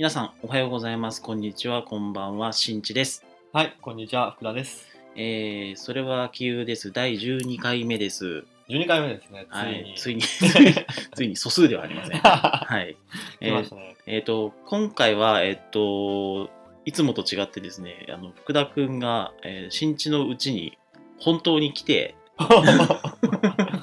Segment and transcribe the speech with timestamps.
[0.00, 1.20] 皆さん、おはようございます。
[1.20, 1.82] こんにちは。
[1.82, 2.54] こんばんは。
[2.54, 3.22] しんちです。
[3.52, 4.86] はい、こんにちは、福田です。
[5.14, 6.90] えー、それは気憂です。
[6.90, 8.44] 第12回目です。
[8.70, 9.94] 12回目ですね、つはいに。。
[9.98, 10.22] ついに、
[11.14, 12.18] ついに素数ではありません。
[12.18, 12.96] はい。
[13.40, 13.96] え ー来ましたね。
[14.06, 16.48] えーと、今回は、えっ、と、
[16.90, 20.76] いつもと違ってですね、あの福田くんが、えー新地のうちに
[21.20, 22.16] 本当に来て、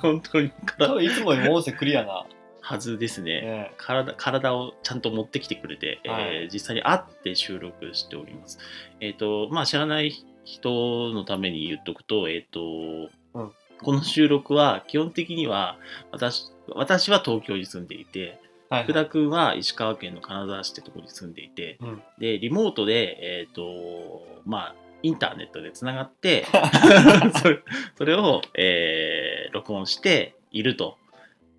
[0.02, 2.26] 本当に多分いつもよりも音声クリアな。
[2.60, 3.42] はずですね。
[3.42, 8.60] ね、体体をちゃんと持ってきてくれて、はいえー実際に会って収録しております。
[9.00, 10.12] えっ、と、まあ、知らない
[10.44, 13.52] 人のために言っとくと、えっ、と、うん
[13.82, 15.78] この収録は基本的には
[16.12, 18.38] 私私は東京に住んでいて、
[18.70, 18.84] はい。
[18.84, 26.46] 福田君は石川県の金沢市ってところに住んでいて、うんで、リモートで、えっ、と、まあ、インターネットでつながって、
[27.42, 27.60] それ
[27.98, 30.98] それを、えー録音していると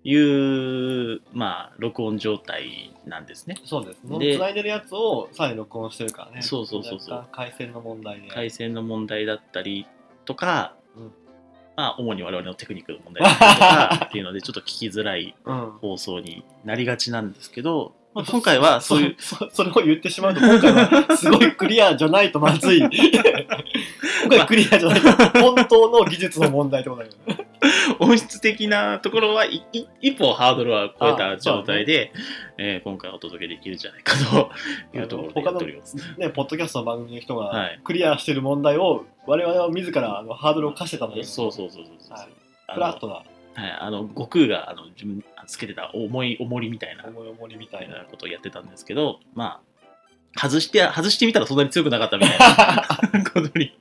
[0.03, 3.55] いう、まあ、録音状態なんですね。
[3.65, 4.17] そうですね。
[4.19, 6.41] で繋いでるやつをさらに録音してるからね。
[6.41, 8.27] そうそうそうそう回線の問題で。
[8.29, 9.85] 回線の問題だったり
[10.25, 10.78] とか、うん
[11.79, 15.71] まあ、主に我々のテクニックの問題だったりとかっていうので、ちょっと聞きづらいうん。
[15.79, 22.79] 放送になりがちなんですけど、まあ、今回はそういう、そそそれを言ってしまうと今回はすごいクリアじゃないとまずい。
[22.81, 22.89] 今
[24.29, 25.01] 回クリアじゃない。
[25.01, 27.49] と本当の技術の問題ってことだけどね。
[27.99, 29.63] 音質的なところは一
[30.17, 32.11] 歩ハードルは超えた状態で、
[32.57, 34.51] えー今回お届けできるんじゃないかと
[34.97, 35.95] いうところでやっております。
[36.17, 37.79] ねポッドキャストの番組の人はがい。
[37.83, 42.17] クリアしてる問題を我々は自らあのハードルを課してたんだけどそうそうそうそうそう。
[42.17, 42.27] はい。
[42.73, 43.21] フラットな
[43.59, 49.61] はい、あの悟空があの自分つけてた重い重りみたいな思い思いみたいなことをやってたんですけど、ま
[50.35, 53.77] あ、外して、外してみたらそんなに強くなかったみたいな ことに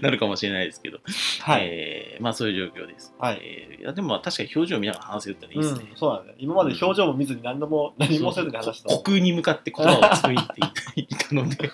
[0.00, 0.98] なるかもしれないですけど、
[1.40, 3.14] はい、えーまあそういう状況です。
[3.18, 3.38] はい。
[3.42, 5.88] えーいやでも確かに表情を見ながら話せるってのはいいですね。
[5.90, 6.34] うん、そうだね。
[6.38, 8.88] 今まで表情も見ずに何度も何もせずに話した。
[8.88, 10.46] こ虚空に向かって言葉を作りっ
[10.94, 11.70] ていたので、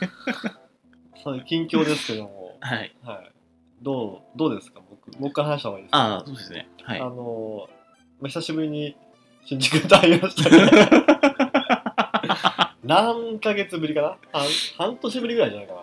[1.22, 2.94] そういう近況ですけども、はい。
[3.04, 3.30] はい、
[3.82, 4.80] どうどうですか？
[5.12, 6.68] 僕僕から話した方がいいですかああ、そうですね。
[6.82, 7.04] はいあ。
[7.04, 7.68] の
[8.20, 8.96] まあ久しぶりに
[9.44, 10.88] 新宿で会いましたね
[12.84, 14.40] 何ヶ月ぶりかな？
[14.40, 14.48] 半
[14.88, 15.80] 半年ぶりぐらいじゃないかな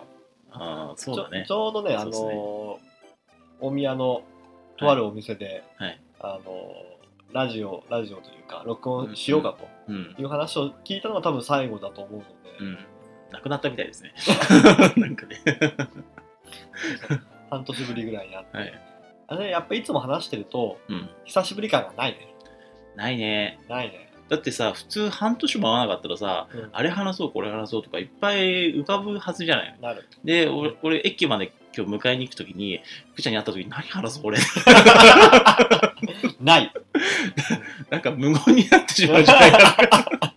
[0.50, 1.76] ああ、そうだねちょち。
[1.76, 2.90] ょうどねあのそうですね
[3.60, 4.22] 大宮の
[4.76, 6.00] とあるお店で、はい。
[6.20, 6.72] あの
[7.32, 10.14] ラジオラジオというか録音しようかとうん。
[10.18, 12.26] いう話を聞いたのが多分最後だと思うので、
[12.60, 12.78] うん。
[13.30, 14.14] なくなったみたいですね。
[14.96, 15.36] なんかね。
[17.50, 18.80] 半年ぶりぐらいに会って、はい。
[19.28, 21.08] あれやっぱいつも話してるとうん。
[21.24, 22.34] 久しぶり感がないね
[22.94, 23.58] ないね。
[23.68, 29.76] ないね、だってさ、普通半年も会わなかったらさ、うんあれ話そう、これ話そうとかいっぱい浮かぶはずじゃない？
[29.82, 32.80] なるで、俺、俺駅まで今日迎えに行くときに、
[33.12, 34.38] 福ちゃんに会ったときに何話そう、俺。
[36.40, 36.72] ない
[37.90, 40.34] なんか無言になってしまうじゃないか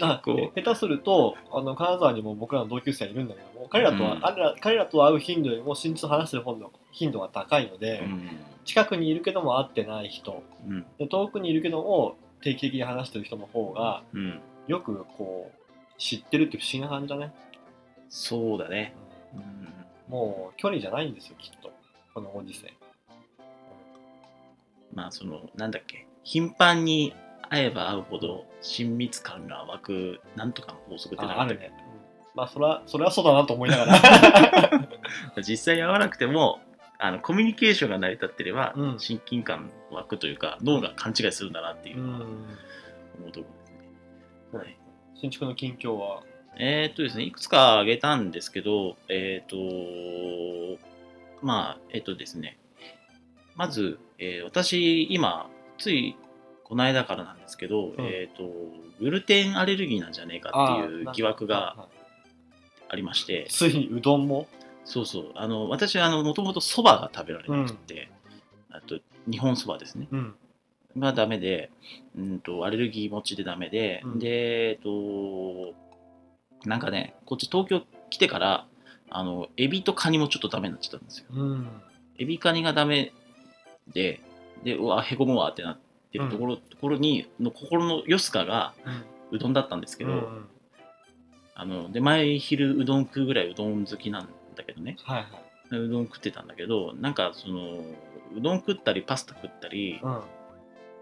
[0.00, 8.04] あこ下手するとあの金沢にも僕らの同級生がいるんだけども彼らとは、うんら彼らと会う頻度よりも新地と話してる方の頻度が高いので、な。
[8.04, 8.28] うん。
[8.64, 10.86] 近くにいるけども会ってない人うん。
[10.98, 14.40] で遠くにいるけども定期的に話してる人の方がうん。
[14.66, 15.64] よくこう
[15.98, 17.32] 知ってるって不思議な感じだね、
[18.08, 18.94] そうだね。
[20.08, 21.70] もう距離じゃないんですよきっと
[22.12, 22.72] このご時世
[24.94, 26.06] まあ、その、なんだっけ。
[26.22, 27.14] 頻繁に
[27.50, 31.94] 会えば会うほど親密感が湧く、なんとかの法則ってああるね、うん
[32.34, 34.88] まあそれはそれはそうだなと思いながら。
[35.46, 36.60] 実際に会わなくても
[36.98, 38.98] あのコミュニケーションが成り立ってれば、うん。
[38.98, 42.22] 親近感湧くというか脳が勘違いするんだなっていううのはん。
[42.22, 42.28] 思
[43.28, 43.78] うところですね。
[44.50, 44.76] そうはい。
[45.14, 46.22] 新築の近況は？
[46.56, 50.80] えーっとですねいくつか挙げたんですけどえーっと
[51.42, 52.58] まあえーっとですね。
[53.54, 55.48] まず、えー私今
[55.78, 56.16] つい
[56.64, 57.94] この間からなんですけど、ん。
[57.98, 58.50] えーっと
[59.00, 61.88] グルテンアレルギーなんじゃねえかっていう疑惑が
[62.88, 63.46] ありまして。
[63.50, 64.46] ついにうどんも？
[64.84, 65.32] そうそう。
[65.34, 68.10] あの、私は、あの、もともと蕎麦が食べられなくて、
[68.70, 70.08] あと、日本蕎麦ですね。
[70.12, 70.34] うん。
[70.98, 71.70] がダメで、
[72.16, 74.18] うんと、アレルギー持ちでダメで、うん。
[74.18, 75.74] で、えっと、
[76.68, 78.66] なんかね、こっち東京来てから、
[79.10, 81.26] あの、エビとカニもちょっとダメになっちゃったんですよ。
[81.32, 81.68] うん。
[82.18, 83.12] エビカニがダメ
[83.92, 84.20] で、
[84.62, 85.83] で、うわ、へこむわってなって
[86.18, 88.74] るところ,、ところに、の心のよすかが
[89.30, 90.48] うどんだったんですけど、うん
[91.56, 94.96] あの、で、前昼うどん食うぐらいうどん好きなんだけどね。
[95.04, 95.22] はい
[95.70, 95.78] はい。
[95.78, 97.78] うどん食ってたんだけどなんかその
[98.36, 100.20] うどん食ったりパスタ食ったりうん。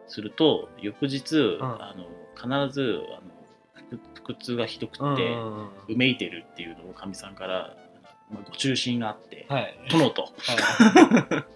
[0.06, 1.58] すると翌日、ん。
[1.62, 2.06] あの
[2.36, 7.76] 必ずあの腹痛がひどくって、うんうんうんうめいてるっていうのをかみさんから、
[8.30, 9.78] まあ、ご中心があってはい。
[9.90, 10.22] 「殿と。
[10.22, 11.44] はい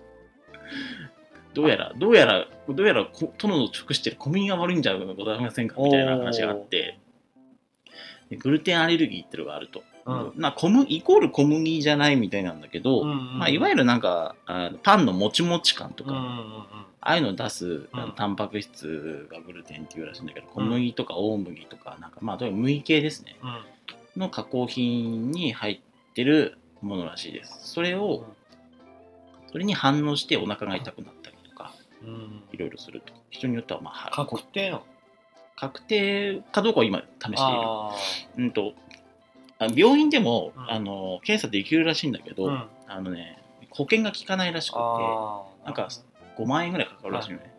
[1.57, 6.99] どうやらどうやらどうやらこ殿の直してる小麦が悪いんじゃございませんか」みたいな話があって。
[8.29, 10.33] でグルテンアレルギーっていうのがあると、うん。
[10.35, 16.65] な小麦イコール小麦じゃないみたいなんだけど、うんうんまあ、いわゆるなんかあのパンのもちもち感とか、うんうん
[17.09, 18.13] ああいうのを出す、あのうん。
[18.17, 23.49] タンパク質がグルテンっていうらしいんだけど、小麦とか大麦とか、なんかまあ、とにかく麦系ですね、うん。
[23.51, 23.57] うん
[24.17, 25.81] の加工品に入っ
[26.15, 27.59] てるものらしいです。
[27.63, 28.25] それを、
[29.53, 31.15] それに反応してお腹が痛くなっ
[32.53, 33.13] いろいろすると。
[33.31, 34.87] 人によっては、まあ、確定なの？
[35.57, 37.39] 確定かどうかを今試している。
[37.39, 37.95] あ
[38.37, 38.75] うんと
[39.59, 40.71] あ病院でも、うん。
[40.71, 42.69] あの検査できるらしいんだけど、ーうん。
[42.89, 45.89] あのね、保険が効かないらしくて、なんか
[46.39, 47.53] 5万円ぐらいかかるらしいのね。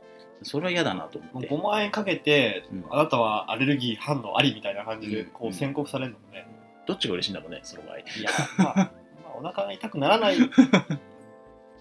[0.43, 1.49] それは嫌だなと思って。
[1.49, 2.85] 5万円かけて、うん。
[2.91, 5.29] あなたはアレルギー反応ありみたいな感じでうん。
[5.31, 6.47] こう宣告されるのもね、
[6.85, 7.97] どっちが嬉しいんだろうね、その場合。
[7.97, 8.91] いや、まあ、まあ、
[9.39, 10.37] お腹が痛くならない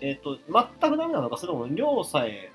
[0.00, 2.50] えっと全くダメなのかそれとも量さえ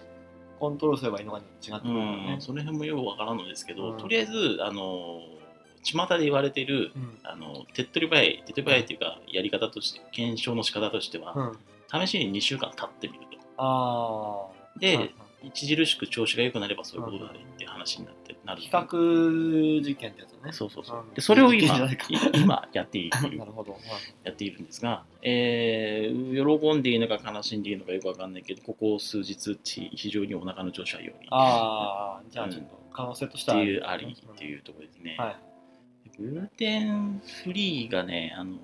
[0.62, 2.34] コントロールすればいいのかに違ってくるのね。
[2.36, 3.98] うん、その辺もよくわからんのですけど、うん。
[3.98, 5.22] とりあえず、あの、
[5.82, 7.18] 巷で言われてる、うん。
[7.24, 13.40] あの手っ取り早い、手っ取り早いっていうか、やり方として、検証の仕方としては、うん、試しに2週間経ってみると。
[13.58, 15.12] ああで、
[15.50, 18.62] 著しく調子が良くなればそういうことだねって話になってなる。
[18.62, 20.52] 比較実験ってやつね。
[20.52, 21.00] そうそうそう。
[21.00, 21.14] うん。
[21.14, 21.76] でそれを今
[22.34, 23.38] 今やっている。
[23.38, 23.78] なるほど、
[24.24, 31.14] やっているんですが、えー喜んでいいのか悲しんでいいのかよくわかんないけど、ここ数日ち非常にお腹の調子は良い。
[31.30, 35.16] ああじゃあちょっと可能性としっててはいうありっていうところですね。
[35.18, 35.36] はい。
[36.18, 38.58] グルテンフリーがね、あの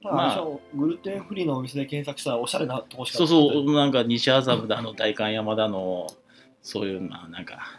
[0.00, 6.06] まあ、グルテンフリーのお店で検索したらおしゃれなとこしかそうそう、なんか西麻布だの、代官山だの、
[6.62, 7.78] そういう、まあなんか、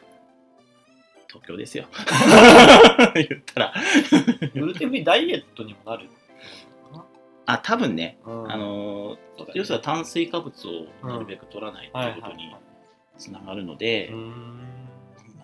[1.27, 1.85] 東京ですよ。
[3.13, 3.73] 言ったら。
[4.53, 6.09] グルテンフリーダイエットにもなる
[7.45, 12.55] あ、多分ね、うんあのね要するに炭水化物をなるべく取らないっていうことに
[13.17, 14.11] つながるので、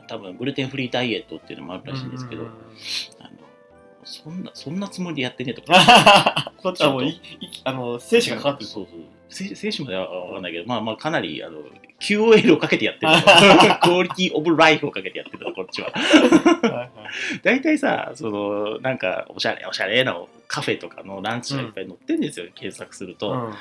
[0.08, 2.52] 多分グルテンフリーダイエットっていうのもあるらしいんですけど、うんあ
[3.24, 3.30] の
[4.04, 6.54] そんなそんなつもりでやってねえとか。
[6.62, 7.22] こっちはもういい
[7.64, 9.00] あの精子がかかってるそうそう。
[9.30, 11.60] 精精子までは分かんないけど、まあまあかなりあの
[12.00, 13.12] QOL をかけてやってる。
[13.82, 15.92] クオリティオブライフをかけてやってるこっちは。
[17.44, 20.18] 大体さ、そのなんかおしゃれおしゃれな
[20.48, 23.32] カフェとかのランチがいっぱい載ってんですよ、検索すると。
[23.32, 23.54] うん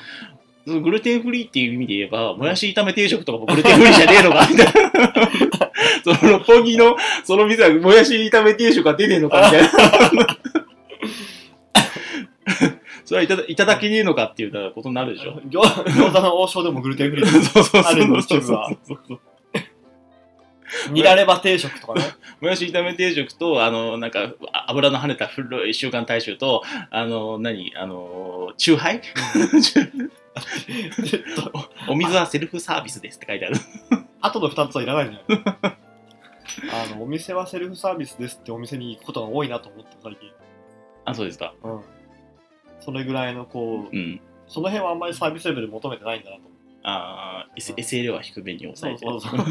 [0.65, 5.71] グルテンフリーっていう意味で言えば、もやし炒め定食とかもグルテンフリーじゃねえのかみたいな。
[6.19, 10.64] その六本木のその店はもやし炒め定食が出ねえのかみたいな。
[13.05, 15.39] それはいただいただけねえのかっていうことになるでしょ。
[15.47, 19.19] 餃餃子の王将でもグルテンフリー そうそうそうあるのそう一部はそうそう。
[20.91, 22.01] ニラレバ定食とかね。
[22.41, 29.01] もやし炒め定食と、あの、なんか、あ油の跳ねた古い週刊大衆と、あの、何あの、チューハイ？
[31.87, 33.55] お お水はセルフサービスですって書いてある。
[34.21, 35.77] あとの2つはいらないんじゃない
[36.71, 40.31] あのお店はセルフサービスですってお店に行くことが多いなと思って最近。
[41.05, 41.53] あ、そうですか。
[41.63, 41.81] うん
[42.85, 44.21] それぐらいのこううん。
[44.47, 46.43] その辺はあんまりサービスレベル求めてないんだなと。
[46.83, 49.03] ああ、S- SL は低めに抑えて。
[49.05, 49.11] る。
[49.11, 49.45] そうそうそう。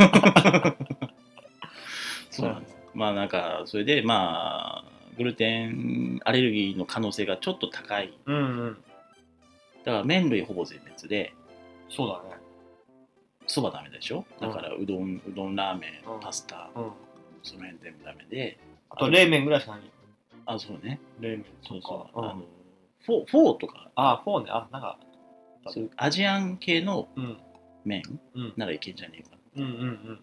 [2.30, 2.76] そうなんです。
[2.94, 8.16] まあなんか、それでまあ、グルテンアレルギーの可能性がちょっと高い。
[8.26, 8.76] うんうん。
[9.84, 11.34] だから麺類ほぼ全滅で、
[11.90, 12.40] そうだね。
[13.46, 14.24] そばダメでしょ？
[14.40, 16.90] だからうどん、うどん、ラーメンうん、パスタ、うん。
[17.42, 18.58] その辺全部ダメで、
[18.90, 19.80] あと冷麺ぐらいしかない。
[20.46, 21.00] あ、そうね。
[21.20, 22.18] 冷麺そうそう。
[22.20, 22.24] うん。
[22.30, 22.42] あの
[23.06, 24.50] フォーフォーとか、あフォーね。
[24.50, 24.98] あなんか
[25.68, 27.38] そういうアジアン系のうん。
[27.84, 28.02] 麺？
[28.34, 28.52] うん。
[28.56, 29.72] ならいけんじゃねえかうんうんう
[30.12, 30.20] ん。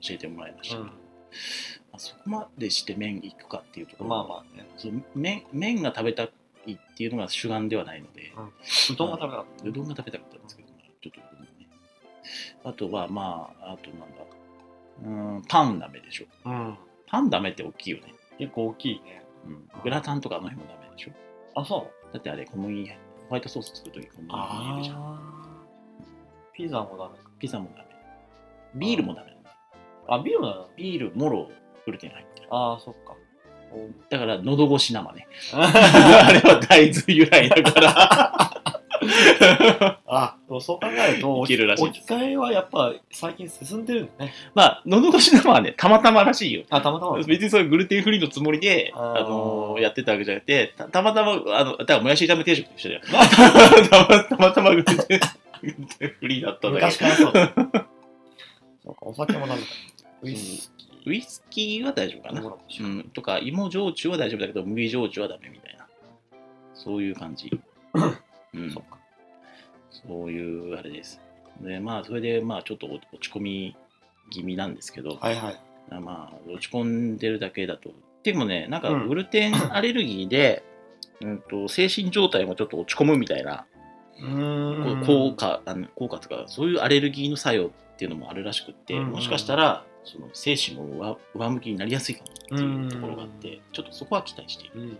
[0.00, 0.78] 教えてもらいました。
[1.92, 4.10] あ、そこまでして麺いくかっていうところ。
[4.10, 4.68] まあまあね。
[4.76, 6.24] そう麺麺が食べた
[6.66, 8.32] いっていうのが主眼ではないので、
[8.92, 9.68] うどんが食べたかった。
[9.68, 11.68] うどんが食べたかったんですけど、まあちょっとうどんね。
[12.64, 14.16] あとは、まあ、あとなんだ、
[15.02, 16.26] うーん、パンダメでしょ。
[16.44, 16.76] うん。
[17.06, 18.14] パンダメって大きいよね。
[18.38, 19.22] 結構大きいね。
[19.46, 21.12] うん、グラタンとかあの辺もダメでしょ。
[21.54, 22.94] あそうだってあれ、小麦、ホ
[23.30, 25.20] ワイトソース作るとき小麦入れるじゃん。
[26.52, 27.88] ピザもダメかピザもダメ。
[28.74, 29.30] ビールもダメ。
[30.08, 31.48] あビールもダメビール、もろ、
[31.86, 32.48] グルテン入ってる。
[32.50, 33.14] ああそっか
[34.10, 35.28] だから、喉越し生ね。
[35.54, 38.69] あれは大豆由来だから。
[40.06, 46.62] あでもそう考えるといけるらしい置き換えはやっぱ最近進んでるんだねまあ、喉越し生はね、たまたまらしいよ。
[46.70, 53.00] あたまたま別にそれグルテンフリーのつもりで、あーあのーやってたわけじゃなくて、たたまたま、あの、だからもやし炒め定食と一緒だよ。
[53.88, 54.96] た またまたまグルテン
[56.18, 59.68] フリーだったんだけ昔からそうそうかお酒もダメか
[60.22, 62.42] ウイスキーウイスキーは大丈夫かな。
[62.42, 65.86] うん、とか、芋焼酎は大丈夫だけど、麦焼酎はダメみたいな。
[66.74, 67.50] そういう感じ。
[68.54, 68.98] うん、そっか。
[69.90, 71.20] そういうあれです。
[71.60, 73.76] で、まあ、それで、まあ、ちょっと落ち込み
[74.30, 75.60] 気味なんですけど、はいはい。
[76.00, 77.90] まあ、落ち込んでるだけだと。
[78.22, 80.62] でもね、なんか、うんグルテンアレルギーで、
[81.22, 83.66] うんと、精神状態もちょっと落ち込むみたいな、
[84.18, 85.06] うーん。
[85.06, 94.96] 効果、あの効果とか、そういうアレルギーの作用っていうのもあるらしくって、うんうんもしかしたら、その精神も上上向きになりやすいかもっていうところがあって、うんちょっとそこは期待している。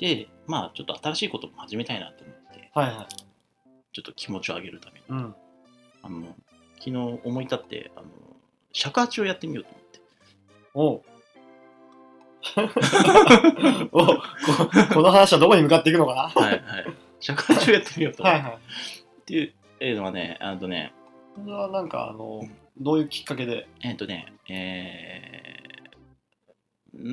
[0.00, 0.16] うん。
[0.16, 3.06] で、まあ、ちょっと新しいことも始めたいなと思って、はいはい。
[3.92, 5.34] ちょっと気持ちを上げるために、うん。
[6.02, 6.34] あの
[6.78, 8.06] 昨日思い立って、あの
[8.72, 10.00] 尺八をやってみようと思って。
[10.72, 11.02] おう
[13.92, 14.22] おこ
[14.94, 16.22] この話はどこに向かっていくのかな？
[16.42, 16.62] はいはい。
[17.20, 18.42] 尺八をやってみようと思って。
[18.42, 18.60] はいはい。
[18.60, 19.34] って
[19.84, 20.94] いうのはね、あとね、
[21.36, 22.40] それはなんかあの
[22.78, 23.68] どういうきっかけで？
[23.82, 25.60] えっ、とね、えー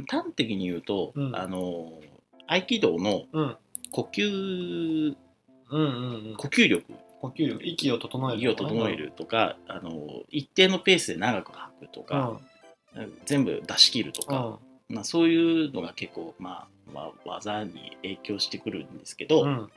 [0.10, 2.00] 端的に言うと、うんあの、
[2.48, 3.58] 合気道のうん。
[3.92, 5.16] 呼吸、
[5.70, 6.36] うんうんうん。
[6.38, 7.60] 呼吸力、呼吸力。
[7.64, 12.06] 息を整える息を整えるとか、あの、一定のペースで長く吐くとうん。
[12.06, 12.40] か、
[13.26, 14.96] 全部出し切るとか、うん。
[14.96, 19.70] まあ、そういうのが結構、まあ、まあ、技に影響してくるんですけど、うん。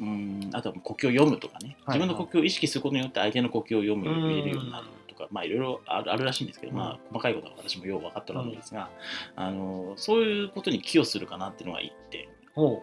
[0.00, 1.98] うんあとは呼吸を読むとかね、はい。
[1.98, 4.28] 自分の呼吸を意識することによって相手の呼吸を読むうん。
[4.28, 4.86] 見れるようになる
[5.34, 6.78] まあいろいろあるあるらしいんですけど、うん。
[6.78, 8.88] まあ細かいことは私もよう分かってないんですが、
[9.34, 12.82] あのそういうことに寄与するかなっていうのが一点ほ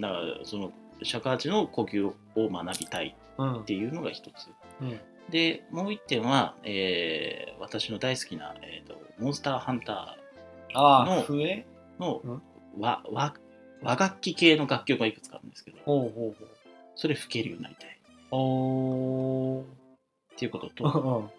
[0.00, 4.48] だからその尺八の呼吸を学びたいううんっていうのが一つ。
[4.80, 5.00] うん。
[5.28, 10.16] でもう一点は、えー私の大好きな、えーとモンスターハンタ
[10.74, 11.66] ああの笛？
[11.98, 12.42] ーのうん。
[12.78, 13.34] 和和
[13.82, 16.46] 和楽器系の楽曲がいくつかあるんですけどほうほう
[16.94, 18.00] それ吹けるようになりたい。
[18.30, 21.37] ほうっていうことおとー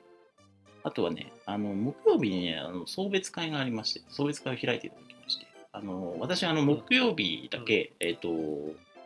[0.83, 8.29] あとはね、あの木曜日にね、あの送別会がありまして、送別会を開いていただきまして、あの私、あの木曜日だけ、えっ、と、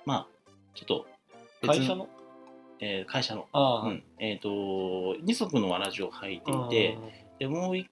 [0.05, 0.27] まあ、
[0.75, 1.07] ちょっと
[1.61, 2.07] 別会社の？
[2.79, 6.97] えー会社の、うん、えっ、と、二足のわらじを履いていて、
[7.39, 7.87] でもうい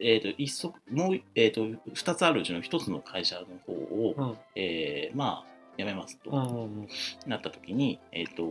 [0.00, 4.36] えっ、と、一足、もうい、えっ、と、二つあるうちの一つの会社の方を、うん。
[4.54, 6.88] えーまあ、辞めますと、うんうんうん。
[7.26, 8.44] なった時に、えっ、と、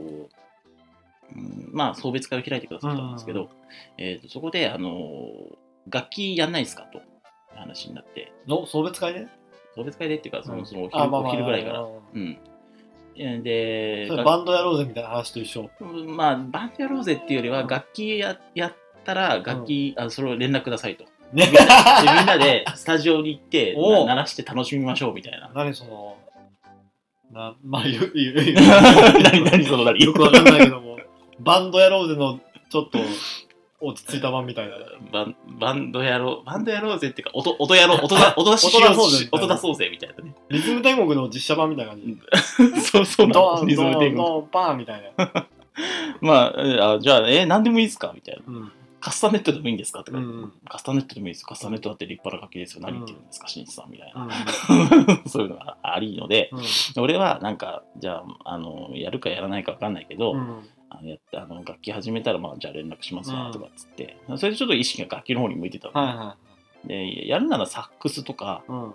[1.36, 3.50] うんまあ、送別会を開いてくださったんですけど、うん。
[3.98, 5.56] えー、とそこで、あのー
[5.90, 7.04] 楽器やんないですかという
[7.56, 9.28] 話になって、の送別会で？
[9.76, 10.66] 送別会でっていうか、そのうん。
[10.66, 11.82] そのお昼,、お昼ぐらいから。
[11.82, 12.38] うん。
[13.16, 15.70] でバンドやろうぜみたいな話と一緒。
[15.80, 17.68] うんまあ、バンドやろうぜっていうよりは、うん。
[17.68, 18.74] 楽器ややっ
[19.06, 21.06] たら、楽器、あ、それを連絡くださいと。
[21.34, 21.46] みん
[22.26, 25.52] なでスタジオに行って、 鳴らして楽しみましょうみたいな。
[25.54, 26.18] 何その
[27.32, 30.04] なまあよ 何何その何？
[30.04, 30.87] よくわかんないけども
[31.40, 32.40] バンドやろうぜの
[32.70, 33.00] ちょっと
[33.80, 34.76] 落ち着いた版みたいな
[35.12, 40.36] バンバンドやろう、バンドやろうぜっていうか、音音やろう、音だ音出ししよう音出そうぜ音出そうぜみたいなね。
[40.50, 44.16] リズム天国の実写版みたいな感じ そうそうなリズム天国。
[44.16, 45.46] ドンパンみたいな
[46.22, 48.44] まあ、えあじゃあ、え、何でもいいですかみたいな。
[48.48, 51.46] うんカスタネットでもいいんですかとか、うんうんカスタネットでもいいです。
[51.46, 52.82] カスタネットだって立派な楽器ですよ。
[52.82, 54.26] 何言ってるんですか、新一さんみたいな。
[54.26, 63.52] う そういうのがありので、ん俺はなんか、じゃあ、あの、やるかやらないか分かんないけど、うんあのやってあの楽器始めたら、まあ、じゃあ連絡しますわうん。
[63.52, 66.38] とかっつって、それでちょっと意識が楽器の方に向いてたの、はいは
[66.86, 68.94] でやるならサックスとか、いうん。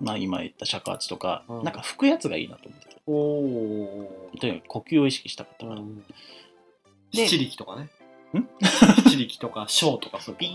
[0.00, 1.64] まあ、今言った尺八とか、うん。
[1.64, 7.90] なんか吹くやつがいいなと思ってておおとにかく呼吸を意識したかったから、で七力とかね。
[8.38, 8.48] ん？
[9.06, 10.20] 七力とか小とか。
[10.20, 10.46] そういうピ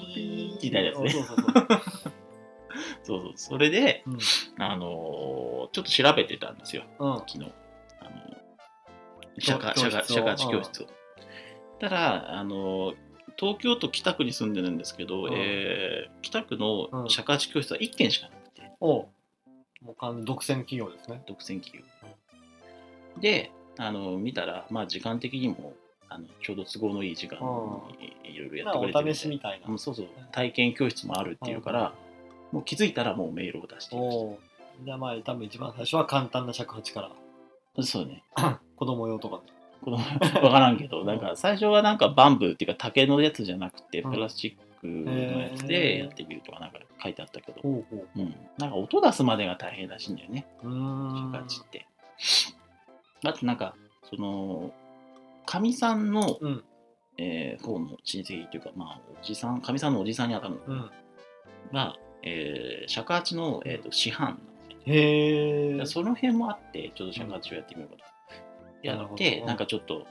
[0.54, 0.70] ーって。
[0.70, 1.10] なるやつね。
[1.10, 1.82] そうそうそう。
[3.04, 3.34] そうそう。
[3.36, 4.20] それで、うん。
[4.64, 6.84] あのーちょっと調べてたんですよ。
[7.00, 7.18] うん。
[7.20, 7.52] 昨日
[9.42, 9.92] 尺教室を。
[9.92, 10.88] 尺尺八教室を。
[11.80, 12.94] ただ、あの
[13.38, 15.34] 東京都北区に住んでるんですけど、うん。
[15.34, 17.10] えー北区のうん。
[17.10, 19.08] 尺八教室は1軒しかなくて、おう
[19.84, 21.24] もう完全独占企業ですね。
[21.28, 21.84] 独占企業。
[23.20, 25.74] で、あの見たら、まあ、時間的にも
[26.10, 27.40] あのちょうど都合のいい時間
[28.00, 29.68] にいろいろやまあってくれてるのでお試しみたいな。
[29.68, 30.08] うんそうそう。
[30.32, 31.94] 体験教室もあるっていうから、
[32.52, 34.40] もう気づいたらもうメールを出していましおう
[34.84, 37.12] じゃあまあ多分一番最初は簡単な尺八から。
[37.76, 37.84] た。
[37.84, 38.24] そうね。
[38.82, 39.42] 子供用とか。
[39.84, 44.12] このわからんけど、なんか最初はなんかバンブーっていうか竹のやつじゃなくて、うん。
[44.12, 47.84] プラスチックのやつでやってみるとかなんか書いてあったけど、ほ
[48.16, 51.86] うん、なんか音出すまでが大変らしいんだよね、尺八って。
[53.24, 53.76] あとなんか、
[54.10, 54.72] その、
[55.46, 56.64] かみさんの、うん。
[57.18, 60.92] えー方の親戚っていうか、まあ、おじさん、かみさんのおじさんに当たるのうん。
[61.72, 64.76] が、えー尺八の、えー、と師範なのね。
[64.86, 68.11] へその辺もあって、ちょっと尺八をやってみようかと。
[68.84, 69.46] やって、ど。
[69.46, 70.06] なんかちょっと、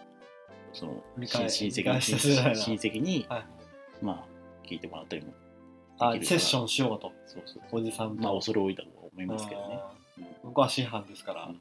[0.72, 2.00] その親親戚
[2.54, 3.44] 親戚に、はい。
[4.04, 5.32] まあ、聞いてもらったりも
[5.98, 7.12] あセッションしようと。
[7.26, 8.22] そうそうおじさんと。
[8.22, 9.80] まあ恐れ多いだと思いますけどね、
[10.42, 11.60] 僕は師範ですから、うん。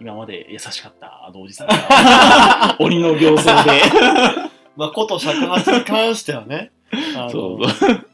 [0.00, 3.70] 今まで優しかったあのおじさんが 鬼の形相で。
[4.76, 6.70] まあこと尺八に関してはね
[7.16, 8.06] あのそうそう。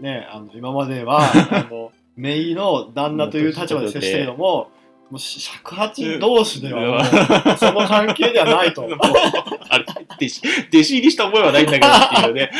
[0.00, 4.70] ねあの今まではあの姪の旦那という立場で接してるのも
[5.10, 8.82] もう尺八同士ではその関係ではないと。
[9.70, 9.84] あれ
[10.16, 12.50] 弟子弟子入りした覚えはないんだけどっていうね。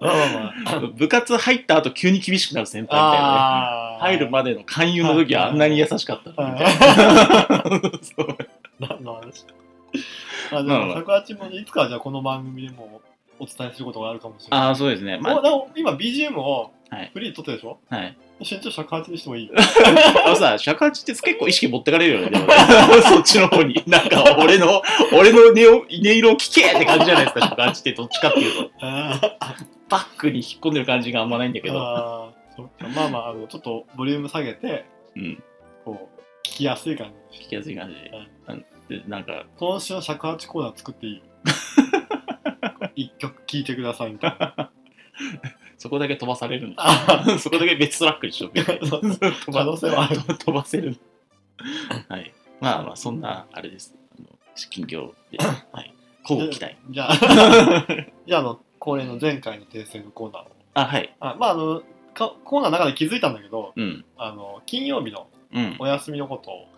[0.00, 0.28] まあまあ
[0.64, 0.80] まあ。
[0.94, 3.98] 部活入った後急に厳しくなる先輩みたいなね。
[4.00, 8.36] 入るまでの勧誘の時はあんなに優しかったのみたいはなそう。
[8.80, 9.44] 何の話
[10.50, 10.62] あ。
[10.62, 13.00] でも尺八もいつかじゃあこの番組でも
[13.38, 14.66] お伝えすることがあるかもしれない。
[14.68, 15.18] ああそうですね。
[15.18, 15.40] ま
[15.76, 17.10] 今 BGM をはい。
[17.12, 17.78] フリーで撮ってるでしょ？
[17.90, 18.16] あはい。
[18.40, 19.50] 身長尺八にしてもいい
[20.24, 22.54] あのさ、尺八って結構意識持ってかれるよね、でもね。
[23.02, 23.82] そっちの方に。
[23.86, 28.70] なんか、俺の、俺の音を音色を聞けって感じじゃないですか、尺八ってどっちかっていうと。
[28.80, 29.20] あ
[29.88, 31.78] バックに引っ込んでる感じがあんまないんだけど。
[31.80, 32.88] あーそっか。
[32.94, 34.84] まあまああのちょっとボリューム下げて
[35.16, 35.42] うん。
[35.84, 37.94] こう聞きやすい感じ聞きやすい感じ。
[37.94, 38.10] で。
[38.48, 38.64] うん。
[38.88, 41.22] でなんか、今週の尺八コーナー作っていい？
[43.06, 44.70] 一曲聴いてくださいみたいな
[45.78, 46.74] そこだけ飛ばされるの。
[46.78, 48.58] あ そこだけ別トラックにしとく。
[48.58, 50.96] 飛可能性はある 飛ばせる。
[52.08, 52.32] はい。
[52.60, 53.94] まあまあ、そんな、あれです。
[54.18, 54.28] あの
[54.70, 55.38] 近況で。
[55.72, 55.94] はい。
[56.22, 56.76] こう期待。
[56.90, 57.16] じゃあ
[58.26, 61.14] じゃああの恒例の前回の訂正のコーナーをあ、はい。
[61.20, 61.82] あまああの
[62.14, 64.04] かコーナーの中で気づいたんだけどうん。
[64.16, 65.76] あの金曜日のうん。
[65.78, 66.68] お休みのことを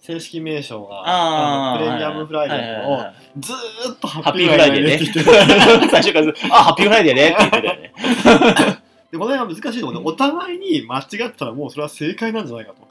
[0.00, 2.98] 正式名称があプレミアムフライデーをを。
[3.38, 4.94] ずーっとハハッピーフライデーね。
[4.94, 7.92] って言って最初からずあ、ハッピーフライデーねって言ってたよね。
[9.12, 12.88] でこの辺は難しいところでお互いに間違ってたらもうそれは正解なんじゃないかと。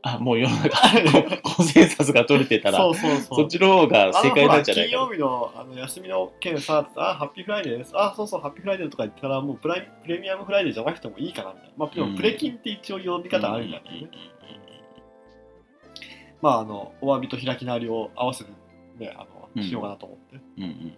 [0.00, 0.78] あ、もう世の中、
[1.42, 3.20] コンセンサスが取れてたら、そうそうそう。
[3.40, 7.92] そっちの方が正解なんじゃないか金曜日のあの休みの件さ、あ、ハッピーフライデーです。
[7.94, 11.72] あ、そうそう、ハッピーフライデーとか言ったら、もうプライプレミアムフライデーじゃなくてもいいかなみたいな。
[11.76, 14.02] まあ、プレキンって一応呼び方あるんだけどね。
[14.02, 14.38] うん
[16.40, 18.50] まあ、あの、お詫びと開き直りを合わせて、
[18.98, 20.40] ね、あうんの、しようかなと思って。
[20.58, 20.96] うんうん。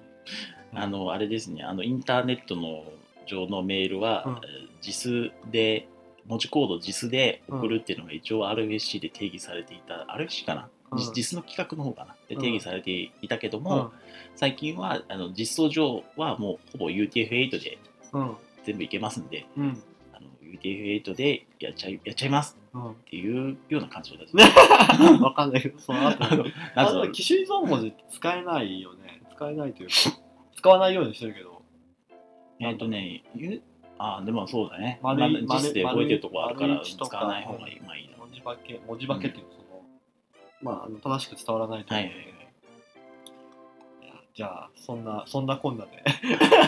[0.78, 2.84] あの、あれですね、あの、インターネットの
[3.26, 4.40] 上のメールは、
[4.82, 5.88] JIS で、
[6.26, 10.98] 文字コード JIS で送るっていうのが一応 RFC で定義されていた、RFC かな、うん。
[10.98, 12.16] JIS の企画の方かな？
[12.28, 12.90] でうん定義されて
[13.22, 13.92] いたけどうも、
[14.36, 17.78] 最近はあの実装上はもうほぼ UTF-8 で
[18.12, 18.18] ん。
[18.18, 18.36] うん。
[18.64, 19.46] 全部いけますんで、
[20.50, 20.58] うん。
[20.58, 20.62] あ
[21.02, 22.90] の UTF-8 でやっちゃいやっちゃいますうん。
[22.92, 24.44] っていうような感想ですね
[25.20, 29.22] わかんないけど、その後あのあなんとの機種依存文字使えないよね。
[29.36, 29.94] 使えないというか、
[30.56, 31.62] 使わないようにしてるけど。
[32.60, 33.62] えっ、とね、ゆ
[33.98, 35.00] あでもそうだね。
[35.02, 37.80] 丸いまあ実で覚えてるとこあるから使わない方がいい。
[37.80, 38.18] まあいいな。
[38.18, 39.82] 文字化け、文字化けっていうのその、
[40.62, 42.40] まあ、あの正しく伝わらないと思うので、はい
[44.32, 46.02] じゃあ、そんな、そんなこんなで、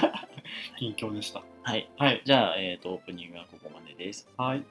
[0.79, 1.42] 近況でした。
[1.64, 1.88] はい。
[1.96, 2.22] はい。
[2.25, 4.29] じゃあ、えっ、と、オープニングはここまでです。
[4.37, 4.64] はい。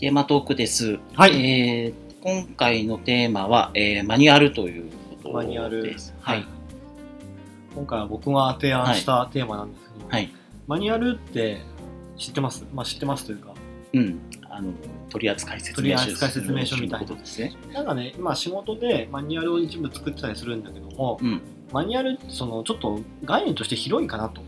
[0.00, 0.98] テーマトークです。
[1.14, 5.28] はいえー今回のテーマは、えーマニュアルということです。
[5.34, 5.96] マニュアル。
[6.20, 6.46] はい。
[7.74, 10.30] 今回は僕が提案したテーマなんですけど、はい。
[10.66, 11.62] マニュアルって
[12.18, 12.66] 知ってます？
[12.74, 13.54] まあ知ってますというか、
[13.94, 14.20] うん。
[14.50, 14.74] あの、
[15.08, 17.54] 取扱説明書取扱説明書みたいなことですね。
[17.72, 21.40] なんかね、今仕事でマニュアルを一部作ってたりするんだけども、うん。
[21.72, 24.42] マニュアルってそのちょっと概念として広いかなと。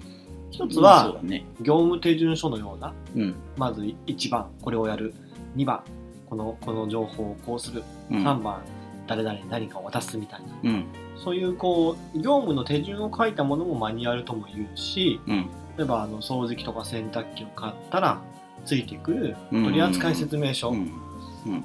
[0.50, 1.18] 一つは。
[1.62, 3.34] 業務手順書のような、うん。
[3.56, 5.14] まず1番これをやる、
[5.56, 5.82] 2番
[6.30, 8.24] このこの情報をこうする、うん。
[8.26, 8.62] 3番
[9.06, 10.70] 誰々に何かを渡すみたいな。
[10.70, 10.84] うん。
[11.16, 15.50] そういうこう業務の手順を書いたものもマニュアルとも言うし、うん。
[15.76, 18.20] 例えばあの掃除機とか洗濯機を買ったら
[18.64, 20.72] ついてくるうん取扱説明書。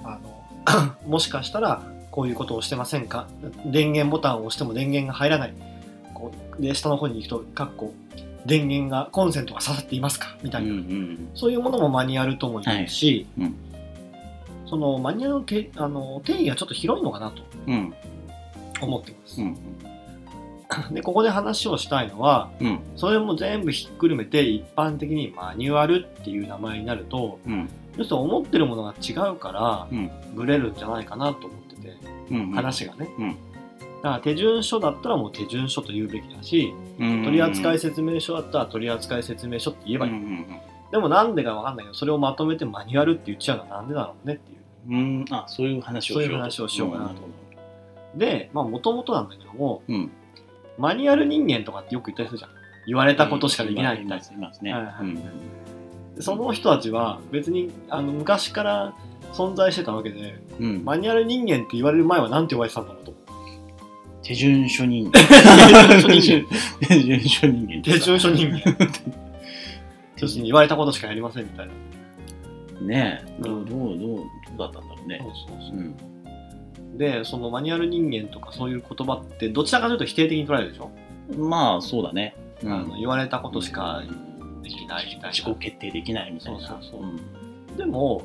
[0.03, 3.27] あの もしかしたらこういうことをしてませんか？
[3.67, 5.53] 電源ボタンを押しても電源が入らない
[6.15, 7.93] こうで下の方に行くとかっこ
[8.45, 10.35] 電源がコンセントが刺さっていますか？
[10.41, 10.65] みたうん。
[10.65, 11.27] いうな、ん。
[11.35, 13.55] そういうものもマニュアルとも言うし、はいうん
[14.67, 17.93] そのマニュアルのてあの定義がちょっと広いのかなとうん。
[18.81, 19.55] 思ってます、うん。
[20.93, 22.79] でここで話をしたいのはうん。
[22.95, 27.69] それも全部ひっくるめて一般的にマニュアルっていう名前になるとうん。
[27.97, 30.11] 要するに思ってるものが違うからうん。
[30.33, 31.97] ブレるんじゃないかなと思ってて
[32.31, 32.51] うん。
[32.51, 33.35] 話がね、うん
[34.01, 37.23] だから手順書だったらもう手順書と言うべきだしうん。
[37.23, 40.45] 取扱説明書だったら取扱説明書って言えばいい、うんうん
[40.91, 44.54] でもなんでかわかんないけどそれをまとめてマニュアルって言っちゃうのはなんでだろうねってい
[44.89, 45.25] ううん。
[45.29, 46.25] あそういう話をしようと。
[46.25, 50.11] そういう話をしようかなとんでまあもともとなんだけどもうん。
[50.77, 52.51] マニュアル人間とかってよく言ったりするじゃん。
[52.87, 54.73] 言われたことしかできないみたいな、いますね。
[54.73, 54.93] はいはい。
[55.01, 55.21] うん。
[56.19, 58.93] その人たちは別にあの昔から
[59.33, 60.83] 存在してたわけでうん。
[60.83, 63.13] マニュアル人間って言われる前は何て呼ばれてたんだろうと。
[64.21, 65.11] 手順書人。
[65.11, 65.21] 間。
[66.09, 66.45] 手順
[66.81, 67.81] 手順書人間。
[67.83, 68.75] 手順書人間。
[70.17, 71.73] 要するに言われたことしかやりませんみたいな
[72.81, 74.25] ねえ、どううんどう、どう、どう
[74.57, 75.19] だったんだろうね。
[75.21, 75.95] そうそううん。
[75.97, 76.15] そう
[76.97, 80.91] でそのマニュアル人間とかそういう言葉ってどちらかというと否定的に捉えるでしょ、
[81.37, 82.35] まあ、そうだね。
[82.63, 84.01] うんあの言われたことしか
[84.63, 86.59] できないみたいな自己決定できないみたいな。
[86.61, 87.05] そうそうそうう
[87.73, 88.23] んでも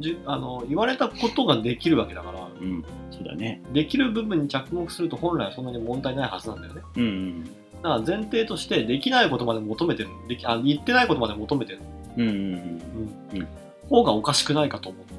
[0.00, 2.82] じあの言われたことができるわけだからうん。
[3.10, 3.60] そうだね。
[3.74, 7.44] できる部分に着目すると本来はそんなに問題ないはずなんだよねうんうん。
[7.44, 11.80] だから前提としてできないことまで求めてるできあ言ってないことまで求めてる
[12.16, 13.38] うんうんうん。
[13.40, 13.48] うん
[13.88, 15.14] 方がおかしくないかと思って、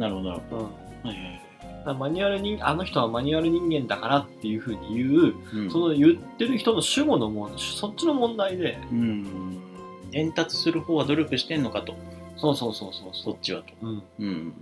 [0.00, 0.64] なるほど、なるほど。
[0.64, 0.70] は
[1.04, 1.42] いはい
[1.84, 9.60] マニュアル人あの人はマニュアル人間だからっていうふうに言ううんその言ってる人の主語のもんそっちの問題でうん。
[10.12, 11.96] 伝達する方は努力してんのかと、
[12.36, 13.72] そうそうそうそうそそっちはと。
[13.82, 14.52] う、うん、うん。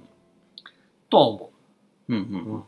[1.11, 1.51] とは思
[2.09, 2.65] うんうんう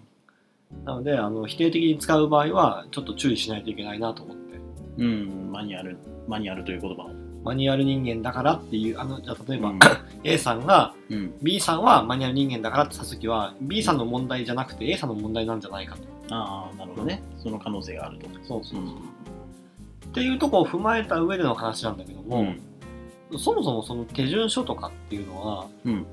[0.84, 4.58] なのであの否定的に使う場合はちょっと注意しないといけないなと思って
[4.98, 5.04] うん。
[5.04, 5.08] う
[5.48, 5.52] ん。
[5.52, 7.21] マニュアル、マニュアルという言葉を。
[7.44, 9.78] マニュアル人間だからっていうあのじゃあ例えば、うん
[10.24, 11.34] A さんがうん。
[11.42, 17.22] B さんはマニュアル人間だからって言った時は B さんの問題じゃなくて A さんの問題なんじゃないかとああ、なるほどね。
[17.38, 18.28] その可能性があると。
[18.46, 18.88] そうそうう、ん。
[18.90, 18.92] っ
[20.14, 22.54] ていうところを踏まえた上での話なんだけども、
[23.30, 23.38] うん。
[23.38, 26.06] そもそもその手順書とかっていうのはうん。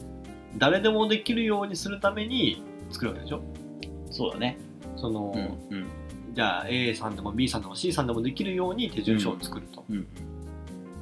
[0.57, 3.41] 誰でもできるようにするために作るわけでしょ？
[4.09, 4.57] そうだね。
[4.95, 5.31] その、
[5.69, 5.77] うん。
[5.77, 5.87] うん。
[6.33, 10.07] じゃあ A さんでも B さんでも C さんでもできるように手順書を作ると、うん。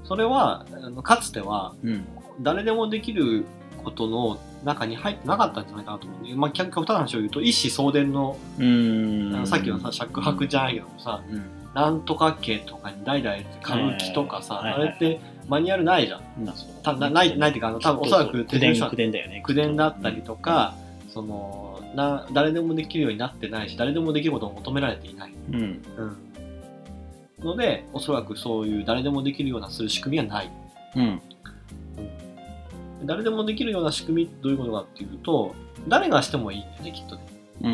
[0.07, 0.65] それは
[1.03, 2.05] かつてはうん。
[2.41, 3.45] 誰でもできる
[3.83, 8.37] ことの中に入ってなかったんじゃないかなと思うまあ、極端な話を言うと一子相伝の
[9.45, 11.43] さっきのさ尺白じゃないけどもさ、うん。
[11.73, 16.21] なんとか家とかに代々歌舞伎とかさ、あれってマニュアルないじゃん。
[16.83, 19.41] たなないないっていうかあの多分おそらく手口伝口伝だよね。
[19.45, 20.75] 口伝だったりとか、
[21.09, 25.57] そのな誰でもできるようになってないし誰でもできることを求められていない、うん。
[25.57, 26.17] うん。
[27.39, 30.51] うん、のでおそらくそういう誰でもできるようなする仕組みはない
[30.95, 31.21] うん。
[33.05, 35.55] 誰でもできるような仕組みどういうことかっていうと
[35.87, 37.21] 誰がしてもいいんだよねきっとね
[37.61, 37.69] う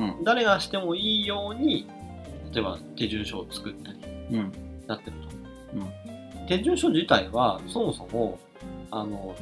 [0.00, 0.04] ん。
[0.04, 0.24] うん。
[0.24, 1.88] 誰がしてもいいように
[2.52, 3.98] 例えば手順書を作ったり
[4.32, 4.52] うん。
[4.86, 8.38] なってると、手順書自体はそもそも
[8.90, 9.36] あの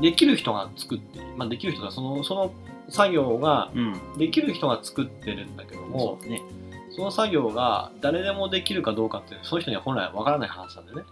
[0.00, 2.52] できる人が作ってまあできる人がそのその
[2.88, 4.18] 作業がうん。
[4.18, 6.42] できる人が作ってるんだけどもそうだね。
[6.96, 11.04] その作業が誰でもできるかどうかってその人には本来は分からない話なんだよね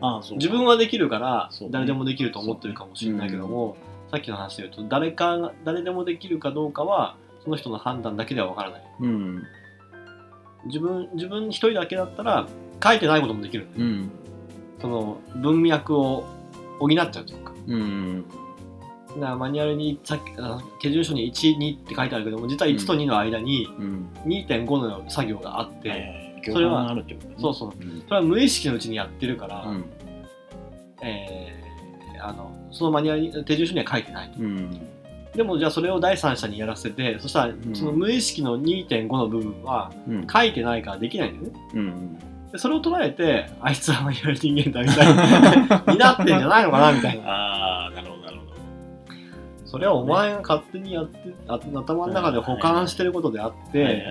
[0.00, 0.38] ああ、そう。
[0.38, 3.76] 自分はできるから誰でもできると思ってるかもしれないけども、
[4.10, 9.42] さっきの話で言うと誰かが誰でもできるかどうかはその人の判断だけでは分からないうん。
[10.66, 12.46] 自分自分一人だけだったら
[12.82, 14.10] 書いてないこともできるうん。
[14.80, 16.24] その文脈を
[16.78, 18.24] 補っちゃうというかうん。
[19.14, 20.18] だからマニュアルにさ
[20.80, 24.08] 手順書に12って書いてあるけども実は1と2の間にうん。
[24.24, 26.94] 2.5の作業があって、はいはいそれは。
[27.38, 28.02] そうそううん。
[28.02, 29.84] それは無意識のうちにやってるから、うん。
[31.02, 31.64] えー
[32.22, 34.70] あのそのマニュアルに手順書には書いてないとうん。
[35.34, 40.26] でもじゃあそれを第三者にやらせてそしたらんその無意識の2.5の部分はうん。
[40.26, 42.18] 書いてないからできないんだよねうん。
[42.52, 48.23] でそれを捉えてあいつはマニュアル人間だみたいな になってんじゃないのかなみたいなああ、なるほど。
[49.74, 54.04] それはお前が勝手にやってあ頭の中で保管してることであって、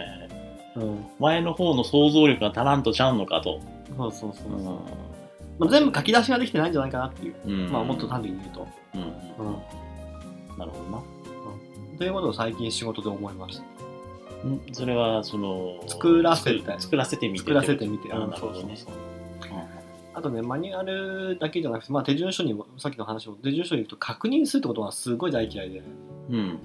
[1.20, 3.62] 前の方の想像力が足らんとちゃうのかと。
[3.96, 4.62] そうそうそうう。
[4.62, 4.80] そう、
[5.60, 7.72] まあ、全部書き出しができてないんじゃないかなっていう、ん。
[7.72, 9.02] まあもっと単純に言うと、うん。
[9.02, 10.58] うん。
[10.58, 11.04] なるほどな。
[11.98, 13.64] ということを最近仕事で思いました。
[14.50, 14.62] ん。
[14.74, 16.60] それは、その、作らせて。
[16.60, 17.40] 作作らせてみて。
[17.40, 18.12] 作らせてみて。
[18.12, 18.76] あうんなるほどね。
[18.76, 18.94] そうそう
[19.48, 19.83] そう
[20.16, 25.82] あとねマニュアルだけじゃなくて、まあ、手順書にもさっきの話も手順書に行くと確認するってことがすごい大嫌いで。
[26.30, 26.60] うん。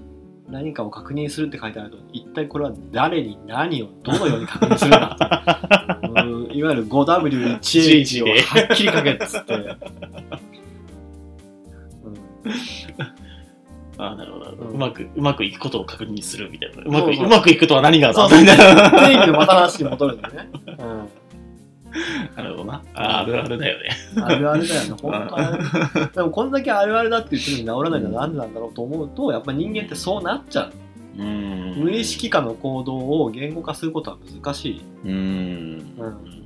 [0.50, 9.76] 何かを確認するって書いてあると一体これは誰に何をどのように確認するんだとうんいわゆる 5W1H をはっきり書けっつって、うん。
[13.98, 14.70] あなるほど、うん。
[14.70, 16.82] うまく、うまくいくことを確認するみたいな。
[16.82, 18.40] うまく、そうまくいくとは何がそうそう。
[18.40, 18.90] みたいな。
[18.90, 21.08] 定義のまた話に戻るんだよね、うん
[22.36, 22.82] なるほどな。
[22.94, 23.90] ああるあるだよね。
[24.22, 30.72] あるあるだよね、 本当あるでもこんだけあるあるだって言ってるのに治らないのはなんでなんだろうと思うと、やっぱ人間ってそうなっちゃう。
[31.18, 31.74] うん。
[31.78, 34.82] 無意識化の行動を言語化することは難しい。
[35.04, 35.10] うん。
[35.10, 36.38] うん。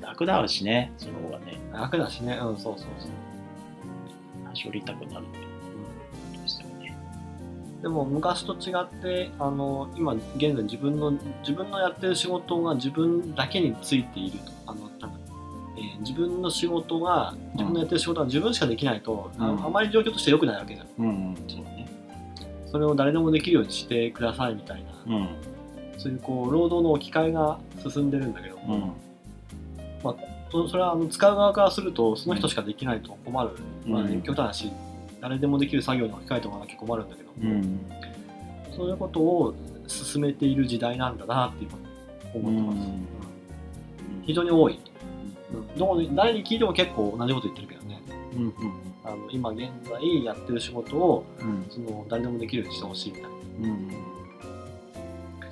[0.00, 1.58] 楽だわしね、その方がね。
[1.72, 4.48] 楽だしね、うん、そうそうそう。
[4.48, 5.26] はしょりたくなる。
[7.86, 14.52] でも昔と違ってあの今現在自分の自分のやってる仕事が自分だけについていると。
[14.66, 15.18] あのなんか
[15.76, 19.64] えー自分の仕事が自分のやってる仕事が自分しかできないと、あうん。
[19.66, 20.88] あまり状況として良くないわけじゃん。
[20.98, 21.08] うん。
[21.08, 21.36] うん。
[21.48, 21.86] そうね。
[22.72, 25.28] それを誰でもできるようにしてくださいみたいな、うん。
[25.96, 28.96] そういうこう労働の置き換えが進んでるんだけども、
[30.02, 30.12] うん。
[30.50, 33.50] そそれはあの使う側からするとその人しかできないと困る、
[33.86, 34.22] まあうん。
[34.22, 34.72] 極端なし
[35.26, 37.80] 誰でもできる作業に置き換えてもらわなきゃ困るんだけど、うん。
[38.76, 39.54] そういうことを
[39.88, 41.72] 進めている時代なんだなって今
[42.32, 42.92] 思ってます、うん。
[42.92, 43.06] うん
[44.24, 44.80] 非常に多い、
[45.52, 48.00] うん、どこに誰に聞いても結構同じこと言ってるけどね。
[48.36, 48.52] うんうん
[49.04, 51.66] あの今現在やってる仕事をうん。
[51.70, 53.28] その誰でもできるようにしてほしいみたいな。
[53.28, 53.90] うん。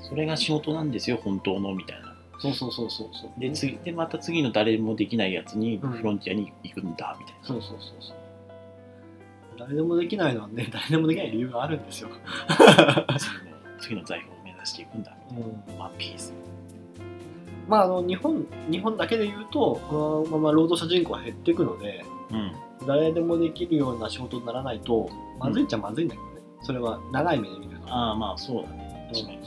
[0.03, 2.15] それが仕事なんですよ本当のみたいな。
[2.39, 3.41] そうそうそうそうそう。
[3.41, 5.91] で次でまた次の誰もできないやつにうん。
[5.91, 8.24] フロンティアに行くんだみたいな、そうそうそうそう
[9.65, 12.11] 誰でもできないのはね誰でもできない理由があるんですよ、
[13.81, 15.17] 次の財宝を目指していくんだ。
[15.33, 15.53] みうん。
[15.63, 16.35] たいなワンピース。
[17.67, 22.53] まあ、あの日本日本だけで言うとこのまま労働者人口は減っていくのでうん。
[22.87, 29.11] 誰でもできるような仕事にならないとまずいっちゃまずいんだけどね、それは長い目で見るとああまあそうだね。
[29.15, 29.39] 確かに。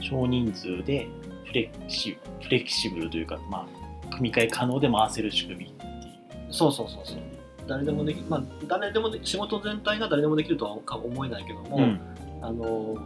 [0.00, 1.08] 少人数で
[1.46, 5.92] フレキシフレキシブルというかまあ組み替え可能で回せる仕組みっていう。
[6.48, 7.18] そうそうそうそう
[7.66, 12.00] 誰でもできまあ誰でもで仕事全体が誰でもできるとはか思えないけども、うん。
[12.42, 12.96] あの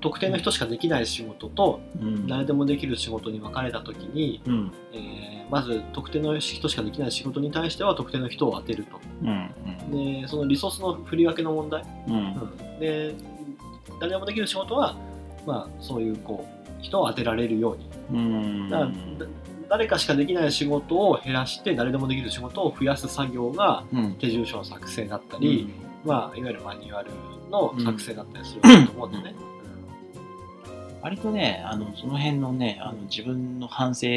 [0.00, 2.26] 特定の人しかできない仕事とうん。
[2.26, 4.72] 誰でもできる仕事に分かれた時に、うん。
[4.92, 9.00] えーまず特定の人しかできない仕事に対しては特定の人を当てると。
[9.22, 10.22] うん。
[10.22, 12.14] でそのリソースの振り分けの問題、うん。
[12.14, 12.20] うん。
[12.20, 13.14] うんで
[13.98, 14.96] 誰でもできる仕事は、
[15.46, 17.90] まあ、そういうこう人を当てられるように。
[18.12, 18.70] うん。
[18.70, 18.94] だからだ
[19.70, 24.14] 誰かしかできない仕事を減らして誰でもできる仕事を増やす作業がうん。
[24.18, 25.72] 手順書の作成だったり、
[26.04, 27.12] まあ、いわゆるマニュアル
[27.50, 29.34] の作成だったりすると思うんだよね。
[31.02, 34.10] 割とねあのその辺のねあの自分の反省を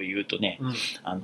[0.00, 0.74] 言うとねうん。
[1.04, 1.22] あの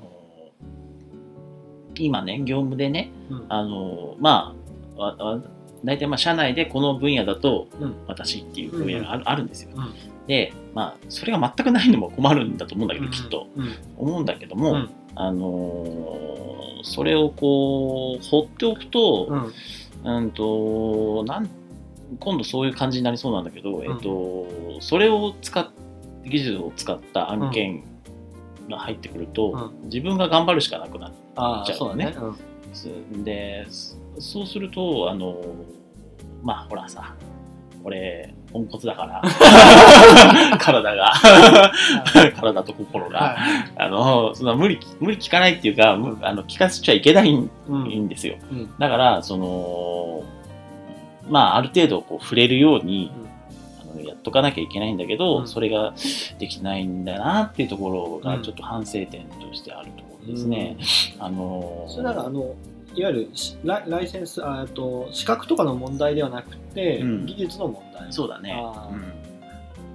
[1.94, 3.46] 今ね業務でねうん。
[3.48, 4.54] あのま
[4.98, 5.40] あ
[5.84, 7.94] 大体まあ社内でこの分野だとうん。
[8.06, 9.70] 私っていう分野がある,、あるんですよ。
[9.74, 13.48] うんでまあそれが全くないのも困るんだと思うんだけど、きっと。
[13.56, 13.74] うん。
[13.96, 14.90] 思うんだけども、うん。
[15.16, 16.38] あのー
[16.84, 19.26] それをこう放っておくと、
[20.04, 20.18] うん。
[20.18, 21.50] うんとなん
[22.20, 24.46] 今度そういう感じになりそうなんだけど、えっと、
[24.80, 25.68] それを使っ
[26.24, 27.82] 技術を使った案件
[28.70, 32.04] が入ってくると、自分が頑張るしかなくなるああじゃうだね。
[32.06, 33.24] ねん。
[33.24, 35.42] でそそうするとあの
[36.42, 37.14] まあほらさ
[37.88, 39.22] 俺ポンコツだから。
[40.58, 41.12] 体が。
[42.40, 43.36] 体と心が、はい。
[43.76, 48.36] あのその無理無理聞かないっていうか、むあの聞かせちゃいけないんうんいいんですよ。
[48.50, 48.70] うん。
[48.78, 50.22] だから、その、
[51.28, 53.10] まあ、ある程度こう触れるように、
[53.82, 55.48] あのやっとかなきゃいけないんだけど、うん。
[55.48, 55.92] それが
[56.38, 58.42] できてないんだなっていうところが、うん。
[58.42, 60.76] ちょっと反省点としてあるところですね。
[61.18, 62.54] あのそれならあの
[62.94, 67.26] いわゆるしラライセンスあえっと資格とかの問題ではなくて、うん。
[67.26, 68.12] 技術の問題。
[68.12, 68.62] そうだね。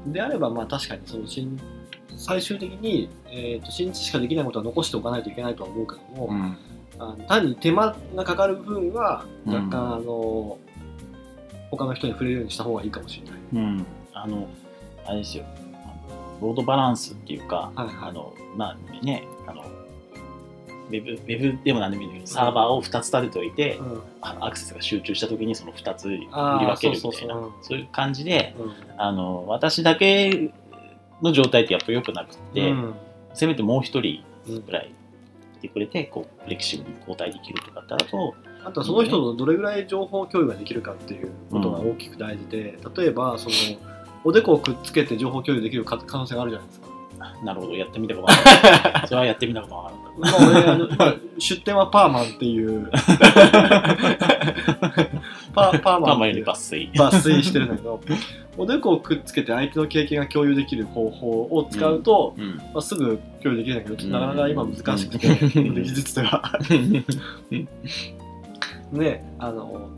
[0.05, 0.13] うん。
[0.13, 1.59] であればまあ確かにその新
[2.15, 6.57] 最終的に、えー、と新知しかできないことは残しておかないといけないとは思うけども、うん。
[6.99, 9.53] あの単に手間がかかる分はうん。
[9.53, 10.57] 若干、あの
[11.71, 13.39] 他の人に触れるようにした方がいいかもしれない。
[13.53, 14.47] うん、あの、
[15.05, 15.43] あれですよ、
[16.39, 18.09] ロードバランスっていうか、はいはい。
[18.09, 19.63] あの、まあね、あの、
[20.89, 24.01] ウェブウェブでも何でもいいんだけど、サーバーを2つ立てておいて、うん。
[24.21, 27.35] あアクセスが集中した時にその2つ振り分けるみたいな。
[27.61, 28.73] そういう感じでうん。
[28.97, 30.51] あの私だけ
[31.21, 32.93] の状態ってやっぱ良くなくって、うん。
[33.33, 34.91] せめてもう一人うんぐらい
[35.57, 43.55] いてくれてこうフレキシブルに交代できるとかってあるとあとはその人とどれぐらい情報共有ができるかっていうことが大きく大事で、例えばその
[44.23, 46.87] おでこをくっつけて情報共有できるか可能性があるじゃないですか。
[47.43, 48.41] なるほどやってみたことなか
[48.89, 49.07] った。
[49.07, 50.03] それはやってみたことなかった。
[50.19, 52.89] まあ俺あの今出典はパーマンっていう。
[55.53, 56.89] パーパーマンより抜粋。
[56.93, 57.99] 抜粋してるんだけど
[58.57, 66.59] おでこをくっつけて相手の経験が共有できる方法を使うと、うんまあ、すぐ共有できるんだけどなかなか今難しくて、うん技術では。
[68.91, 69.89] ねあの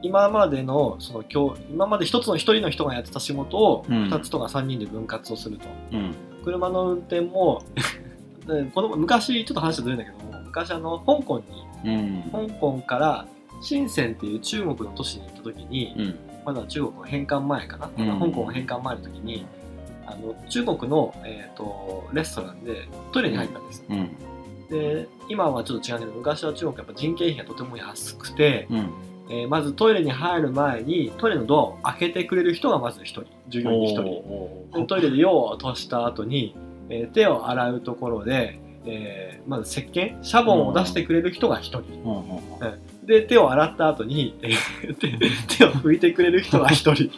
[0.00, 4.04] 今までのその今日今まで一つの一人の人がやってた仕事をうん。
[4.04, 7.62] 二つとか三人で分割をすると、うん車の運転も
[8.46, 12.22] でこの昔ちょっと話はずれるんだけども昔あの香港にうん。
[12.48, 13.26] 香港から
[13.60, 16.18] 深センっていう中国の都市に行った時に、うん。
[16.44, 18.20] まだ中国の返還前かな、うん。
[18.20, 19.46] 香港の返還前の時に
[20.06, 24.16] あの中国の、えー、とレストランでトイレに入ったんですよ、うん。
[24.70, 28.90] で今はちょっと違うけど昔は中国やっぱ人件費がとても安くてうん
[29.30, 33.24] えーまずトイレに入る前にトイレのドアを開けてくれる人がまず1人。
[33.48, 34.02] 従業員に1
[34.72, 36.54] 人トイレで用を落とした後に、
[36.88, 47.04] えー手を洗うところで、えーまず石鹸シャボンを出してくれる人が1人、うんで手を洗った後に、えー手手を拭いてくれる人が1人。
[47.04, 47.10] で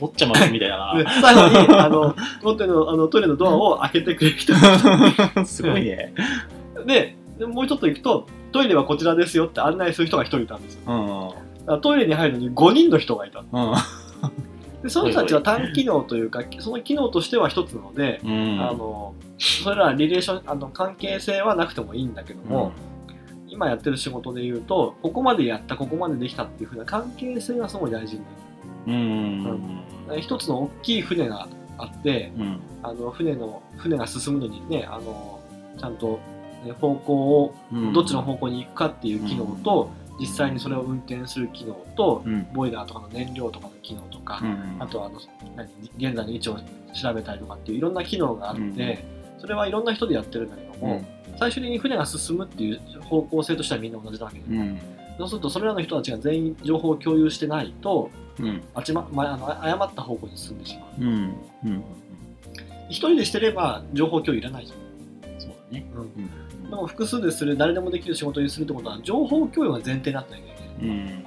[0.00, 5.44] お坊ちゃまみたいだ 最後にあのトイレのあのトイレのドアを開けてくれる人が1な。
[5.46, 6.14] すごいね。
[7.38, 11.34] でもうちょっと行くとトイレはこちらですよって案内する人が1人いたんですよ。
[11.82, 13.40] トイレに入るのに5人の人がいた。
[13.40, 13.74] うん。
[14.82, 18.60] でその人たちは単機能というかその機能としては1つなので、うん。
[18.60, 22.72] あのそれらリレーションあの関係性はなくてもいいんだけども、
[23.48, 28.26] 今やってる仕事で言うとここまでやったここまでできたっていうふうな関係性がすごい大事にな
[28.86, 32.60] うんうん一つの大きい船があってうん。
[32.82, 35.40] あの船の船が進むのにねあの
[35.78, 36.39] ちゃんと、ね
[36.80, 37.92] 方向をうん。
[37.92, 42.46] どっちの方向に行くかっていう機能と、実際にそれを運転する機能と、うん。
[42.52, 44.76] ボイラーとかの燃料とかの機能とか、うん。
[44.82, 45.20] あとはあの
[45.56, 46.58] 何現在の位置を
[46.92, 49.40] 調べたりとかっていういろんな機能があって、うん。
[49.40, 51.04] それはいろんな人でやってるんだけども、
[51.38, 54.78] 最終的に船が進むっていう方向性としてはみんな同じなわけで、うん。
[55.18, 58.62] そうするとそれらの人たちが全員情報を共有してないとうん。
[58.74, 60.88] あちま、まあ、あの誤った方向に進んでしまう。
[61.00, 61.34] うん。
[61.64, 61.84] うん。
[62.88, 64.72] 一人でしてれば情報共有いらないじ
[65.38, 65.86] そうだね。
[65.94, 66.30] ゃん、うん、
[66.70, 71.24] うんでも複数でする誰でもできる仕事にするってことは情報共有が前提になってなきゃいけないうん。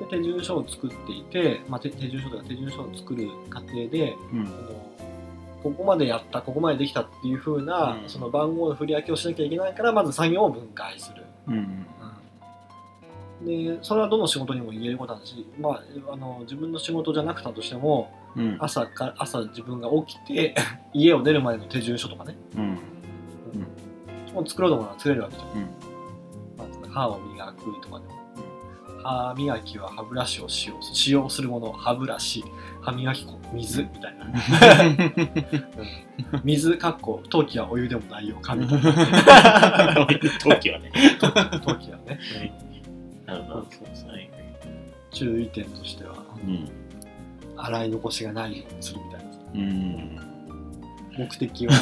[0.00, 4.48] で手順書を作っていて、まあ、手手順書とか手順書を作る過程でうん。
[5.62, 8.08] ここまでやったここまでできたっていう風な、うん。
[8.08, 11.86] その番号の振り分けをしなきゃいけないからまず作業を分解する、うん。
[13.46, 18.56] でそれはどの仕事にも言えることだし、まあ、あの自分の仕事じゃなくたとしてもうん。
[18.60, 20.54] 朝か朝自分が起きて
[20.92, 22.78] 家を出るまでの手順書とかね、うん。
[24.34, 25.60] もう作ろうと思ったら作れるわけじゃん、うん。
[26.82, 28.14] まあ、歯を磨くとかでも
[29.04, 31.72] 歯磨きは歯ブラシを使用す使用するもの。
[31.72, 32.42] 歯ブラシ。
[32.80, 33.38] 歯磨き粉。
[33.52, 33.82] 水。
[33.82, 34.32] みたいな。
[36.42, 38.38] 水かっこ陶器はお湯でもないよ。
[38.40, 39.94] 紙とか
[40.40, 40.90] 陶器はね。
[41.20, 41.30] 陶
[41.76, 42.18] 器はね。
[43.26, 43.66] なるほど。
[43.70, 44.30] そうですね。
[45.10, 46.14] 注意点としては。
[46.42, 46.66] うん
[47.56, 49.30] 洗い残しがないようにするみたいな。
[49.54, 50.20] うん。
[51.18, 51.74] 目的は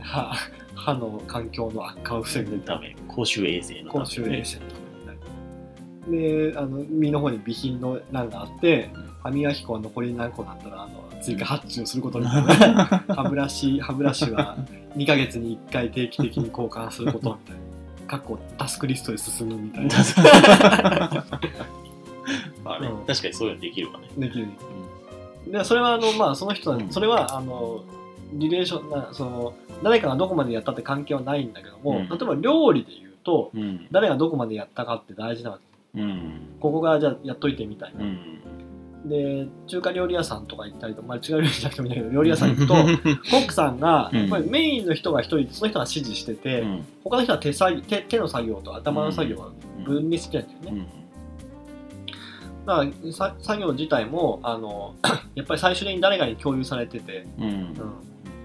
[0.00, 0.34] 歯
[0.74, 2.96] 歯の環境の悪化を防ぐみたいなダメ。
[3.08, 4.04] 公衆衛生のため。
[4.04, 4.74] 公衆衛生のた
[6.06, 8.90] めにねであの身の方に備品の欄があって
[9.22, 14.56] 歯磨き粉は残り何個だったらあの追加発注することみたいな 歯ブラシ歯ブラシは
[14.96, 17.66] 2ヶ月に1回定期的に交換することみたいな
[18.56, 21.24] タスクリストで進むみたいな。
[22.62, 23.06] ま あねうん。
[23.06, 24.08] 確かにそういうのできるわね。
[24.16, 24.46] できる。
[24.46, 24.52] で
[25.64, 27.84] それはあの、まあ、その人それはあの
[28.32, 32.08] リレーションなその誰かがどこまでやったって関係はないんだけども、うん。
[32.08, 33.86] 例えば料理で言うとうん。
[33.90, 35.58] 誰がどこまでやったかって大事なわ
[35.94, 36.00] け。
[36.00, 36.40] うん。
[36.60, 39.08] ここがじゃあやっといてみたいな、うん。
[39.08, 44.18] で中華料理屋さんとか行ったりとか、まあ、中華料理じゃなくてもいいんだけど料理屋さん行くとコックさんがうん。
[44.20, 46.84] やっぱりメインの人が一人その人が指示してて、うん。
[47.04, 49.50] 他の人は手作業手手の作業と頭の作業は
[49.84, 50.86] 分離してるんだよね、
[52.66, 54.96] だからさ作業自体もあの
[55.36, 57.44] やっぱり最終的に誰かに共有されてて、うん。
[57.44, 57.50] うん。
[57.50, 57.76] うん、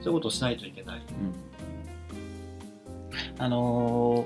[0.01, 1.01] そういうことをしないといけない。
[3.39, 4.25] あの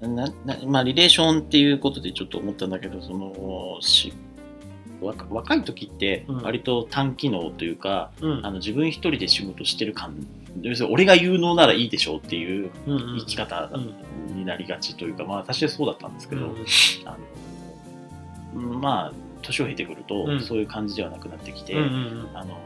[0.00, 4.14] ーななまあ、リレーションっていうことでちょっと思ったんだけどそのし
[5.02, 6.42] 若若い時ってうん。
[6.42, 8.46] 割と単機能というか、うん。
[8.46, 10.14] あの自分一人で仕事してる感
[10.62, 13.18] 要するに俺が有能ならいいでしょうっていううんうん。
[13.18, 16.50] 生き方うんになりがちというか、まあ私はそうだったんですけど、うん。
[17.04, 17.18] あの
[18.54, 20.40] まあ年を経てくると、うん。
[20.42, 22.58] そういう感じではなくなってきて、うんうんあの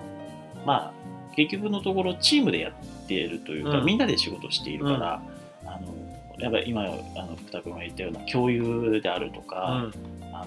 [0.66, 0.92] まあ
[1.36, 3.84] 結局のところチームでやっているというか、うん。
[3.84, 5.22] みんなで仕事しているから、
[5.66, 5.94] あの
[6.38, 9.90] やっぱり今あの福田君が言ったような共有であるとか、
[10.32, 10.46] あ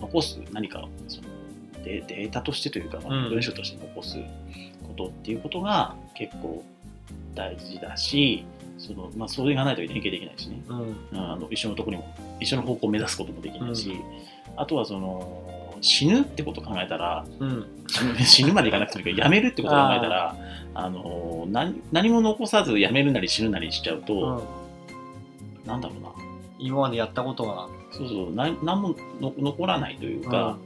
[0.00, 1.28] 残す何かその
[1.84, 3.30] デデータとしてというか、まあうん。
[3.30, 4.16] 文章として残す
[4.86, 6.62] ことっていうことが結構
[7.34, 8.44] 大事だし
[8.78, 10.78] その、まあ、それがないと連携できないしね、うん。
[10.78, 13.92] うんうんあの一緒のところにも一緒の方向を目指すこともできないし、
[14.56, 15.42] あとはその
[15.80, 17.66] 死ぬってことを考えたらうん。
[18.24, 20.34] 死ぬまでいかなくてもいいけど辞めるってことを考えたら
[20.74, 24.42] あの何何も残さず辞めるなり死ぬなりしちゃうと、
[25.64, 25.68] うん。
[25.68, 26.10] なんだろうな。
[26.58, 27.68] 今までやったことが。
[27.90, 28.34] そうそう。
[28.34, 30.58] 何何もの残らないというか、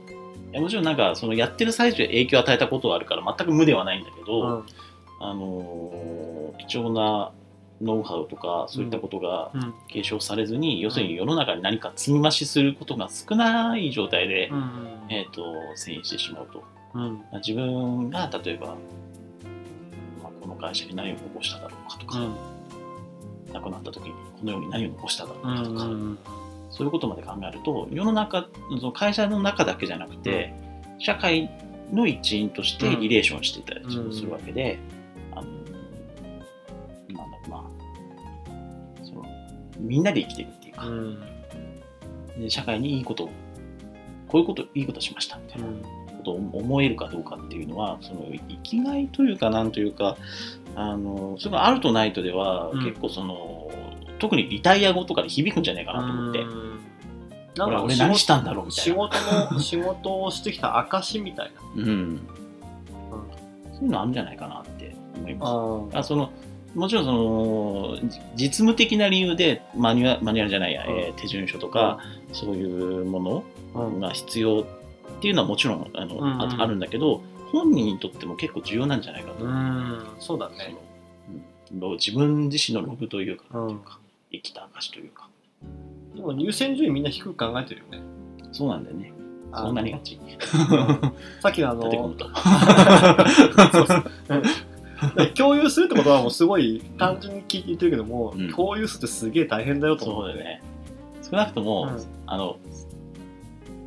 [0.51, 4.63] いやもちろんなんかそのやってる最中で影響を与えたことはあるから全く無ではないんだけど、うん。
[5.19, 7.31] あの貴重な
[7.81, 9.73] ノウハウとかそういったことがうん。
[9.87, 15.07] 継承されずに、要するに世の中に何か積み増しすることが少ない状態で、うん。
[15.09, 15.41] えー、と
[15.75, 16.63] 遷移してしまうと。
[16.93, 17.21] うん。
[17.35, 18.73] 自分が例えば、ま
[20.25, 22.35] あ、この会社に何を残しただろうかとか、うん。
[23.53, 26.17] 亡くなった時にこの世に何を残しただろううかとか、ん。
[26.69, 28.47] そういうことまで考えると世の中
[28.79, 30.53] その会社の中だけじゃなくて、
[30.99, 31.49] 社会
[31.91, 33.81] の一員としてリレーションしていたり
[34.13, 34.79] するわけで、
[39.81, 41.19] みんなで生きていくっていうか、うん。
[42.39, 43.29] で社会にいいことを
[44.27, 50.17] こういうこといいことしましたみたいなことを思えるかどうかっていうのはその生きがいというかなんというか
[50.75, 52.85] あのそれがあるとないとでは、うん。
[52.85, 53.69] 結構その
[54.19, 56.39] 特にリタイア後とかで響くんじゃないかなと思って。
[56.39, 56.79] うん。
[57.59, 59.09] 俺俺何したんだろうみたいな。
[59.09, 61.83] 仕事の仕事をしてきた証みたいな。
[61.83, 62.21] うん、
[63.73, 65.95] そういうのあるんじゃないかなって思います。
[65.97, 66.31] ああその
[66.75, 70.97] もちろんそのじ実務的な理由でマニュアマニュアルじゃないや、うん。
[70.97, 71.99] えー手順書とか、
[72.31, 72.63] そうい
[73.01, 73.43] うもの
[73.75, 73.99] うん。
[73.99, 74.65] が必要っ
[75.21, 76.21] ていうのはもちろんあの、うん。
[76.21, 80.07] うんああるんだけど本人にとっても結構重要なんじゃないかと、うん。
[80.19, 80.75] そうだそね
[81.71, 83.99] 自分自身のログというか,、いうか
[84.31, 85.27] 生きた証というか。
[86.15, 88.01] でも優先順位みんな低く考えてるよね。
[88.51, 89.13] そうなんだよね。
[89.53, 90.19] あそうなりがち。
[91.41, 91.83] さっきのあの
[93.71, 94.03] そうそう。
[94.27, 94.47] で
[95.37, 98.51] 共有するってことはもうすごい単純に聞いて言ってるけども、うん。
[98.51, 100.63] 共有するってすげえ大変だよと思ってそうだよね。
[101.29, 102.05] 少なくとも、うん。
[102.25, 102.57] あの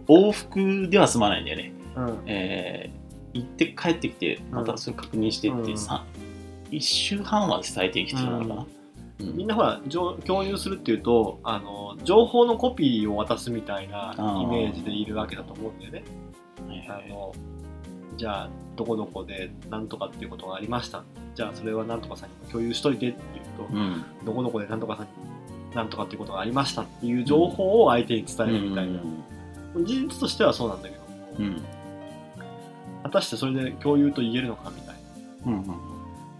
[0.08, 1.72] 往復では済まないんだよね。
[1.96, 2.18] うん。
[2.26, 3.04] えー
[3.34, 5.78] 行って帰ってきてまたそれ確認してって、うん。
[5.78, 6.04] さ
[6.70, 8.66] 1週半は伝えていき必要なのかな、
[9.20, 9.36] うん。
[9.36, 16.04] みんなほらじょ共有するっていうとあの情報のコピーを渡すみたいなイメージでいるわけだと思うんだよね。
[16.68, 17.32] はいはいあの
[18.16, 21.04] じゃあどこどこで何とかっていうことがありました。
[21.34, 24.04] じゃあそれは何とかさんにも共有しといてっていうと、うん。
[24.24, 25.10] どこどこで何とかさんに
[25.74, 29.00] 何とかっていうことがありましたっていう情報を相手に伝えるみたいな、
[29.84, 31.02] 事実としてはそうなんだけど
[31.38, 31.62] うん。
[33.02, 34.94] 果たしてそれで共有と言えるのかみたい
[35.46, 35.66] うんうん。
[35.66, 35.74] な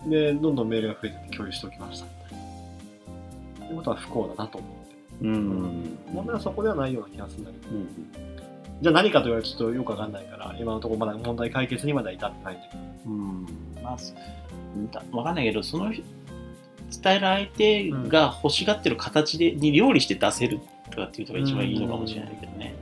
[0.08, 3.66] でどんどんメールが増えて共有しておきましたみたいな。
[3.66, 4.96] ってことは不幸だなと思って。
[5.22, 5.98] うん。
[6.12, 7.74] 問題はそこではないような気がするんだけど。
[7.74, 8.33] うん
[8.80, 12.82] じゃあ何かと言われるとちょっとよくわかんないから今のところまだ問題解決にまだ至ってないんだけど。
[13.06, 13.46] うん。
[13.82, 13.96] まあ
[15.16, 16.02] わかんないけどその人
[17.02, 20.60] 伝える相手が欲しがってる形でに料理して出せる
[20.90, 22.74] とかっていうのが一番いいのかもしれないけどね、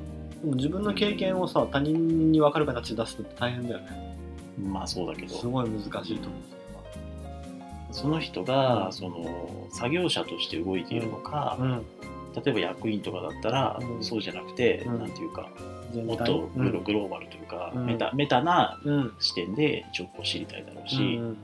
[0.43, 4.17] でも自分の経験をさ他人に分かる形で出すのって大変だよね。
[4.59, 5.35] まあそうだけど。
[5.35, 6.41] すごい難しいと思う。
[7.93, 11.83] その人がその作業者として動いているのか、うん。
[12.35, 14.05] 例えば役員とかだったら、うん。
[14.05, 14.99] そうじゃなくて、うん。
[14.99, 15.49] なんていうか
[16.01, 17.87] もっとうんグロ,、グローバルというか、うん。
[17.87, 19.13] メタメタなうん。
[19.21, 21.37] 視点で情報を知りたいだろうし、うん。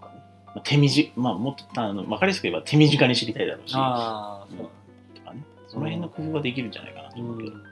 [0.00, 0.08] ま
[0.56, 5.44] あ手短まあもっとあの分かりやすく言えば手短に知りたいだろうしあうとかね。
[5.68, 7.62] その辺の工夫はできるんじゃないかなとう思うけど、ん。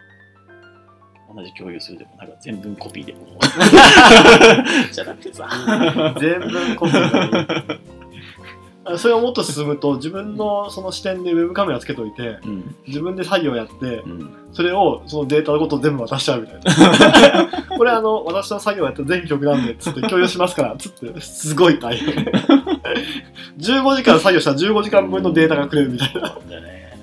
[1.36, 3.18] 同じ共有するでもなんか全文コピーでも。
[4.92, 5.48] じゃなくてさ、
[6.18, 7.78] 全文コピー
[8.96, 12.74] それをもっと進むと自分のその視点でウェブカメラつけといてうん。
[12.86, 17.66] 自分で作業やってうん、それをそのデータごと全部渡しちゃうみたいな。
[17.76, 22.14] これあの私の作業やって全曲なんでつって共有しますからつってすごい大変。
[23.58, 26.28] 15時間作業したら15時間分のデータがくれるみたいな。
[26.28, 26.98] そうだね。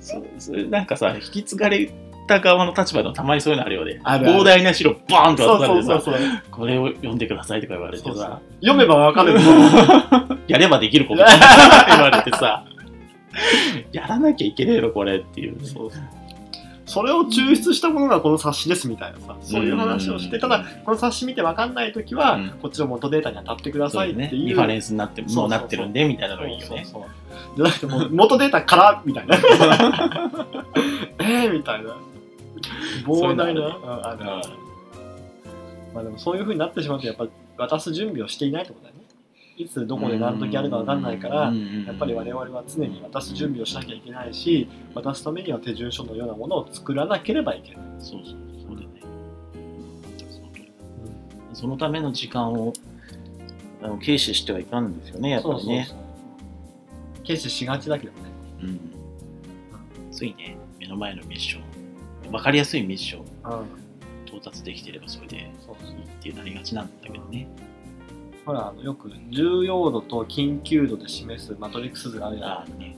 [0.00, 1.90] そうそれなんかさ引き継がれ
[2.28, 4.38] た側の立場でもたまにそういうのあるよねあるある。
[4.40, 9.34] 膨大な資料バーンと渡されてさそうそうそうこれを読んでくださいとか言われてそうそうさ読めばわかる
[10.46, 11.28] やればできることだ
[11.90, 12.64] 言われてさ。
[13.92, 15.64] やらなきゃいけねえのこれっていうね。
[15.64, 16.02] そうそう。
[16.86, 19.36] それを抽出したものがこの冊子ですみたいなさ。
[19.42, 20.40] そういう話をしてうん。
[20.40, 22.50] ただこの冊子見て分かんない時は、うん。
[22.62, 24.30] こっちの元データに当たってくださいっていう。
[24.30, 24.48] ね。
[24.48, 26.66] リファレンスになってそうなってるんでみたいなのがいいよね。
[26.66, 27.56] そうそうそう。
[27.56, 29.36] じゃなくて元データからみたいな。
[31.20, 31.94] えーみたいな
[33.04, 33.78] 膨大な。
[35.94, 39.02] まあでもそういうふうになってしまうとやっぱ渡す準備をしていないってことだよね。
[39.56, 41.52] いつどこで何時あるか分かんないから
[41.86, 48.36] やっぱり我々は常に渡す準備をしなきゃいけないし渡すためには手順書のようなものを作らなければいけない、そうそう
[48.68, 48.76] そう。
[48.76, 49.00] だよね。
[51.54, 52.72] そのための時間を
[53.82, 55.86] あの軽視してはいかんですよねやっぱりね。
[55.88, 56.04] そうそう
[57.16, 57.24] そう。
[57.24, 58.18] 決してしがちだけどね。
[58.62, 58.80] うん。
[60.12, 61.62] ついね目の前のミッション
[62.30, 63.60] 分かりやすいミッション。
[63.60, 63.88] うん。
[64.26, 65.48] 到達できてればそれでいいっ
[66.22, 67.48] てなりがちなんだけどね。
[68.44, 72.46] ほらあのよく重要度と緊急度で示すマトリックス図があるじゃ
[72.78, 72.96] ない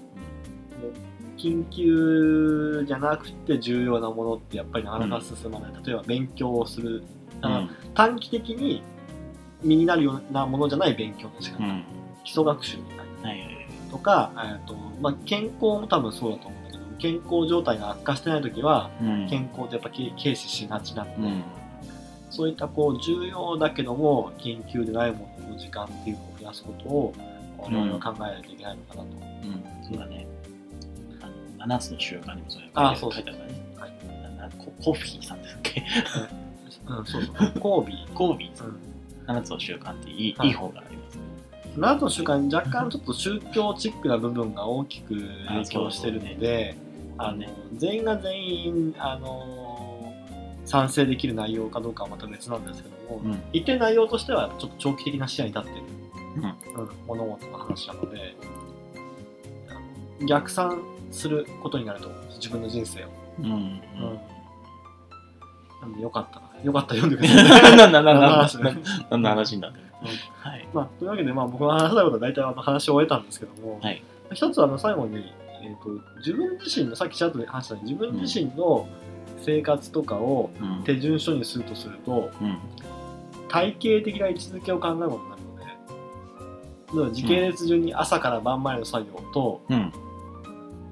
[1.36, 7.02] 緊急じゃなくて重要なものってやっぱりなかなか進まない、例えば勉強をする。
[7.42, 8.82] あの短期的に
[9.62, 11.70] 身になるようなものじゃない勉強の仕方、うん。
[11.70, 11.84] うん
[12.22, 13.02] 基礎学習みたいな。
[13.30, 13.66] はいはいはい。
[13.90, 16.56] とか、えーとまあ、健康も多分そうだと思
[17.00, 21.42] 健康状態が悪化してない時はうん健康ってやっぱ軽軽視しがちなので、うん
[22.32, 27.12] そういったこう重要だけども緊急でないものの時間っていうのを増やすことを
[27.58, 29.08] 我々は考えないといけないのかなと。
[29.08, 30.28] うん、そうだね。
[31.58, 33.86] あの7つの習慣にもそれあそうそう書いてあるか
[34.36, 34.54] らね。
[34.58, 35.84] ココフィーさんですっけ？
[36.86, 37.60] うん、そうそう。
[37.60, 38.12] コービー。
[38.14, 41.22] コービーさうんん、7つの習慣っていい,、はいい、い方がありますね。
[41.76, 45.14] 7つの習慣に若干ちょっと宗教チックな部分が大きく
[45.48, 46.76] 影響してるので、
[47.22, 50.12] あのね全員が全員、あの
[50.64, 53.42] 賛成できる内容かどうかはまた別なんですけども、うん。
[53.52, 55.86] 一定内容としてはちょっと長期的な視野に立っている、
[56.36, 56.44] うん。
[56.44, 58.36] うん物事の話なので
[60.26, 63.08] 逆算することになると自分の人生を、
[63.40, 63.52] うんうん。
[63.52, 63.80] うん。
[65.80, 66.50] なんでよかったな。
[66.62, 68.28] よかったら読んでくださいなんだなんだなんだ。
[68.28, 68.76] 話ね。
[69.10, 70.08] 何の話になってる、うん。
[70.50, 70.68] はい。
[70.74, 74.02] まあ、というわけで、まあ、僕が話したいことは大体あの話を終えたんですけども、はい。
[74.32, 75.32] 一つあの最後に、
[75.62, 78.88] えー、と自分自身のさっきちらっと話したように自分自身の
[79.42, 80.84] 生活とかをうん。
[80.84, 82.58] 手順書にするとするとうん。
[83.48, 85.42] 体系的な位置づけを考えることになる
[86.94, 89.92] ので時系列順に朝から晩までの作業と、うん。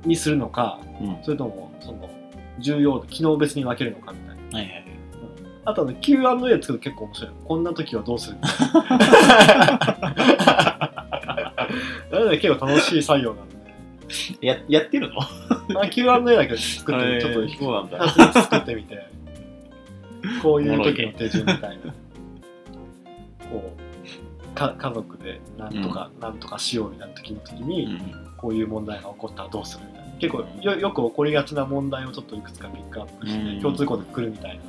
[0.04, 1.18] にするのかうん。
[1.22, 2.08] それともその
[2.60, 4.58] 重要度機能別に分けるのかみたいな。
[4.58, 4.84] はいはい
[5.64, 7.30] あとあの Q&A 作ると結構面白い。
[7.44, 8.38] こんな時はどうする？
[12.40, 13.57] 結構楽しい作業なんで。
[14.40, 15.20] ややってるの？
[15.74, 17.98] まあ、Q&A だけ作って、ちょっとそうなんだ。
[18.06, 19.06] 2つ作ってみて、
[20.42, 21.92] こういう時の手順みたいな。
[23.50, 23.88] こう
[24.54, 28.28] か家族でなんとか、なんとかしようみたいな時の時に、うん。
[28.36, 30.08] こういう問題が起こったらどうするみたいな。
[30.18, 33.60] 結構よよく起こりがちな問題をちょっといくつかピックアップして、うん。
[33.60, 34.62] 共通項でくるみたいな。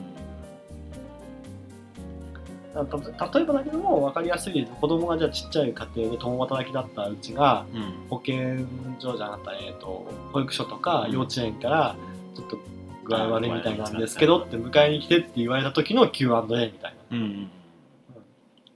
[2.74, 8.08] た例えばだけども分かりやすい子供がじゃあちっちゃい家庭で共働きだったうちがうん。
[8.10, 8.68] 保健
[9.00, 11.12] 所じゃなかった、えー、と保育所とかうん。
[11.14, 11.96] 幼稚園から
[12.36, 12.58] ちょっと
[13.06, 16.48] 具合悪いみたいなんですけどって迎えに来てって言われた時の Q&A み
[16.80, 17.18] たいな。
[17.18, 17.50] うん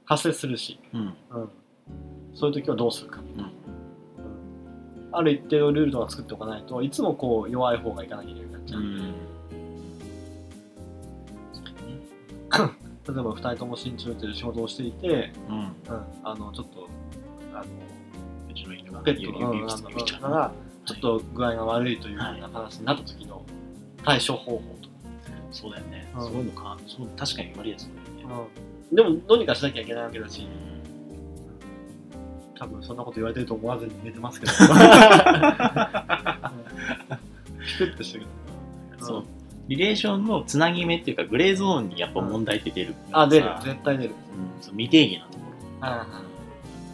[0.05, 1.01] 発生するし、うん。
[1.01, 1.49] うん、
[2.33, 3.39] そういう時はどうするか、うん。
[3.39, 3.51] うん。
[5.11, 8.79] ある一定のルールとか作っておかないといつもこう弱い方がいかなきゃいけなくなっちゃう。
[8.81, 9.03] うんで、
[12.63, 15.73] ん 例えば2人とも新中という仕事をしていて、うんうん、
[16.23, 16.87] あのちょっと
[17.53, 17.63] あの
[18.49, 20.51] うちの犬がペットの指指指ちゃんが
[20.85, 23.43] ちょっと具合が悪いというような話になった時の
[24.03, 24.93] 対処方法とか
[25.51, 27.89] そうだよね、そういうのかそう確かに言われやすい
[28.23, 28.43] よね、か、
[28.91, 30.47] でもどうにかしなきゃいけないわけだし
[32.57, 34.57] 多分そんなこと言われてると思わずに寝てますけどピ
[37.77, 38.25] クッとしてる、
[38.99, 39.25] そう
[39.67, 43.45] リレーションのつなぎ目っていうかグレーゾーンにやっぱ問題って出るあ出る。
[43.45, 44.61] さ絶対出る、うん。
[44.61, 45.43] そう未定義なとこ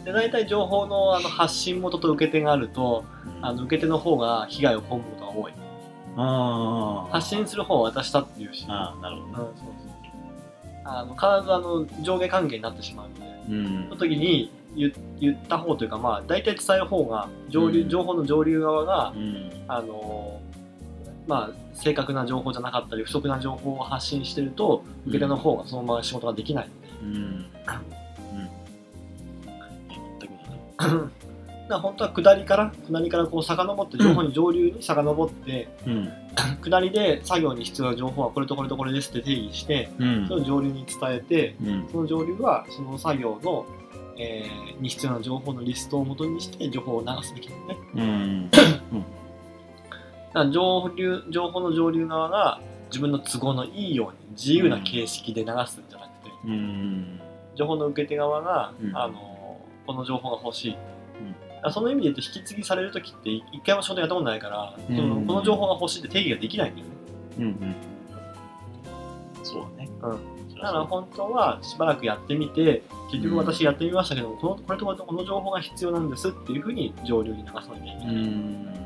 [0.04, 3.04] で大体情報のあの発信元と受け手があるとろ、
[3.42, 5.52] あの受け手の方が被害を被ることが多い。
[6.16, 7.12] あー。
[7.12, 8.64] 発信する方は渡したっていうし。
[8.68, 9.26] あーなるほど。
[9.26, 9.90] ねうんそうそう
[10.82, 13.20] あの必ずあの上下関係になってしまうので。
[13.50, 13.84] うん。
[13.90, 17.88] その時に言言った方というかまあ大体伝える方が上流、うん。
[17.90, 19.52] 情報の上流側がうん。
[19.68, 20.39] あの
[21.26, 26.68] まあ正確な情報じゃなかったり不足な情報を発信してると受け手の方がそのまま仕事ができない。
[26.68, 27.46] ので、うん。
[30.92, 31.10] うん
[31.78, 36.08] 本当は下りから下りからこう遡って情報に上流に遡って、うん。
[36.62, 40.26] 下りで作業に必要な情報はこれとこれとこれですって定義してうん。
[40.26, 41.88] それを上流に伝えてうん。
[41.92, 43.66] その上流はその作業の、
[44.18, 48.50] えーに必要な情報のリストを元にして情報を流すべきなんで、ね、うん
[50.34, 57.20] 上流情報の上流側が自分の都合のいいように自由な形式で流すんじゃなくて、うん。
[57.54, 58.96] 情報の受け手側が、うん。
[58.96, 60.74] あのこの情報が欲しい、ん。
[60.74, 60.86] だか
[61.62, 64.96] らその意味で言うと引き継ぎされる時って一回も仕事やったことないから、うん。
[64.96, 66.94] そのこの情報が欲しいって定義ができないんだよね。
[67.38, 67.74] うんうん。
[69.42, 69.88] そうだね。
[70.02, 70.18] うん。
[70.50, 78.79] そだから本当はしばらくやってみて結局私やってみましたけども、このこれとこれとこの情報が必要なんですっていうふうに上流に流さなきゃいけない、うん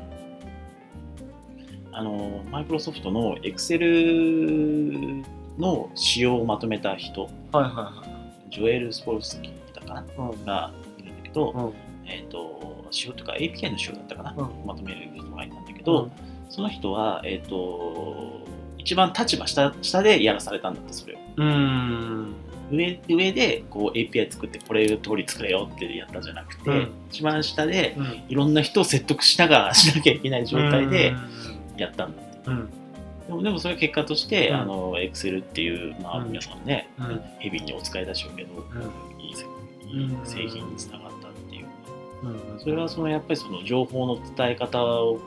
[1.97, 5.23] あのマイクロソフトの Excel
[5.57, 7.21] の仕様をまとめた人。
[7.21, 8.03] はいは
[8.51, 10.01] ジョエル・スポルスキーだかな。
[10.01, 11.65] いはいがいるんだけど、うん。
[11.67, 11.73] うん
[12.05, 14.65] えっ、と仕様というか API の仕様だったかな、うん。
[14.67, 16.11] まとめる人がいたんだけど、
[16.49, 18.41] その人はえっ、と
[18.77, 21.17] 一番立場下下でやらされたんだってそれを。
[21.37, 22.35] うん。
[22.71, 26.91] 上上でこう API 作ってこれ通り作れよってやったんじゃなくて、うん。
[27.09, 28.23] 一番下でうん。
[28.27, 31.15] いろんな人を説得しながらしなきゃいけない状態で
[31.77, 32.21] やったんだ。
[32.21, 32.39] って。
[32.47, 32.69] うん。
[33.27, 34.55] でもでもそれは結果として、うん。
[34.55, 36.27] あの Excel っていう、まあ、うん。
[36.29, 37.21] 皆さんね、うん。
[37.39, 38.77] ヘビーにお使いでしょうけど、う
[39.19, 39.21] ん。
[39.21, 39.45] いいせ
[39.87, 41.65] いい製品につながったっていう、
[42.23, 42.59] うん。
[42.59, 45.19] それはそのやっぱりその情報の伝え方を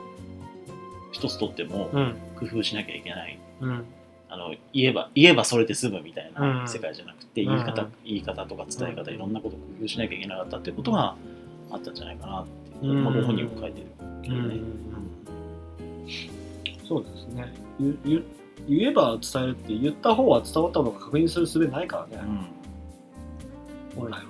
[1.11, 2.15] 一つとってもうん。
[2.39, 3.39] 工夫しなきゃいけない。
[3.61, 3.85] うん。
[4.31, 6.59] あの言えば言えばそれで済むみたいうん。
[6.59, 7.55] な世界じゃなくて、うん。
[7.55, 11.15] 言い方言い方とか伝え方いろんなことを工夫しなきゃいけなかったっていうことが
[11.71, 12.47] あったんじゃないかなっ
[12.79, 13.87] ていう、まあ、ご本人も書いてる
[14.23, 14.55] けどね。
[16.89, 17.53] そうですね。
[17.79, 18.23] 言言
[18.67, 22.23] 言えば伝えるって言った方は伝わったのか確認する術ないからね、
[23.95, 24.21] 本来は、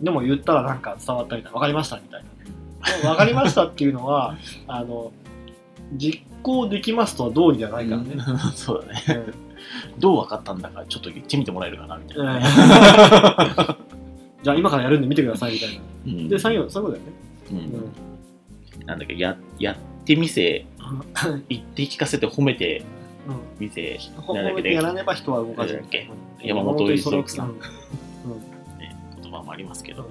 [0.00, 2.22] でも言ったらなんか伝わったみたいな分かりましたみたい
[3.02, 3.08] な。
[3.10, 4.36] 分かりましたっていうのは
[4.68, 5.12] あの
[5.94, 8.38] 実行できますとは道理ではないからね、うん。
[8.52, 9.24] そうだね。
[9.98, 12.36] どう分かったんだかちょっと言ってみてもらえるかなみたいな。
[12.36, 12.38] う
[13.74, 13.88] ん
[14.40, 15.80] じゃあ今からやるんで見てくださいみたいな。
[16.06, 16.28] うん。
[16.28, 17.02] で作業そういうこと
[17.52, 17.92] だよね、
[18.78, 18.86] うん。
[18.86, 20.77] なんだっけややってみせうん
[21.48, 22.84] 言って聞かせて褒めて
[23.28, 26.08] うんみせほなんだっけ褒めてやらねば人は動かずなんだっけ
[26.40, 27.58] うん山本五十六さんうんうん
[28.78, 30.08] ね言葉もありますけど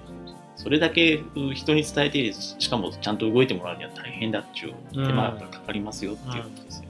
[0.55, 6.87] それだけうん人に伝えてしかもちゃんと動いてもらうには大変だっちゅう手間がかかりますよっていうことですよ。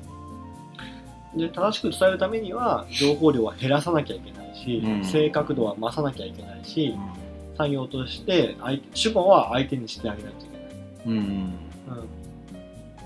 [1.36, 6.96] で正しく伝えるためには情報量は減らさなきゃいけないし、うん正確度は増さなきゃいけないし、
[7.58, 10.68] 作業として相手主語は相手にしてあげないといけない。
[11.06, 11.18] うん。
[11.18, 11.54] うん。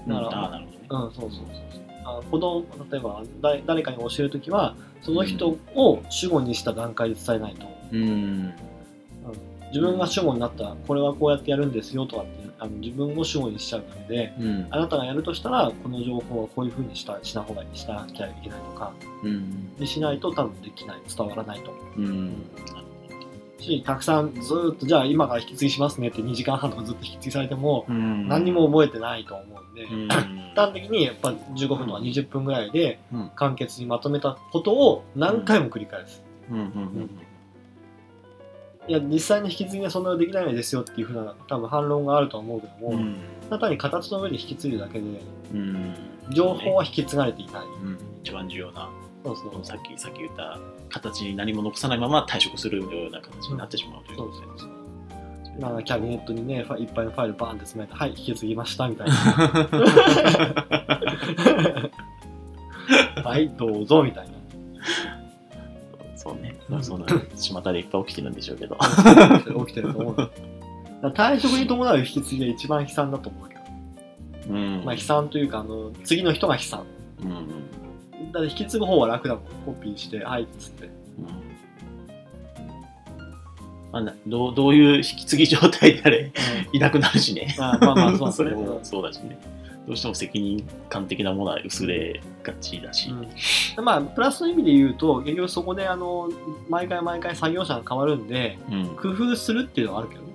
[0.07, 0.70] だからああ、なるほどね。
[0.91, 1.81] うん、そうそうそうそう。
[2.03, 8.53] あ子供例えば誰誰かに教えるときはその人を主語にした段階で伝えないと、うん。
[9.67, 14.67] 自分が主語になったらこれはこうやってやるんですよとかってあの自分を主語にしちゃうのでうん。
[14.69, 19.71] あなたがやるとしたらこの情報はこういうふうにしたしな方がしなきゃいけないとかうん。
[19.77, 22.45] にしないと多分できない伝わらないと思ううん。
[23.61, 28.27] したくさんずーっとじゃあ今から引き継ぎしますねって2時間半とかずっと引き継ぎされてもうん。
[28.27, 30.07] 何にも覚えてないと思うんで、うん。
[30.55, 36.23] 端的にやっぱ15分とか20分ぐらいでうん簡潔にまとめたことを何回も繰り返す。
[38.87, 43.17] いや実際に引き継ぎはそんなにできないですよっていうふうな多分反論があるとは思うけども、うん。
[43.49, 45.05] ただ単に形の上で引き継いでるだけで
[45.53, 45.95] うん。
[46.33, 47.65] 情報は引き継がれていない。
[47.83, 47.97] うん。
[48.23, 48.89] 一番重要な、
[49.23, 50.59] そうそうさっき、さっき言った
[50.91, 54.71] 形に何も残さないまま退職するような形になってしまうということでそうそう。
[55.59, 59.13] なんかキャビネットにね、いっぱいのファイルバーンって詰めて、はい、引き継ぎましたみたいな。
[63.23, 64.33] はい、どうぞみたいな。
[66.15, 66.55] そうね。
[66.81, 68.77] そんな、巷でいっぱい起きてるんでしょうけど。
[69.65, 70.31] 起きてると思う。
[71.09, 73.61] 退職に伴う引き継ぎが一番悲惨だと思うけど、
[74.49, 74.83] うん。
[74.85, 76.85] まあ、悲惨というかあの次の人が悲惨
[77.23, 77.47] うん。
[78.31, 80.89] だって引き継ぐ方は楽だもんコピーしてはいっつって
[83.91, 86.31] まあ、などうどういう引き継ぎ状態であれ
[86.71, 87.55] いなくなるしね。
[87.59, 89.37] あまあまあそう それもそうだしね。
[89.85, 93.09] どうしても責任感的なものは薄れがちだし。
[93.77, 96.29] うんまあプラスの意味で言うと結局そこであの
[96.69, 98.85] 毎回毎回作業者が変わるんでうん。
[98.95, 100.27] 工夫するっていうのはあるけどね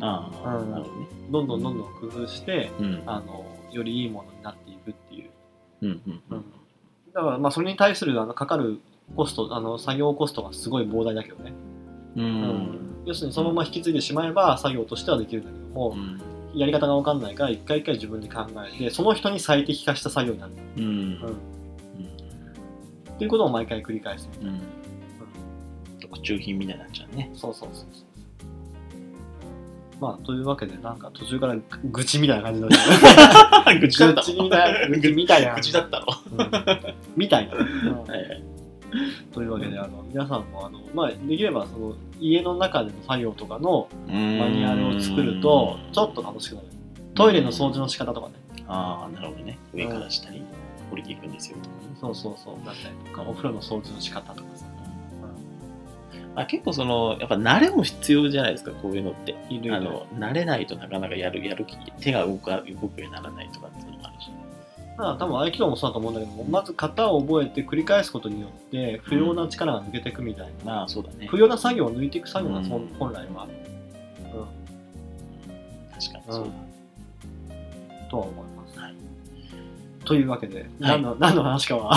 [0.00, 1.06] ああ、うんなるほどね。
[1.30, 3.02] どんどんどんどん工夫してうん。
[3.06, 5.30] あのよりいいものになっていくっていう
[5.82, 6.44] うんうんうん。
[7.14, 8.80] だからまあそれに対するあのかかる
[9.16, 11.52] コストあの作業コストがすごい膨大だけどね、
[12.16, 12.20] う。
[12.20, 16.20] うんん要するにそのまま引き継いでしまえば作業としてはできるんだけども、うん。
[16.52, 18.44] やり方が分かんないから一回一回自分で考
[18.74, 20.84] えてその人に最適化した作業になる、うん。
[20.84, 21.38] うん
[23.14, 24.60] っていうことを毎回繰り返す、うん。
[26.00, 27.30] 特注品みたいになっちゃうね。
[27.34, 28.09] そうそうそうそう
[30.00, 35.54] まあというわけでなんか途中から愚痴みたいな感じになって 愚痴だった愚痴みたいな愚痴みたいな。
[35.54, 36.06] 愚痴だったの？
[36.32, 36.94] うん。
[37.16, 37.62] みたいな、 うん。
[37.62, 38.42] はいはい。
[39.32, 46.66] というわけであの皆さんもあの、まあ、できればその家の中での作業とかのママニュアルを作るとちょっと楽しくなる。
[47.14, 48.34] トイレの掃除の仕方とかね。
[48.66, 49.58] ああ、なるほどね。
[49.74, 50.42] 上から下に
[50.92, 51.58] 降りていくんですよ。
[52.00, 52.54] そうそうそう。
[52.66, 54.66] だったりとかお風呂の掃除の仕方とかさ、
[56.40, 59.34] あ結構その、やっぱ慣れも必要じゃないですか、こういうのって。
[59.70, 64.30] あの慣れないとなかなかやるやる気手が動か動くようにならないとかっていうのもあるし。
[64.96, 71.26] まあ多分合気道もそうだと思うんだけどもまず型を覚えて繰り返すことによって不要な力が抜けていくみたいな、うだね。
[71.28, 73.52] 不要な作業を抜いていく作業がそうん本来はある、
[75.98, 76.50] 確かにそうだ。
[78.10, 78.49] とは思います、はい
[80.10, 80.68] というわけで、はい。
[80.80, 81.92] 何の何の話かは。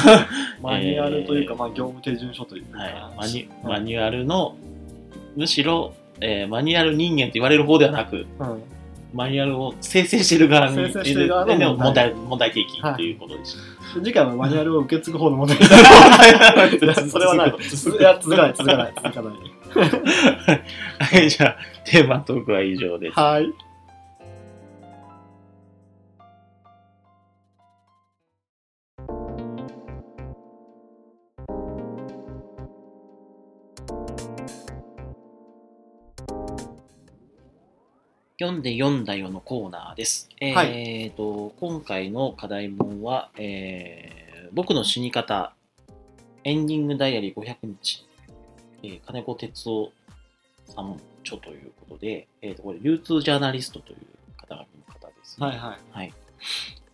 [0.62, 4.56] マニュアルというか、まあ、業務手順書というか、はい、マニマニュアルの、
[5.36, 5.92] むしろ、
[6.22, 8.62] えーマニュアル人間と言われる方ではなく、うん。
[9.12, 13.12] マニュアルを生成してる側に生成してる側ので問題問題提起とい。
[13.12, 13.54] うことでし
[13.92, 14.00] た。
[14.00, 15.58] 次回はマニュアルを受け継ぐ方の問題。
[15.58, 15.60] い。
[16.86, 17.54] やそれはない。
[17.68, 19.34] 続かない続かない続かない。
[20.98, 23.20] はい、じゃあ、テーマトークは以上です。
[23.20, 23.69] はい
[38.40, 40.30] 読んで読んだよのコーナーです。
[40.40, 45.54] えはーと、今回の課題文は、えー僕の死に方、
[46.42, 48.06] エンディングダイアリー500日、
[48.82, 49.92] えー金子哲夫
[50.66, 53.98] さん著ということで、えー、とこれ流通ジャーナリストという
[54.38, 55.46] 肩書きの方ですね。
[55.46, 55.78] はいはい。
[55.92, 56.14] はい。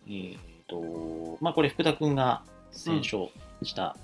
[0.07, 0.37] えー
[0.67, 2.43] と、まあこれ福田君が
[2.73, 3.31] 選書
[3.63, 3.95] した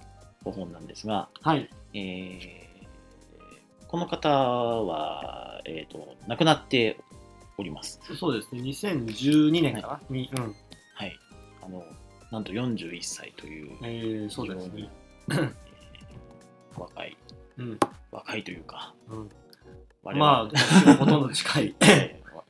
[0.46, 1.70] ご本なんですが、はい。
[1.94, 2.64] えー
[3.94, 6.98] この方は、えー、と亡くなって
[7.58, 8.00] おります。
[8.18, 8.62] そうですね。
[8.62, 10.56] 2012年かな、に、うん。
[10.96, 11.20] はい。
[11.62, 11.84] あの、
[12.32, 14.90] なんと41歳という、えー、そうですね。
[15.32, 15.54] えー
[16.76, 17.16] 若い、
[17.58, 17.80] うん。
[18.12, 19.30] 若いというか、うん、
[20.02, 20.50] 我まあ、
[20.88, 21.76] 々ほとんど近い。
[21.82, 22.44] えーわ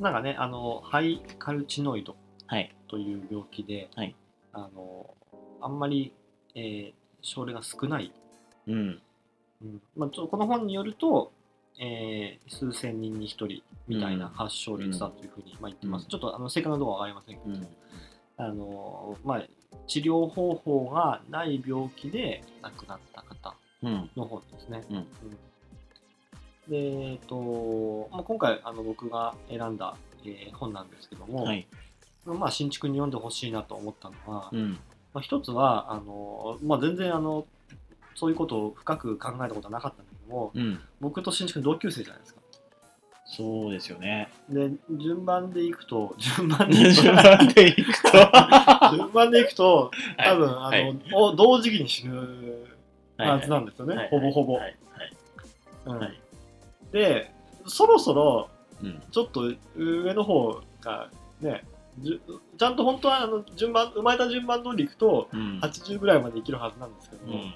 [0.00, 2.74] なんかね、あの、ハイカルチノイドはい。
[2.88, 4.14] という病気で、はい
[4.52, 5.14] あの、
[5.60, 6.12] あんまり、
[6.56, 6.92] えー
[7.22, 8.12] 症例が少ない。
[8.66, 9.00] うん。
[9.62, 11.32] うんまあ、ちょこの本によると、
[11.78, 16.04] えー数千人に一人みたいな発症率だというふうにまあ言ってます。
[16.04, 17.76] うんちょっとあの正確なところは分かりませんけど、うん。
[18.36, 19.44] あのまあ、
[19.86, 24.10] 治療方法がない病気で亡くなった方うん。
[24.16, 24.84] の本ですね。
[24.90, 25.06] うん
[26.68, 26.76] で、
[27.10, 31.66] えっとまあ、今回あの僕が選んだ、えー本なんですけども、はい。
[32.24, 34.70] まあ、新築に読んでほしいなと思ったのは、うん。
[35.12, 37.46] まあ、一つはあの、まあ、全然あの
[38.14, 40.80] そういうことを深く考えたことはなかったんだけどもうん。
[41.00, 42.40] 僕と新築の同級生じゃないですか。
[43.26, 44.28] そうですよね。
[44.48, 48.96] で順番でいくと 順番でいくと順番でいくと。
[48.96, 52.66] 順番でいくと 多分、はいあのお同時期に死ぬ
[53.16, 54.54] はずなんですよね、はいほぼほぼ。
[54.54, 54.76] はい。
[55.86, 56.20] うんはい
[56.92, 57.32] で
[57.66, 58.48] そろそろ
[58.82, 59.02] うん。
[59.10, 61.08] ちょっと上の方が
[61.40, 61.64] ね
[62.58, 65.60] ちゃんと本当はあの順番生まれた順番通りいくとうん。
[65.60, 67.54] 80ぐらいまで生きるはずなんですけども、うん。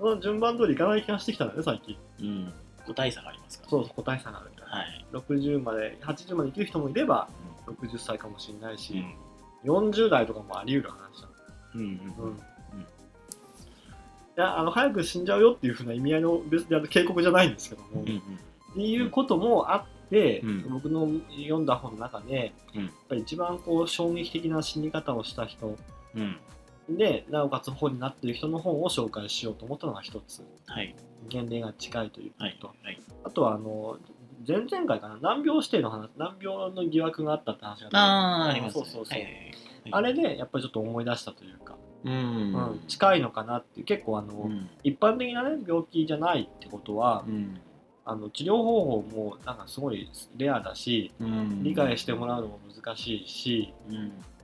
[0.00, 2.52] その順番通りいかない気がしてきたんだね最近うん。
[2.86, 3.70] 個体差がありますから。
[3.70, 5.06] そうそう個体差があるから、はい。
[5.12, 7.28] 60まで80まで生きる人もいれば
[7.66, 9.04] 60歳かもしれないし、
[9.64, 9.70] うん。
[9.70, 11.28] 40代とかもあり得る話だ
[11.74, 11.80] うん。
[11.82, 11.88] うん。
[12.24, 12.40] うん
[14.36, 18.08] いやあの早く死んじゃうよっていうふうな意味合いの別に警告じゃないんですけども、うん。
[18.08, 18.18] うん。
[18.18, 18.20] っ
[18.74, 25.76] ていうこともあって、うん僕の読んだ本の中で、うんやっぱり一番こう衝撃的な死に方をした人
[26.14, 26.36] うん。
[26.96, 30.94] でなおかつ本になっている人の本を紹介しようと思ったのが一つはい。
[31.32, 32.58] 年齢が近いというはい。
[32.60, 33.00] こと、はい。
[33.24, 33.98] あとはあの
[34.46, 35.18] 前々回かな？
[35.20, 38.84] 難病指定の話難病の疑惑があったって話がありますね。
[38.84, 39.54] そうそうそう、はいはいはい
[39.92, 41.74] あれでやっぱりちょっと思い出したというか、
[42.04, 42.12] うん。
[42.12, 42.16] う
[42.74, 44.68] ん近いのかなって結構あの、うん。
[44.84, 47.58] 一般的な、ね、病気じゃないってことは、うん。
[48.04, 51.62] あの治療方法もなんかすごいレアだしうん。
[51.62, 53.72] 理解してもらうのも難しいし、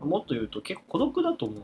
[0.01, 0.09] うん。
[0.09, 1.63] もっと言うと結構孤独だと思うん。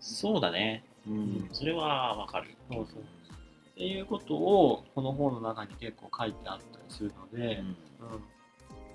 [0.00, 0.84] そうだね。
[1.06, 1.48] うん。
[1.52, 2.50] それはわかる。
[2.72, 7.62] そうそうっていうことをこの本の中に結構書いてあったりするので、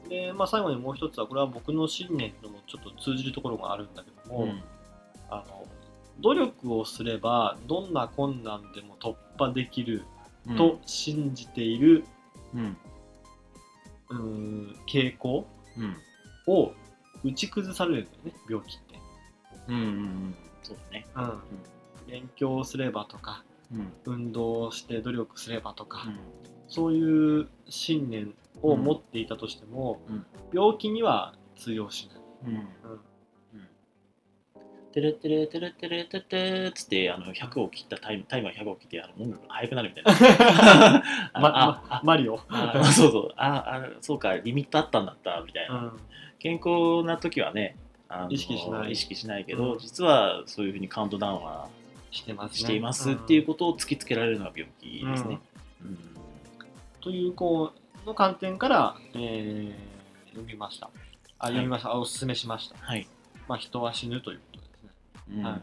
[0.03, 4.63] うんでまあ、最後にもう一つはこれは僕の信念ともちょっと通じるところがあるんだけども、うん。
[5.31, 5.65] あの
[6.19, 10.03] 努力をすればどんな困難でも突破できる
[10.47, 10.55] うん。
[10.55, 12.05] と信じている、
[12.53, 12.77] うん。
[14.09, 15.97] うーん傾向うん。
[16.45, 16.71] を
[17.23, 18.99] 打ち崩されるんだよね病気って。
[19.67, 19.75] うん。
[19.75, 20.35] うん。
[20.65, 21.05] そうだね。
[21.15, 21.41] うん
[22.07, 23.93] 勉強すればとかうん。
[24.05, 26.19] 運動して努力すればとか、うん。
[26.67, 32.53] そういう信念を持っていたとしても、うん病気には通用しない。
[32.53, 32.67] うん。
[34.93, 41.03] てるてるてるてるてるてるつってあの100を切ったタイムタイマー100を切ってあの音楽が速くなるみたいな。
[41.33, 42.39] あまあまマリオ。
[42.47, 45.75] あそうそうああそうかリミットあったんだったみたいな。
[45.75, 45.99] うん
[46.37, 47.75] 健康な時はね
[48.29, 51.67] 意識しない意識しないけど、うん実はそういうふうにカウントダウンは
[52.11, 52.57] してますね。
[52.59, 55.39] していますっていうことを突きつけられるのが病気ですね。
[55.81, 55.97] うん
[57.01, 57.71] というこ
[58.03, 59.95] うの観点から、えー
[60.31, 60.89] 読みました。
[61.39, 62.75] あ読みました、あおすすめしました。
[62.81, 63.07] はい、
[63.47, 64.89] まあ、人は死ぬということですね。
[65.37, 65.61] うんはい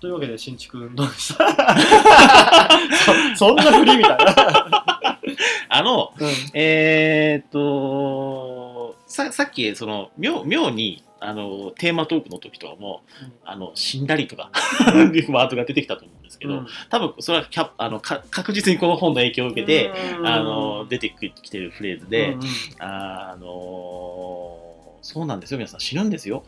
[0.00, 1.46] というわけで、新築運動でした？
[3.36, 4.86] そそんな振りみたいな。
[5.68, 13.02] あのうんえーっとささっきその妙妙にあのテーマトークの時とかも
[13.44, 14.50] あの死んだりとか
[14.90, 16.66] っていう ワードが出てきたと思うんですけど、うん。
[16.90, 20.26] 多分それはキャあのか確実にこの本の影響を受けて、うん。
[20.26, 22.46] あの出てきてるフレーズで、うんうん。
[22.80, 24.58] あの
[25.02, 26.44] そうなんですよ皆さん死ぬんですよ。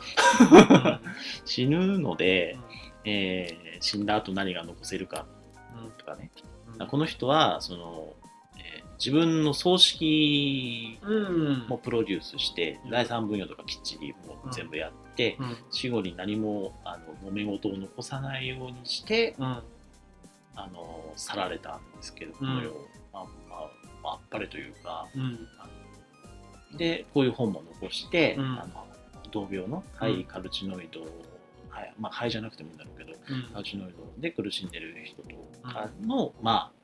[1.44, 2.56] 死ぬので、
[3.04, 5.26] えー死んだ後何が残せるか
[5.98, 6.30] とかね、
[6.80, 6.86] うん。
[6.86, 8.23] この人はその、えー
[9.04, 11.66] 自分の葬式うん。
[11.68, 15.56] もプロデュースして、財産分与とかきっちりもう全部やって、うん。
[15.70, 19.44] 死後に何もあの揉め事を残さないようにしてうん。
[20.56, 22.38] あの去られたんですけど、うん。
[22.38, 23.70] この世をまあまあ
[24.02, 26.78] まあ、あっぱれというかうん。
[26.78, 28.44] でこういう本も残して、うん。
[28.58, 28.86] あの
[29.30, 31.00] 同病のハイカルチノイド、
[31.68, 33.12] はいまあ、肺じゃなくてもいいんだろうけど
[33.52, 35.28] カルチノイドで苦しんでる人と
[35.68, 36.83] かの、まあ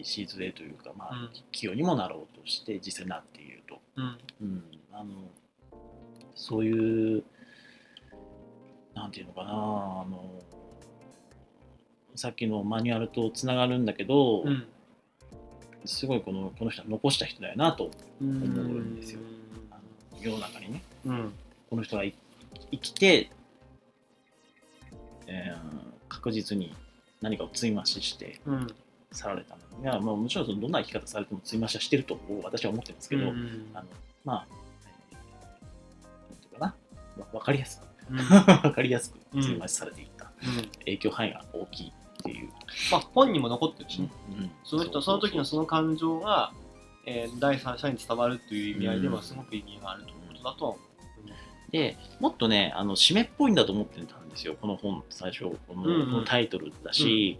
[0.00, 1.28] 礎というか、まあうん。
[1.52, 4.18] 企業にもなろうとして実際になっていると、うん。
[4.42, 5.10] うん、あの
[6.34, 7.24] そういう
[8.94, 10.42] なんていうのかなあの
[12.14, 14.66] さっきのマニュアルとつながるんだけど、うん。
[15.84, 17.90] すごいこのこの人は残した人だよなと
[18.20, 19.20] うん思うんですよ。
[20.20, 20.82] 世の中にね。
[21.06, 21.32] うん。
[21.70, 22.14] この人がい
[22.70, 23.30] 生きて、
[25.26, 26.74] えー確実に
[27.22, 28.66] 何かを追増ししてうん。
[29.12, 33.66] 去られたまあ、もちろんそのどんな生き方されても追増しはしてると私は思ってますけど、うん。
[33.72, 33.86] あの
[34.24, 34.46] まあ、
[35.10, 36.74] えーなんていうかな、
[37.18, 38.16] わ分かりやすく、うん。
[38.62, 40.68] 分かりやすくうん追増しされていった、うん。
[40.80, 42.50] 影響範囲が大きいっていう。
[42.90, 44.10] まあ本にも残ってるしね。
[44.30, 46.52] うんその人その時のその感情が、
[47.06, 50.80] えー第三者に伝わるっていう意味合いではすごく意味があるということだとは思
[51.70, 54.56] でもっとねあの締めっぽいんだと思ってたんですよ。
[54.60, 57.38] この本最初この,、タイトルだし、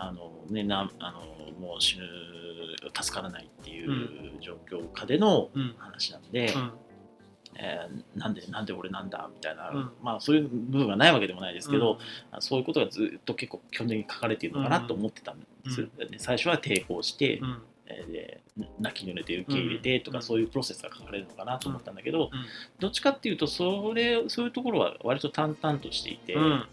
[0.00, 1.20] あのね、なあの
[1.60, 2.04] もう死ぬ
[3.02, 5.58] 助からないっていう状況下でのう。
[5.58, 5.74] うん。
[5.78, 6.72] 話なんで、うん。
[7.56, 9.90] えーなんでなんで俺なんだみたいな、うん。
[10.02, 11.98] まあそういう部分がないわけでもないですけど、
[12.38, 17.62] そういうことがずっと結構基本的に書かれているのかなと思ってたんです、で最初は抵抗して、うん。
[17.86, 18.40] えーで
[18.80, 20.22] 泣き濡れて受け入れてとか、うん。
[20.22, 22.44] そういうプロセスが書かれるのかなと思ったんだけど、うん。
[22.78, 26.66] どっちかっていうとそれそういうところは割と淡々としていて、うん。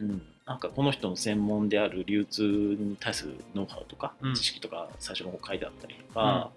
[0.00, 4.34] うんなんかこの人の専門である流通に対するノウハウとか、うん。
[4.34, 6.50] 知識とか最初の方書いてあったりとか、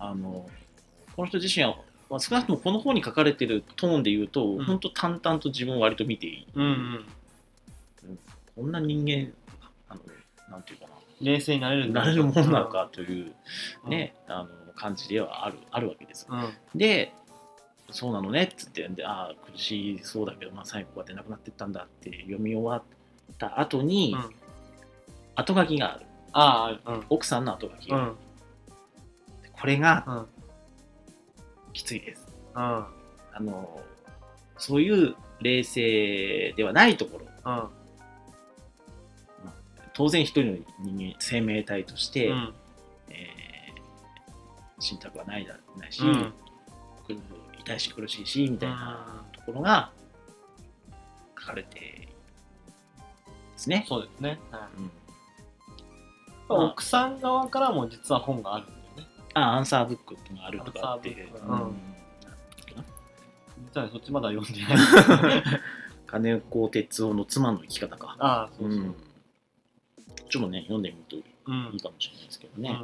[0.00, 0.50] あの
[1.14, 1.76] この人自身は、
[2.10, 4.64] まあ、少なくともこの本に書かれてるトーンで言うと、ん。
[4.64, 7.04] 本当淡々と自分を割と見ていい、うんうん。
[8.56, 9.32] こんな人間
[9.88, 10.00] あの
[10.50, 10.86] なんていうか
[11.20, 13.32] 冷静になれるななれるものなのかという、
[13.88, 16.26] ねあの感じではあるあるわけです。
[16.28, 16.52] うん。
[16.74, 17.12] で
[17.90, 22.82] そうなのねっつってでああ苦しそうだけど、まあ、最後こうやって亡くなってったんだって読み終わっ
[23.38, 24.30] た後に、うん。
[25.34, 26.06] 後書きがある。
[26.32, 27.06] ああうん。
[27.08, 28.16] 奥さんの後書きが、うん。
[29.52, 30.26] これがうん。
[31.72, 32.26] きついです。
[32.54, 32.62] うん。
[32.62, 32.86] あ
[33.40, 33.80] の
[34.58, 37.26] そういう冷静ではないところ。
[37.52, 37.68] うん。
[39.92, 42.54] 当然一人の人間生命体として、うん。
[43.08, 43.46] えー
[44.78, 46.32] 信託はないだないし、うん。
[47.06, 47.14] 苦
[47.60, 49.90] 痛いし苦しいしみたいなところが
[51.40, 51.95] 書かれて
[53.56, 53.84] ですね。
[53.88, 54.90] そうですね、はいうん。
[56.48, 56.64] まあ。
[56.72, 59.08] 奥さん側からも実は本があるんだよね。
[59.34, 61.14] あアンサーブックっていうのがあるとかってう。
[61.44, 61.52] ん。
[61.52, 61.76] うん。
[63.74, 65.42] 実はそっちまだ読んでない。
[66.06, 68.16] 金子哲夫の妻の生き方か。
[68.18, 68.94] ああそうそう、うん。
[70.28, 72.78] ちょっとね読んでみるとうんいいかもしれないですけどね。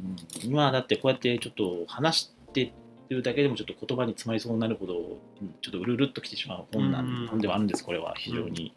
[0.00, 0.16] うん。
[0.42, 2.72] 今だってこうやってちょっと話して
[3.10, 7.26] るだけでもちょっと言葉に詰まりそうになるほどうんちょっとうるうるっときてしまう本なん、うん。
[7.28, 8.14] 本ではあるんですこれは。
[8.16, 8.74] 非常に、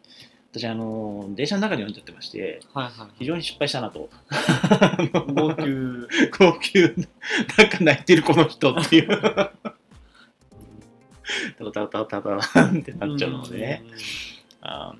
[0.58, 4.08] 私あの電車の中で読んじゃってましてはいはい非常に失敗したなと。
[5.34, 5.70] 号泣
[6.38, 7.06] 号泣
[7.56, 9.08] なんか泣いてるこの人っていう。
[11.58, 13.84] タタタタタタってなっちゃうのでね、
[14.62, 14.98] あの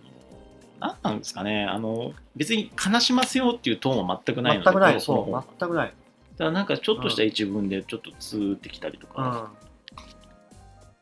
[0.78, 1.64] 何なんですかね。
[1.64, 5.00] あの別に悲しませようっていうトーンは全くないので全くない。
[5.00, 5.94] そう全くない。
[6.36, 9.50] ただなんかちょっとした一文でちょっとツーってきたりとか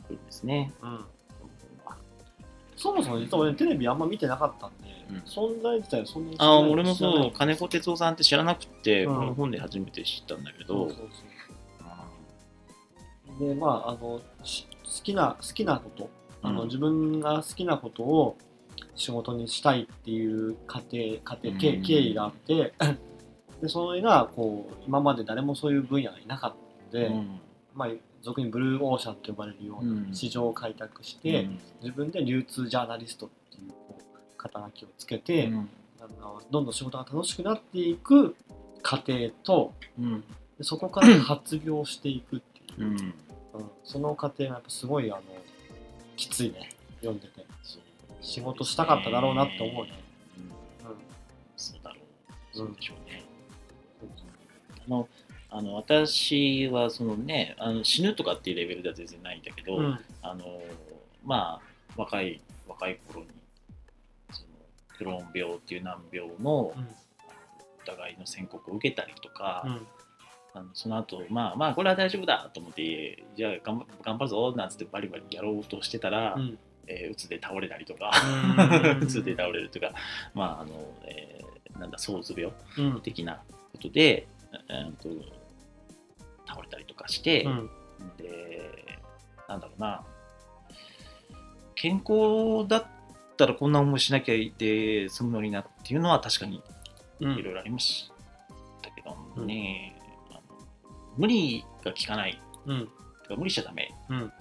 [0.06, 0.72] するんですね。
[0.82, 1.04] うんうん
[2.76, 5.16] そもそも実は俺テレビあんま見てなかったんで、うん。
[5.20, 7.32] 存在自体はそんなに知あ俺もそう。
[7.32, 9.14] 金子哲夫さんって知らなくて、うん。
[9.16, 10.88] この本で初めて知ったんだけど、
[13.40, 16.10] でまああのし好きな好きなこと。
[16.42, 16.66] あの、うん。
[16.68, 18.36] 自分が好きなことを
[18.94, 21.82] 仕事にしたいっていう過程過程経うん。
[21.82, 22.74] 経緯があって
[23.62, 26.54] でそれがこう今まで誰もそういう分野がいなかっ
[26.90, 27.40] たので、うん。
[27.74, 27.88] まあ、
[28.26, 30.12] 俗にブルーオーシャンと呼ばれるよううなん。
[30.12, 31.48] 市場を開拓して、
[31.80, 33.72] 自分で流通ジャーナリストっていう
[34.36, 35.68] 肩書きをつけて、うん。
[36.50, 38.34] どんどん仕事が楽しくなっていく
[38.82, 40.24] 過程とうん。
[40.58, 42.96] でそこから発病していくっていう、うん。
[42.96, 43.14] うん。
[43.84, 45.22] その過程がやっぱすごいあの
[46.16, 46.70] きついね。
[47.02, 47.46] 読んでて、
[48.22, 49.92] 仕事したかっただろうなって思うね。
[50.38, 50.90] うん。
[50.90, 50.96] うん。
[51.56, 52.56] そうだろう。
[52.56, 53.24] そうでしょうね。
[54.84, 55.08] あの
[55.50, 59.98] あの私はそのねあの死ぬとかっていうレベルでは全然ないんだけど、うん。
[60.22, 60.60] あの
[61.24, 61.60] まあ
[61.96, 63.28] 若い若い頃に
[64.32, 64.48] その
[64.98, 66.88] クローン病っていう難病のうん。
[67.86, 69.86] 疑いの宣告を受けたりとか、うん。
[70.54, 76.58] あのその後まあまあこれは大丈夫だと思ってじゃあ頑張頑張るぞなんつってバリバリやろうとしてたら、うん。
[76.88, 78.10] えー、うつで倒れたりとか
[78.96, 79.02] うん。
[79.02, 79.92] うつで倒れるとか
[80.34, 81.46] まああの、えー
[81.78, 83.00] なんだ躁うつ病うん。
[83.02, 83.42] 的な
[83.72, 84.26] ことで、
[84.68, 85.08] えーと
[86.46, 87.70] 倒れたりとかして、うん。
[88.16, 88.98] で
[89.48, 90.04] なんだろうな。
[91.74, 92.86] 健康だっ
[93.36, 96.62] たらこんな思いしなきゃいて済むのになっていうのは確かに
[97.20, 97.32] うん。
[97.32, 98.10] いろいろありますし、
[99.06, 99.96] かね、
[100.30, 100.40] あの
[101.16, 102.40] 無理が効かない。
[102.66, 102.88] うん。
[103.22, 104.32] とか無理しちゃダメ、うん。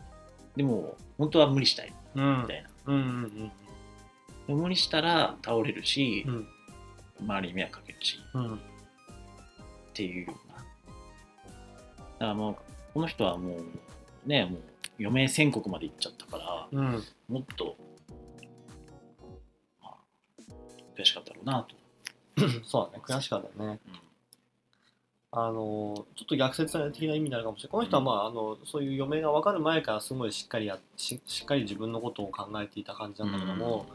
[0.55, 1.93] でも本当は無理したい。
[2.15, 2.41] うん。
[2.41, 3.51] みたいな、うんうん
[4.47, 6.47] で無理したら倒れるしう、ん。
[7.21, 8.19] 周りに迷惑かけるし。
[8.33, 8.55] うん。
[8.55, 8.57] っ
[9.93, 10.27] ていう
[12.19, 12.55] だからもう
[12.93, 14.59] この人はもうねもう
[14.99, 17.03] 余命宣告まで行っちゃったからうん。
[17.27, 17.75] もっと、
[19.81, 19.93] まあ、
[20.97, 23.79] 悔しかったろうなと、 そうだね悔しかったね。
[23.87, 23.99] うん。
[25.37, 27.71] あのちょっと逆説的な意味になるかもしれない。
[27.71, 33.85] この人は、まあ、あのそういう余命が分かる前からすごいしっかりやししっかり自分のことを考えていた感じなんだけども、お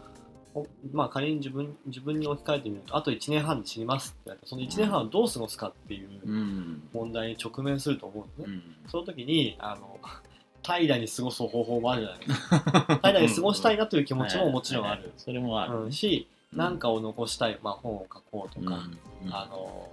[0.92, 6.82] まあ、仮に自分自分に置き換えてみるとあと1年半で死にますって言われてその1年半をどう過ごすかっていううん。
[6.92, 8.90] 問題に直面すると思うんでね、うん。
[8.90, 9.98] その時にあの
[10.62, 12.48] 怠惰に過ごす方法もあるじゃないです。
[12.48, 18.88] か 怠惰に過ごしたいなという気持ちももちろんある、それもある、うん、し何かを残したい、まあ、本を書こうとか、
[19.24, 19.32] うん。
[19.32, 19.88] あの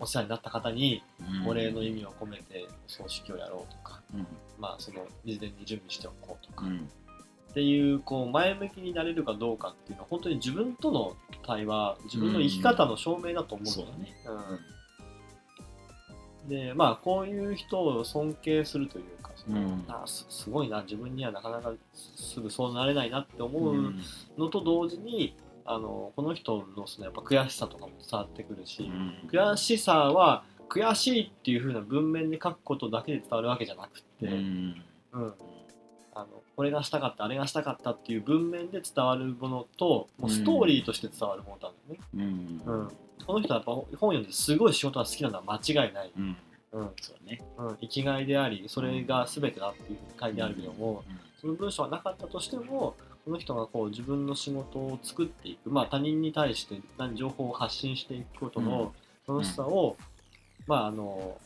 [0.00, 1.02] お世話になった方に
[1.42, 1.48] うん。
[1.48, 4.26] お礼の意味を込めて葬式をやろうとか、うん。
[4.58, 6.66] まあ、その事前に準備しておこうとか、
[7.54, 14.12] っうんていうこう前向きになれるかどうかっていうのは本当に自分との対話自分の生き方の証明だと思うんだよね。
[16.44, 16.48] うん。
[16.48, 19.84] でまあこういう人を尊敬するというかその、うん。
[19.88, 24.00] あすすごいな自分にはなかなかすぐそうなれないなって思ううん。
[24.36, 29.28] のと同時に、あのこの人のそのやっぱ悔しさとかも伝わってくるし、うん。
[29.30, 34.82] 悔しさは悔しいっていう風な文面で書くことだけで伝わるわけじゃなくって、うん。
[35.12, 35.34] うん
[36.56, 42.80] これがしたかったあれがしたかったっていう文面で伝わるものともうストーリーとして伝わるものなんだよね、うん。
[42.80, 42.88] うん。
[43.26, 46.36] この人はやっぱ本読んですごい仕事が好きなのは間違いない、うん。
[46.72, 46.90] うん。
[47.00, 47.40] そうね。
[47.58, 51.04] うん、生きがいでありそれが全てだっていうふうに書いてあるけども、
[51.40, 52.94] その文章がなかったとしても
[53.24, 58.92] この人がこう自分の仕事を作っていく、まあ、他人に対して何情報を発信していくことの
[59.26, 59.96] 楽しさを、
[60.66, 61.38] まああの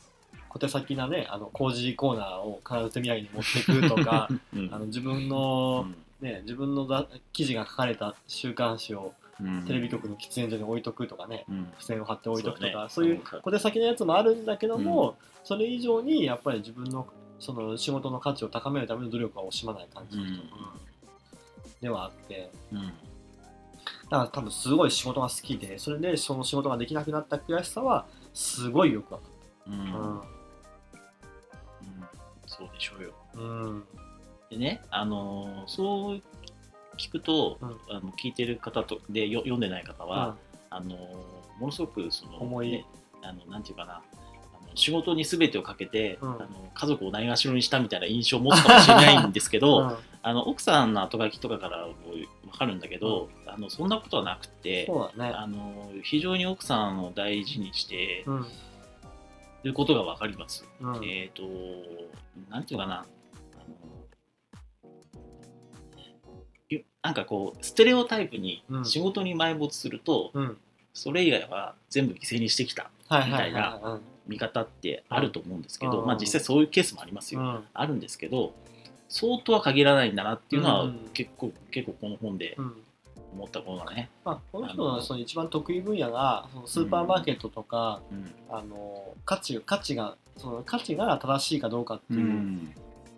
[0.48, 4.68] 小手先なねあの工事コーナーを必ず手土産に持っていくとか うん。
[4.72, 5.86] あの自分の、
[6.20, 9.64] ね、自分のだ記事が書かれた週刊誌をうん。
[9.66, 11.70] テレビ局の喫煙所に置いとくとかねうん。
[11.72, 17.06] 付箋を貼って置いとくとかそうういう小手先のやつもあるんだけども、それ以上にやっぱり自分の
[17.38, 20.42] その仕事の価値を高めるための努力は惜しまない感じの人
[21.80, 22.50] ではあって。
[22.72, 22.92] うん。
[24.10, 29.26] だから多分すごい仕事が好きでそれでその仕事ができなくなった悔しさはすごいよくわか
[29.66, 29.86] うんうん。
[29.86, 29.92] る。
[29.92, 30.37] うん
[32.58, 33.12] そうでしょうよ。
[33.34, 33.62] うん。
[33.62, 33.84] うん
[34.50, 36.22] でねあのーそう
[36.96, 37.68] 聞くと、うん。
[37.90, 40.36] あの聞いてる方とでよ読んでない方は、
[40.70, 40.98] あのー
[41.60, 42.70] ものすごくその重い。
[42.72, 42.84] ね
[43.22, 44.00] あのなんていうかな
[44.74, 46.30] 仕事に全てをかけて、うん。
[46.30, 49.96] あの家族をないがしろにしたみたいな印象を持つかもしれないんですけど、 うん。
[50.22, 51.94] あの奥さんの後書きとかからも
[52.50, 54.86] 分かるんだけど、あのそんなことはなくて
[55.16, 55.30] ね。
[55.34, 58.46] あの非常に奥さんを大事にしてうん
[59.64, 60.64] いることが分かります。
[60.80, 61.04] うん。
[61.04, 61.42] えっ、と
[62.50, 63.06] なんていうかな。
[67.00, 68.84] なんかこうステレオタイプにうん。
[68.84, 70.56] 仕事に埋没すると、うん。
[70.92, 74.30] それ以外は全部犠牲にしてきたみたいはいはい。
[74.30, 76.06] 見方ってあると思うんですけど、うん。
[76.06, 77.64] まあ、実際そういうケースもありますよ、うん。
[77.72, 78.52] あるんですけど
[79.08, 81.08] そうとは限らないんだなっていうのはうん。
[81.14, 82.82] 結構,、結構この本でうん
[83.38, 88.34] 思ったことがね、まあ、この人のその一番得意分野がそのスーパーマーケットとか、うん。
[88.50, 92.58] あの価値価値がその価値が正しいかどうかっていう、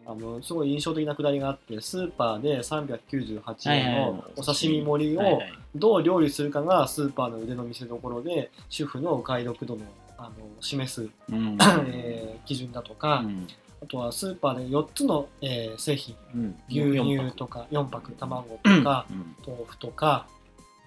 [0.07, 5.41] あのすごい印象的なくだりがあってスーパーで398円のお刺身盛りを
[5.75, 9.83] どう料理するかがスーパーの腕の見せ所で主婦のお買い得度の
[10.19, 11.57] あの示す、うん。
[11.89, 13.47] えー基準だとか、うん
[13.83, 16.17] あとはスーパーで4つの、えー製品。
[16.35, 16.59] うん。
[16.69, 19.37] 牛乳とか4泊卵とか、うん。
[19.47, 20.27] 豆腐とか、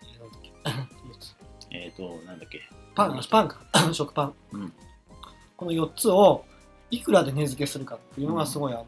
[0.04, 0.52] えっけ
[1.10, 1.36] 四つ。
[1.72, 2.62] えっ、となんだっけ。
[2.96, 3.60] パンパンか。
[3.94, 4.74] 食パン、うん。
[5.58, 6.46] この4つを
[6.92, 8.86] いくらで値付けするかっていうのがすごい、あの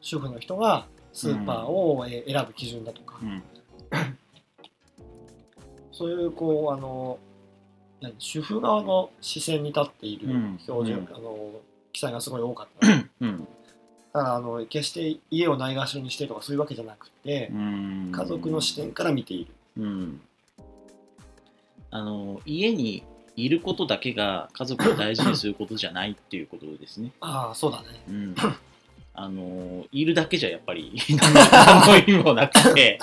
[0.00, 3.42] 主婦の人がスーパーを、えー選ぶ基準だとか、うん。
[5.92, 7.18] そういうこうあの
[8.00, 10.60] 何主婦側の視線に立っているうん。
[10.66, 11.16] 表現、うん。
[11.16, 11.52] あの
[11.92, 12.86] 記載がすごい多かった。
[12.86, 13.48] だうん
[14.12, 19.50] からあの決して家をないがしろにしてとかそういうわけじゃなくて、うん家族の視点から見ている。
[19.76, 20.20] うん
[21.92, 23.02] あの家に
[23.36, 27.12] いることだけが家族を大事にすることじゃないっていうことですね。
[27.20, 27.86] ああそうだね。
[28.08, 28.34] うん
[29.12, 32.98] あのいるだけじゃやっぱり何の意味もなくて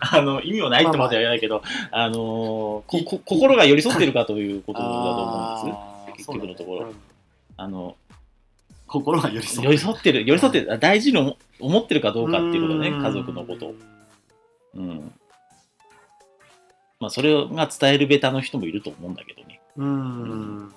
[0.00, 6.26] あの意味もないとまでは言わないけど、あのここ心が寄り添ってるかということだと思うんです。
[6.28, 6.92] 結局のところ
[7.56, 8.01] あのうん
[8.92, 10.26] 心が寄り添寄り添ってる。
[10.26, 10.78] 寄り添ってる。
[10.78, 12.88] 大事に思思ってるかどうかっていうことね。
[12.88, 13.02] うん。
[13.02, 13.68] 家族のこと。
[13.68, 13.74] を。
[14.74, 15.12] うん。
[17.00, 19.60] まあそれが伝えるベタの人もいると思うんだけどね。
[19.76, 20.72] うん。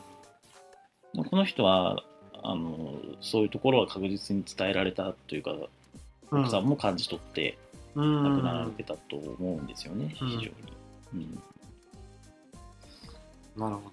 [1.13, 2.03] まあこの人は
[2.41, 5.67] あのそういうところは確実に伝えられたというか、うん
[6.31, 7.55] 奥さんも感じ取って
[7.93, 10.29] うん亡くなられてたと思うんですよね、うん。
[10.29, 10.53] 非常に。
[11.13, 11.39] うん。
[13.57, 13.91] なるほ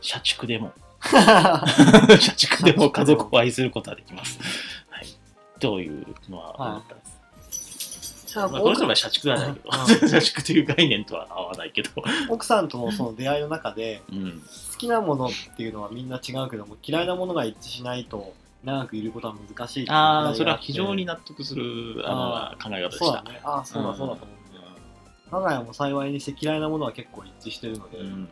[0.00, 0.87] 社畜でも、ど
[2.20, 4.38] 社畜でも家族を愛することはできます。
[4.90, 5.06] はい。
[5.60, 8.38] というのは思ったんです。
[8.38, 9.70] まあ、この人は社畜ではないけど、
[10.02, 11.90] うん 社畜という概念とは合わないけど、
[12.28, 14.42] 奥さんとのその出会いの中でうん。
[14.72, 18.32] 好きなものっていうのはみんな違うけども嫌いなものが一致しないと
[18.62, 23.04] 長くいることは難しいああ、それは非常に納得するあの考え方でした。
[23.06, 24.38] そうだねああそうだそうだと思う
[25.30, 28.28] 我が家も幸いにして嫌いなものは結構一致してるので、うん。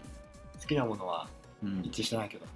[0.60, 1.28] 好きなものは
[1.62, 1.82] うん。
[1.84, 2.50] 一致してないけど、うん。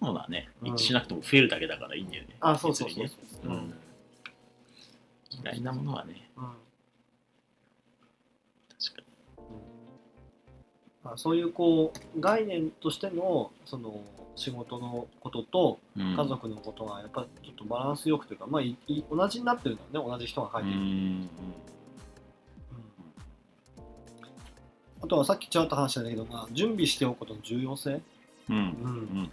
[0.00, 0.48] そうだね。
[0.62, 2.36] うん一致しなくても増えるだけだからいいんだよね。
[2.40, 3.16] あそうそうそうう、にね。
[3.44, 3.74] うん。
[5.42, 6.44] 嫌いなものはね、うん。
[6.44, 6.56] 確
[8.96, 9.02] か
[11.02, 14.00] まあ、そういうこう概念としてのその
[14.36, 21.28] 仕事のことと家族のことがやっぱりちょっとバランスよくというか、まあ、いい同じになってるんだよね同じ人が書ういてる、ん。
[25.02, 28.00] あとはさっきちらっと話したんだけど、まあ、準備しておくことの重要性、
[28.50, 29.30] うん。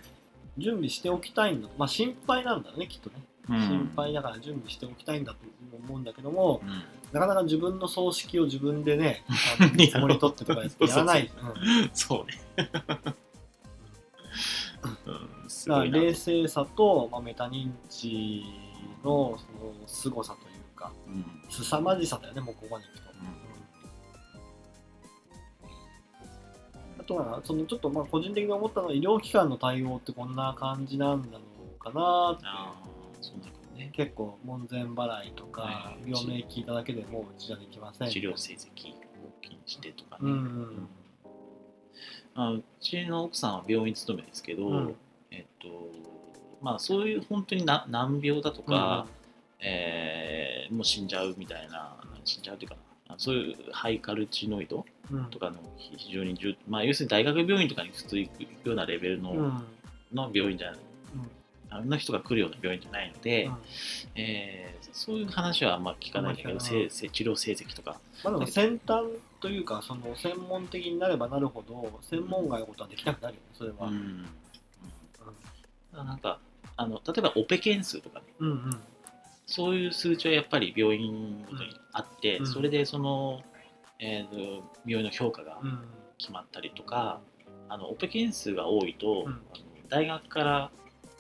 [0.57, 3.15] 準備しておきたいんだまあ心配なんだねきっとね、
[3.49, 3.59] うん。
[3.61, 5.39] 心配だから準備しておきたいんだと
[5.85, 6.69] 思うんだけどもうん。
[7.13, 9.23] なかなか自分の葬式を自分でね
[9.75, 11.29] 見積もり取ってとかやらない
[11.93, 12.69] そうね。
[12.71, 13.15] だか。
[15.67, 18.43] ら冷静さと、まあ、メタ認知
[19.03, 21.25] のその凄さというかうん。
[21.49, 23.10] 凄まじさだよねもうここまでいくと、
[27.01, 31.43] あとはそのちょっとまあ個人的に思ったのは医療機関の対応ってこんな感じなんだろ
[31.75, 32.83] うかなってああ、
[33.21, 33.89] そうね。
[33.93, 36.11] 結構門前払いとかはい。
[36.11, 38.09] 病名聞いただけでもううちじゃできません。
[38.09, 40.19] 治療成績を気にしてとかね。
[40.21, 40.87] うんうん。
[42.35, 44.95] あうちの奥さんは病院勤めですけど、うん。
[45.31, 45.67] えっと
[46.61, 49.07] まあそういう本当にな難病だとか、
[49.59, 52.75] えーもう死んじゃうみたいな死んじゃうというか
[53.09, 54.83] なそういうハイカルチノイドうん
[55.31, 59.37] とかの非常に重まあ要するに大学病院とかに普通行くようなレベルの,、うん。
[59.39, 59.63] うん
[60.13, 60.79] の病院じゃない
[61.69, 61.87] あん。
[61.87, 63.57] な人が来るような病院じゃないので、うん。
[64.15, 67.97] えーそういう話はあんま聞かないんだけど、せせ治療成績とか。
[68.25, 69.05] まあ先端
[69.39, 74.25] というかその専門的になればなるほど専門外のことはできなくなるよねそれは、うん、
[75.99, 76.05] うん。
[76.05, 76.39] なんか
[76.75, 78.25] あの例えばオペ件数とかね。
[78.39, 78.79] うんうん。
[79.45, 82.47] そういう数値はやっぱり病院ごとにあって、うん。
[82.47, 83.41] それでその、
[84.01, 85.79] えーと病院の評価がうん。
[86.17, 87.19] 決まったりとか、
[87.67, 89.31] あのオペ件数が多いと、うん。
[89.31, 89.39] あの
[89.89, 90.71] 大学から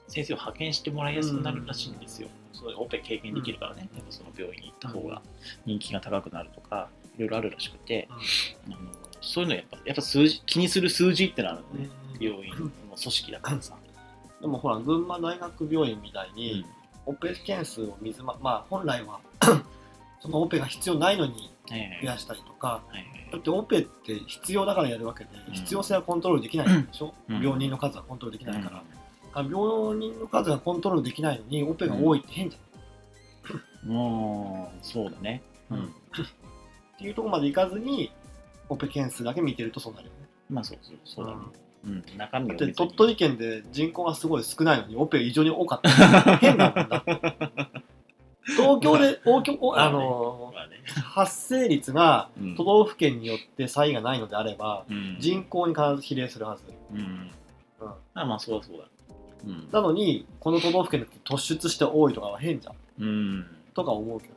[0.07, 2.27] 先生を派遣してもらいやすくなるらしいんですよ。
[2.53, 5.21] そういうオペ経験できるからね、やっぱその病院に行った方が
[5.65, 8.77] 人気が高くなるとか、いろいろあるらしくて、あの
[9.21, 13.75] そういうのやっぱやっぱ数字気にする数字ってのあるのね、病院の組織だからさ。
[14.41, 16.65] でもほら群馬大学病院みたいに、
[17.05, 19.19] オペ件数を水ままあ本来は
[20.21, 22.83] そのオペが必要ないのにえ増やしたりとか。
[23.31, 25.53] だってオペって必要だからやるわけでうん。
[25.53, 27.41] 必要性はコントロールできないでしょ、うん。
[27.41, 28.83] 病人の数はコントロールできないから、
[29.35, 29.51] 病
[29.97, 32.57] 人の数がコントロールできないのにオペが多いって変じ
[33.85, 35.41] もうそうだね。
[35.69, 35.85] ゃん、うん。
[35.85, 35.89] っ
[36.99, 38.11] ていうところまでいかずに
[38.69, 40.27] オペ件数だけ見てるとそうなるよね。
[40.49, 41.39] まあそうそうそうだね。
[41.83, 46.37] うん、中身だって鳥取県で人口がすごい少ないのにオペ異常に多かった。
[46.37, 47.70] 変なもんだって
[48.43, 50.53] 東京で大きおあの
[51.03, 52.55] 発生率がうん。
[52.55, 55.17] 都道府県によって差異がないのであればうん。
[55.19, 56.99] 人口に必ず比例するはず、うん。
[57.81, 57.91] うん。
[58.13, 58.85] あまあそうだそうだ。
[59.45, 59.69] うん。
[59.71, 62.75] なのにこの都道府県で突出して多いとかは変じゃん。
[62.99, 63.47] うん。
[63.73, 64.33] とか思うけど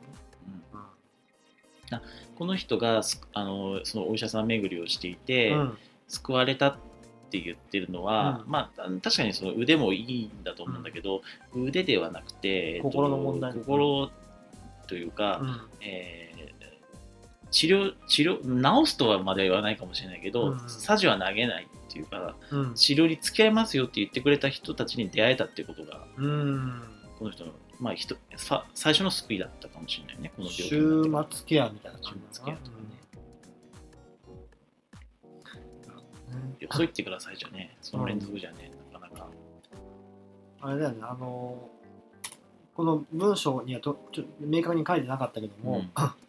[1.97, 2.01] ね、
[2.37, 5.77] この人がすあのそのお医者さん巡りをしていて、うん。
[6.07, 6.75] 救われたっ
[7.29, 8.51] て言ってるのは、うん。
[8.51, 11.21] まあ確かにその腕もいいんだと思うんだけど、
[11.55, 13.53] 腕ではなくて、えっと心の問題。
[13.53, 14.11] 心
[14.87, 15.61] というか、うん。
[15.81, 16.35] えー
[17.51, 20.59] 治療治療治すとはまでは言わないかもしれないけど、うん。
[20.67, 22.73] サジは投げないっていうかうん。
[22.75, 26.81] 治療に付き合いますよって言ってくれた人たちに出会えたっていうことがうん。
[27.17, 32.59] この人の、まあ、ひとさ最初の救いだったかもしれないねこの病気に週なってから末ケアみたいな感じ週末ケアね
[36.59, 39.27] よそ行ってくださいじゃねその連続じゃね、なかなか。
[40.61, 40.99] あれだよね。
[41.01, 41.69] あの
[42.75, 45.83] この文章にはとちょ明確に書いてなかったけども、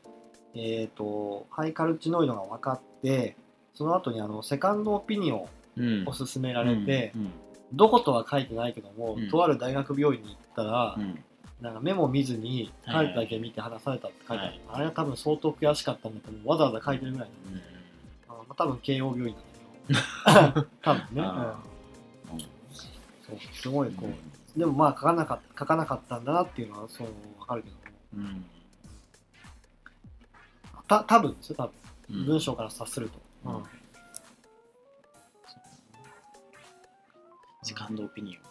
[0.54, 3.36] えっ、とハイカルチノイドが分かって
[3.74, 6.08] その後にあのセカンドオピニオンうん。
[6.08, 7.30] を勧められて、うん。
[7.72, 9.28] どことは書いてないけども、うん。
[9.28, 11.22] とある大学病院に行ったら、うん。
[11.60, 18.42] なんかメモ見ずにカルテだけ見て話されたって書いてある、はいあれは多分相当悔しかったんだけどわざわざ書いてるぐらいの、うん。
[18.50, 19.40] あ、多分慶応病院なんだ
[20.82, 21.58] 多分ね、あ
[22.32, 22.40] うん。
[22.40, 22.46] そ
[23.32, 24.58] うすごいこう。
[24.58, 27.08] でもまあ書かなかった書かなかったんだなっていうのはそう
[27.38, 27.76] 分かるけど。
[28.16, 28.44] うん。
[30.88, 31.72] た多分ですよ多分。
[32.10, 32.26] うん。
[32.26, 33.56] 文章から察すると、うん。
[33.56, 33.62] うん。
[37.62, 38.42] セカンドオピニオン。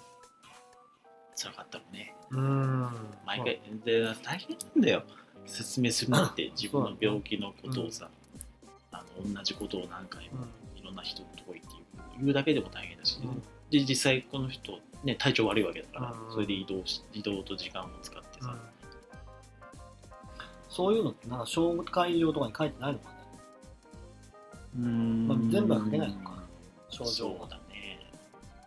[1.36, 2.16] 辛かったもんね。
[2.32, 2.90] うん。
[3.26, 3.62] 毎回。
[3.84, 5.03] で大変なんだよ。
[5.45, 8.10] 説明するのって自分の病気のことをさ、
[8.91, 10.45] あの同じことを何回も。
[10.45, 10.48] い
[10.86, 11.84] ろんな人のとこ行って言う
[12.22, 13.41] 言うだけでも大変だし、うん。
[13.70, 16.34] で実際この人、ね、体調悪いわけだから、うん。
[16.34, 18.56] それで移動し移動と時間を使ってさ、
[20.70, 23.16] そういうのってなんか紹介状とかに書いてないのかね。
[24.78, 25.28] うん。
[25.28, 26.36] まあ全部は書けないのか。
[26.90, 27.99] 症状そうだね。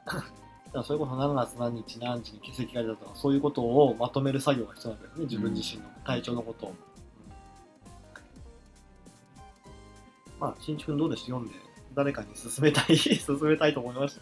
[0.73, 5.25] だそれこそ何月何日何時に血液が出たとかそういうことをまとめる作業が必要なんだよね。
[5.25, 6.75] 自分自身の体調のことを、
[10.39, 11.27] まあ新地君どうでした？
[11.27, 11.55] 読んで
[11.99, 12.97] 誰かに勧めたい
[13.27, 14.21] 勧めたいと思いました。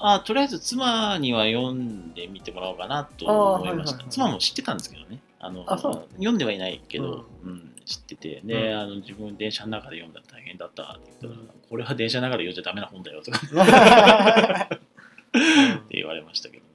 [0.00, 5.20] あとりあえず妻には読んでみてもらおうかなと思いました、はいはいはい妻も知ってたんですけどね。
[5.38, 7.72] あの読んではいないけど、うん。
[7.84, 8.40] 知ってて。
[8.44, 8.80] で、うん。
[8.80, 13.38] あの自分電車の中で読んだら大変だったって言ったら、うんこれは電車の中で読んじゃダメな本だよとか。
[14.74, 16.70] って言われましたけどね。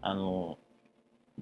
[0.00, 0.58] あの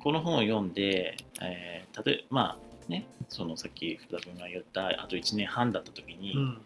[0.01, 6.61] この本を読んで、えー例えまあねそのさっき福田君が言ったあと1年半だった時に、うん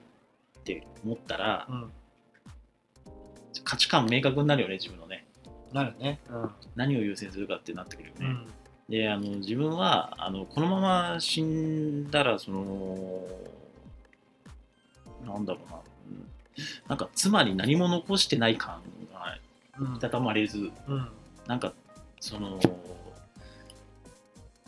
[0.66, 1.93] って思ったら、うん。
[3.62, 5.24] 価値観明確になるよね自分のね。
[5.72, 6.18] なるね。
[6.28, 6.51] うん。
[6.74, 8.47] 何を優先するかってなってくるよね、うん。
[8.88, 13.22] であの自分はあのこのまま死んだらその
[15.24, 16.28] なんだろうな、うん。
[16.88, 18.82] なんか妻に何も残してない感
[19.12, 19.38] が
[19.78, 19.97] うん。
[19.97, 21.09] いたたまれずうん。
[21.47, 21.72] なんか
[22.18, 22.59] その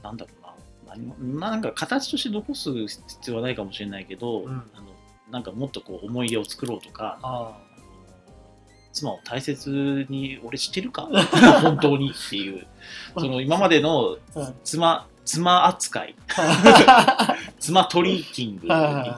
[0.01, 0.55] なんだろうな。
[0.95, 4.51] 何もなんか形として残す必要はないかもしれないけど、うん。
[4.51, 4.95] あの
[5.31, 7.19] なんかもっとこう思い出を作ろうとか
[8.93, 11.09] 妻を大切に俺してるか？
[11.63, 12.67] 本当にっていう。
[13.17, 14.55] その今までのあうん。
[14.65, 16.15] 妻妻扱い。
[17.61, 18.69] 妻トリーキングに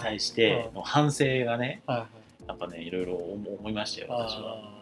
[0.03, 2.07] 対しての反省がねや
[2.53, 4.81] っぱねいろいろ思思いましたよ私は。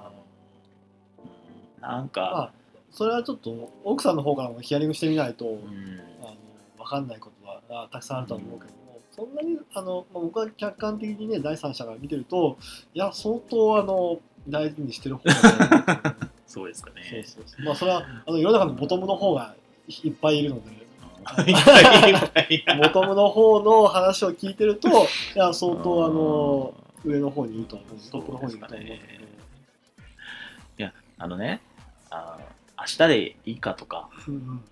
[1.80, 2.50] なんまかあ
[2.90, 6.00] それはちょっと奥さんの方からもヒアリングしてみないと、うん。
[6.22, 6.34] あの
[6.78, 8.72] 分かんないことはあたくさんあるとは思うけど。
[8.72, 8.77] も、
[9.18, 12.56] そんなにあの、まあ、僕は客観的にね第三者から見てると
[12.94, 17.24] いや相当あの大事にしてる方だと思うそうですかね。
[17.26, 19.56] そうそうまあそれはあの世の中のボトムの方が
[19.88, 20.78] いっぱいいるので。
[21.28, 24.92] ボトムの方の話を聞いてるとい
[25.34, 26.72] や相当あの
[27.04, 29.00] 上の方にいると思うトップの方にいると思うね
[30.78, 31.60] いやあのね
[32.08, 32.38] あ
[32.78, 34.64] 明日でいいかとかうんうん。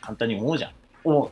[0.00, 0.72] 簡単に思うじゃん、
[1.04, 1.30] 思う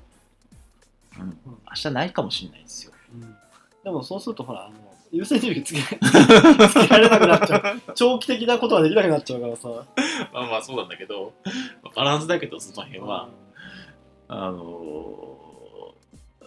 [1.20, 2.92] うん、明日ないかもしれないですよ。
[3.14, 3.36] うん。
[3.84, 4.74] でもそうするとほらあの
[5.10, 7.92] 優先順位つけ つけられなくなっちゃう。
[7.94, 9.68] 長期的なことはできなくなっちゃうからさ。
[10.32, 11.34] まあまあそうなんだけど
[11.94, 13.28] バランスだけどその辺は、
[14.28, 15.32] あの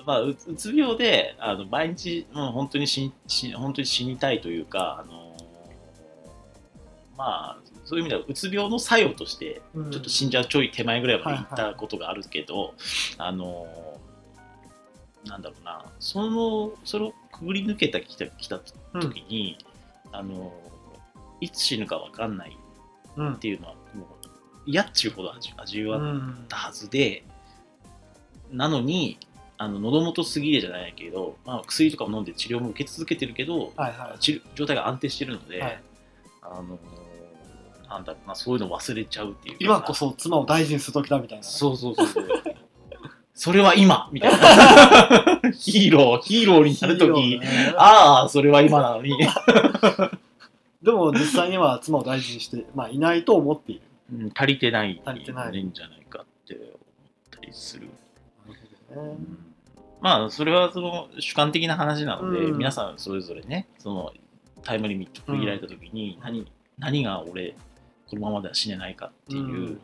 [0.05, 5.35] まあ、ううつ病であの毎日、もう本当に死に死本当に死にたいというか、あの
[7.17, 9.91] まあ、そういう意味ではうつ病の作用としてうん。
[9.91, 12.73] ちょっと死んじゃうちょい手前ぐらいまで行っはいはたことがあるけど、
[13.17, 13.67] あの
[15.25, 15.85] なんだろうな。
[15.99, 18.59] そのそれをくぐり抜けたきたきた
[18.93, 19.01] うん。
[19.01, 19.57] 時に、
[20.11, 20.53] あの
[21.41, 22.57] いつ死ぬか分かんない
[23.17, 23.33] うん。
[23.33, 24.05] っていうのはもう
[24.65, 27.23] 嫌っちゅうほど味味わっうんたはずで、
[28.51, 29.19] なのに
[29.57, 34.41] あの喉元すぎでじゃないけど、まあ、薬とかも飲んで治療も受け続けてるけど、はいはい。
[34.55, 35.83] 状態が安定してるので、はい。
[36.41, 36.77] あの
[37.87, 41.43] なんだろうなそういうの忘れちゃうっていうか今こそ妻を大事にする時だみたいな。
[41.43, 42.27] そうそうそうそう
[43.35, 45.51] それは今みたいな。
[45.51, 47.73] ヒーローヒーローになるとき、ね。
[47.77, 49.17] ああそれは今なのに、
[50.81, 53.81] でも実際には妻を大事にして、まあ、いないと思っている。
[54.13, 55.63] うん足りてない足りてない。
[55.63, 56.69] んじゃないかって思っ
[57.29, 57.89] たりする。
[58.47, 59.17] なるほどね。
[59.99, 62.57] まあそれはその主観的な話なので、うん。
[62.57, 64.13] 皆さんそれぞれねその
[64.63, 66.49] タイムリミット区切られた時に何,、
[66.79, 67.55] 何が俺
[68.09, 69.79] このままでは死ねないかっていう、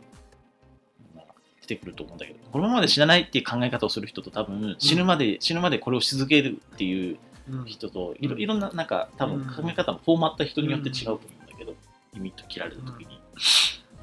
[1.75, 7.17] てくると思うんだけどこのままで死なないっていう考え方をする人と多分死ぬまで、死ぬまでこれをし続けるっていう
[7.49, 7.65] うん。
[7.65, 8.41] 人といろうん。
[8.41, 9.45] いろんななんか多分うん。
[9.45, 11.73] 考え方もフォーマット人によって違うと思うんだけど、
[12.13, 13.19] リミット切られた時に。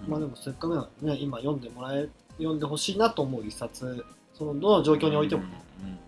[0.06, 2.08] まあでもせっかくなのでね今読んでもらえ
[2.38, 4.04] 読んでほしいなと思う一冊
[4.34, 5.42] そのどの状況においても。
[5.42, 5.48] ね、
[5.82, 5.98] うんうん。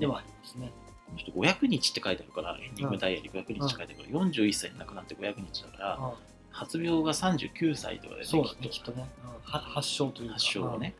[0.00, 0.72] ではありますね。
[1.06, 6.12] この人500日って書いてあるから、エンディングダイヤリー500日って書いてあるから、41歳に亡くなって500日だから、あ
[6.56, 10.32] 発病が39歳とかでね、そうだねきっきっとね、うんは発症というとか。
[10.34, 10.94] 発症がね。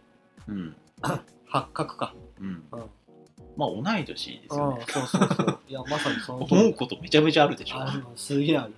[0.47, 0.57] うん。
[0.57, 0.77] うん。
[1.49, 2.47] 発覚か、うん。
[2.47, 2.91] うん。
[3.57, 4.85] まあ同い年ですよね。
[4.87, 5.61] そうそうそう。
[5.67, 7.79] いやまさにその通思うりことめちゃめちゃあるでしょ。
[7.79, 8.39] あす。
[8.39, 8.75] げえある。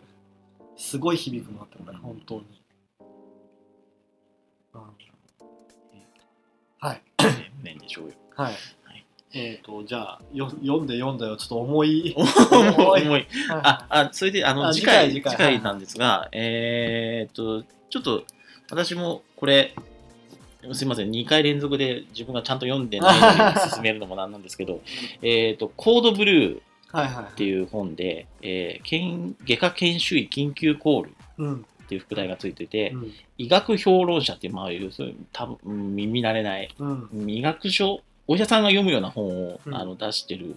[0.76, 2.46] すごい響くのあったから本当に、
[4.74, 4.80] うん。
[6.78, 7.02] はい。
[7.64, 8.14] 年でしょうよ。
[8.36, 8.77] はい、はい
[9.34, 12.14] えっ、とじゃあよ読んで読んだよちょっと重い。
[12.16, 13.02] 重い。
[13.06, 13.26] はい。
[13.50, 18.24] ああそれであのあ次回次回なんですが、えーっとちょっと
[18.70, 19.74] 私もこれ
[20.72, 24.80] すいません2回連続で自分がちゃんと読んでないのに進めるのもなんなんですけど
[25.22, 26.60] えとコードブルー
[26.90, 27.24] はいはい。
[27.32, 33.12] っていう本で、えー研外科研修医緊急コールうんっていう副題がついてて、うん。
[33.38, 36.68] 医学評論者っていう、まあ、要するに多分うん耳慣れない。
[36.78, 37.30] うん。
[37.30, 39.74] 医学書お医者さんが読むような本を、うん。
[39.74, 40.56] あの出してる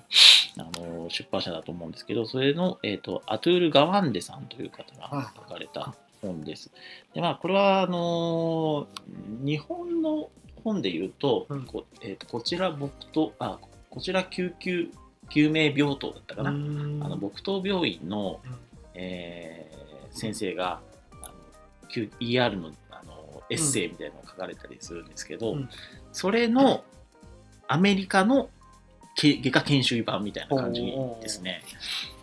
[0.58, 6.70] あの出版社だと思うんですけどそれの、えー、とアトゥール・ガワンデさんという方が書かれた本です。
[7.14, 10.30] でまあこれはあのー日本の
[10.64, 11.66] 本で言うと,、うん。
[11.66, 13.58] こえーとこちら僕とあ
[13.90, 14.90] こちら救急
[15.30, 18.42] 救命病棟だったかな、あの木刀病院の、
[18.94, 19.82] えー
[20.12, 20.82] 先生が
[21.24, 21.34] あの
[22.20, 25.70] ER のあのエッセイみたいなのを書かれたりするんですけど、うん。
[26.12, 26.84] それの
[27.72, 28.50] アメリカの
[29.16, 31.64] け外科研修医版みたいな感じですね。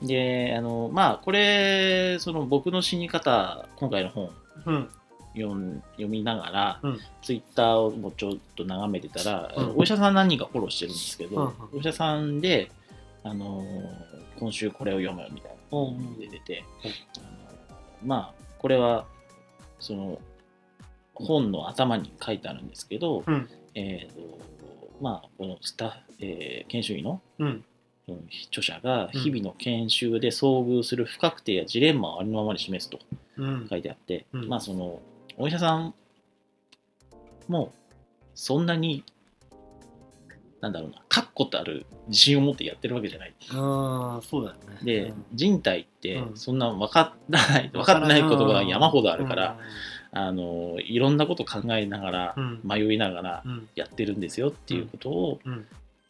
[0.03, 4.31] であのまあこれその僕の死に方今回の本
[4.67, 4.89] うん。
[5.35, 6.99] 読みながら、うん。
[7.23, 9.77] ツイッターをもちょっと眺めてたら、うん。
[9.77, 11.45] お医者さん何人かフォローしてるんですけど、うん。
[11.45, 12.71] うんお医者さんで、
[13.23, 15.79] あのー今週これを読むみたいな。
[15.79, 16.13] うん。
[16.15, 16.65] ので出て、
[17.19, 17.25] あの
[18.05, 19.05] まあこれは
[19.79, 20.19] その
[21.15, 23.49] 本の頭に書いてあるんですけど、うん。
[23.75, 24.39] えーと
[25.01, 27.65] まあこのスタッフ、えー研修医のうん。
[28.09, 32.99] うん著者が日々の研修で遭遇する不確定やジレンマをありのままに示すと
[33.37, 33.67] うん。
[33.69, 34.49] 書いてあって、うん。
[34.49, 35.01] まあその
[35.37, 35.95] お医者さん
[37.49, 37.73] も
[38.35, 39.05] そんなに
[40.61, 43.35] なんだろうな確固たる自信を持ってやってるわけじゃない。
[43.53, 44.79] ああそうだよね。
[44.83, 45.25] で、うん。
[45.35, 46.37] 人体ってうん。
[46.37, 49.59] そんな分からない分かってないことが山ほどあるから、
[50.13, 52.61] あのいろんなこと考えながら、うん。
[52.65, 53.69] 迷いながらうん。
[53.75, 55.67] やってるんですよっていうことを、うん。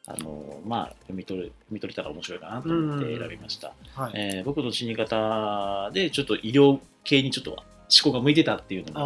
[0.06, 3.72] あのまあ読み取る読み取れたら面白いかなと思って選びました。
[3.94, 4.12] はい。
[4.14, 7.64] えー僕の死に方でちょっと医療系にちょっと思
[8.04, 9.02] 考が向いてたっていうのが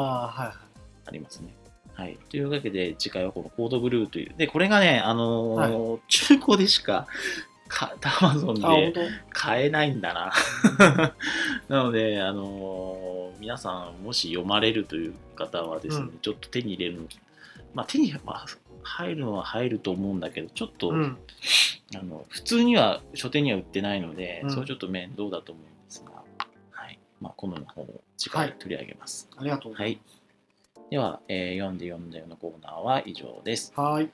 [1.06, 1.54] ありますね。
[1.94, 4.34] はい、というわけで次回はこのコードブルーという。
[4.36, 7.06] でこれがね、あのー中古でしか
[7.72, 9.00] かアマゾンで当？
[9.30, 10.32] 買えないんだな。
[11.68, 16.18] なので、あのー皆さんもし読まれるという方はですね、うん。
[16.20, 17.08] ちょっと手に入れるの、
[17.74, 18.46] まあ、手に、まあ、
[18.84, 21.18] 入るのは入ると思うんだけどちょっと、うん。
[21.96, 24.50] あの普通には書店には売ってないので、うん。
[24.52, 26.22] それちょっと面倒だと思うんですが、
[26.70, 26.98] はい。
[27.20, 28.50] まあ、この本を次はい。
[28.50, 29.28] 回取り上げます。
[29.36, 29.98] ありがとうござい
[30.90, 33.72] では、えー読んで読んだよのコーナーは以上です。
[33.74, 34.10] はい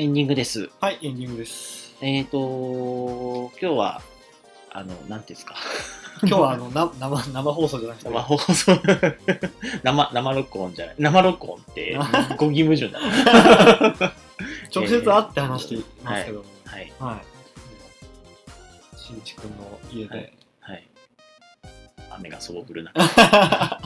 [0.00, 0.70] エンディングです。
[0.80, 1.94] はいエンディングです。
[2.00, 4.00] えっ、と、今日は、
[4.72, 5.56] あの、なんていうんですか、
[6.26, 8.08] 今日はあのな生生放送じゃなくて。
[8.08, 8.72] 生放送、
[9.84, 11.98] 生、生録音じゃない、生録音って
[12.38, 14.14] 語義矛盾だね。
[14.74, 16.44] 直接会って話していますけども。
[16.64, 17.20] はい、は
[18.96, 18.98] い。
[18.98, 20.18] しんちくんの家はい。
[20.18, 20.88] ではい。
[22.12, 23.78] 雨がそう降る中、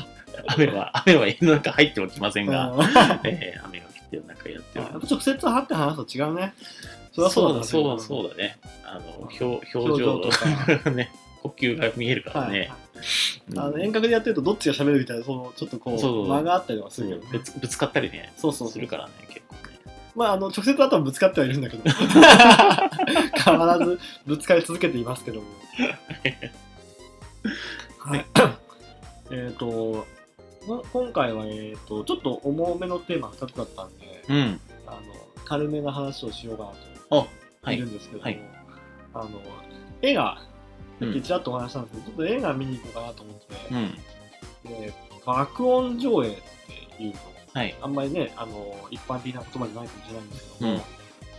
[0.47, 2.85] 雨は、雨は家の中入ってはきませんが、うん。
[3.25, 3.84] えー雨が降
[4.19, 5.07] ってる中やっておりやっます。
[5.07, 6.55] ぱ直接会って話すと違うね。
[7.13, 7.65] そりゃそうだね。
[7.65, 8.59] そうそうだね。
[8.85, 10.91] あの、表表情とか。
[10.91, 11.11] ね、
[11.43, 12.53] 呼吸が見えるからはい。
[12.53, 12.73] ね。
[13.51, 17.27] うんあの遠隔でやってるとどっちが喋るみたいなそのちょっとこそうう間があったりとかするけどね。
[17.33, 19.61] ぶつぶつかったりね、そうそうするからね、結構ね。
[20.15, 21.83] まああの直接会ったらぶつかってはいるんだけど。
[21.91, 22.01] 必
[23.85, 25.47] ずぶつかり続けていますけども。
[27.99, 28.25] はい。
[29.31, 30.05] えっとま
[30.67, 34.61] 今回は、えー、とちょっと重めのテーマ2つだったんで、うん。
[34.87, 35.01] あの
[35.45, 36.71] 軽めな話をしようかな
[37.63, 37.87] といいる。
[37.87, 38.41] んですけども、はい
[39.15, 39.31] あの
[40.03, 40.43] 映画
[41.01, 43.95] うんさっきちらっとお話ししたんですけど、ちょっと映画見に行こうかなと思って、うん。
[44.71, 44.93] で
[45.25, 46.33] 爆音上映っ
[46.97, 47.21] ていうの
[47.53, 47.75] はい。
[47.81, 50.83] あんまりねあの一般的な言葉じゃないかもしれないんですけども、うん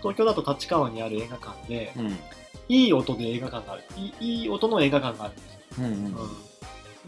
[0.01, 2.19] 東京だと立川にある映画館で、うん。
[2.67, 5.85] いい音で映画館があるいいいい音の映画館があるんですよ、うん。
[5.85, 5.91] うん。
[5.91, 6.13] うん、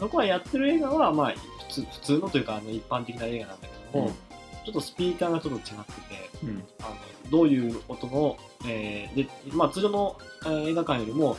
[0.00, 1.34] そこはやってる映画は、まあ、
[1.68, 4.10] 普通普通のというかあの一般的な映画なんだけども、
[4.64, 6.64] ちょっとスピーカーがちょっと違っててうん。
[6.80, 6.96] あの
[7.30, 11.36] どういう音の、えーでまあ、通常の、えー映画館よりも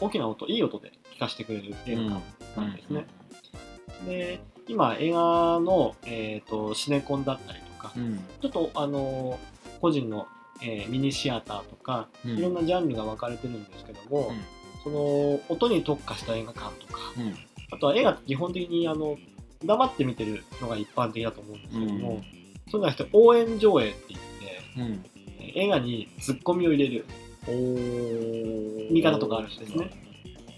[0.00, 3.06] 大きな音いい音で聞かせてくれる映画館なんですね、
[4.06, 8.18] で今映画の、えー、とシネコンだったりとか、うん。
[8.40, 9.38] ちょっとあの
[9.80, 10.26] 個人の、
[10.60, 12.38] えーミニシアターとかうん。
[12.38, 14.32] いろんなジャンルが分かれてるんですけども、
[14.84, 17.34] その音に特化した映画館とかうんうん。
[17.70, 19.16] あとは映画って基本的にあの
[19.64, 22.22] 黙って見てるのが一般的だと思うんですけども、うん。
[22.70, 25.04] そうじゃなくて応援上映って言ってうん。
[25.40, 27.04] えー映画にツッコミを入れる
[27.46, 27.52] お
[28.92, 29.90] 見方とかあるんですね。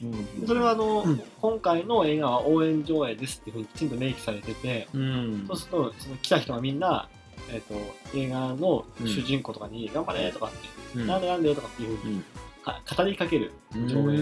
[0.03, 0.41] うん。
[0.41, 1.23] でそれはあの、うん。
[1.41, 5.45] 今回の映画は応援上映ですっていうふうにきちんと明記されてて、うん。
[5.49, 7.09] そうするとその来た人がみんな、
[7.51, 7.75] えー、と
[8.17, 10.57] 映画の主人公とかに「頑張れ!」とかって
[11.01, 11.07] 「うん。
[11.07, 12.23] なんでなんで?」とかっていうふうに
[12.97, 13.53] 語りかける
[13.87, 14.17] 上映。
[14.17, 14.21] う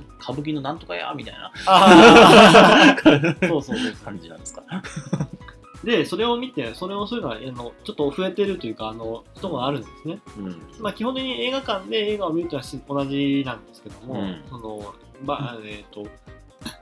[0.00, 1.52] ん歌舞伎のなんとかやみたいな
[3.48, 4.62] そうそうそう感じなんですか。
[5.84, 10.20] でそれを見てそれをそういうのはあのちょっと増えてるというかあのことがあるんですね。
[10.36, 14.94] うんまあ、基本的に映画館で映画を見るとは同じなんですけども、うんその
[15.24, 16.08] まあえー、と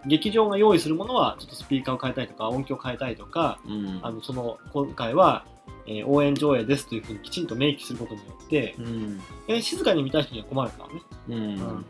[0.07, 5.45] 劇場が用意するものはちょっとスピーカーを変えたりとか音響を変えたりとかうんあのその今回は、
[5.87, 9.21] えー応援上映ですというふうにきちんと明記することによって、うん。
[9.49, 11.03] えー静かに見たい人には困るからね。
[11.29, 11.85] うん。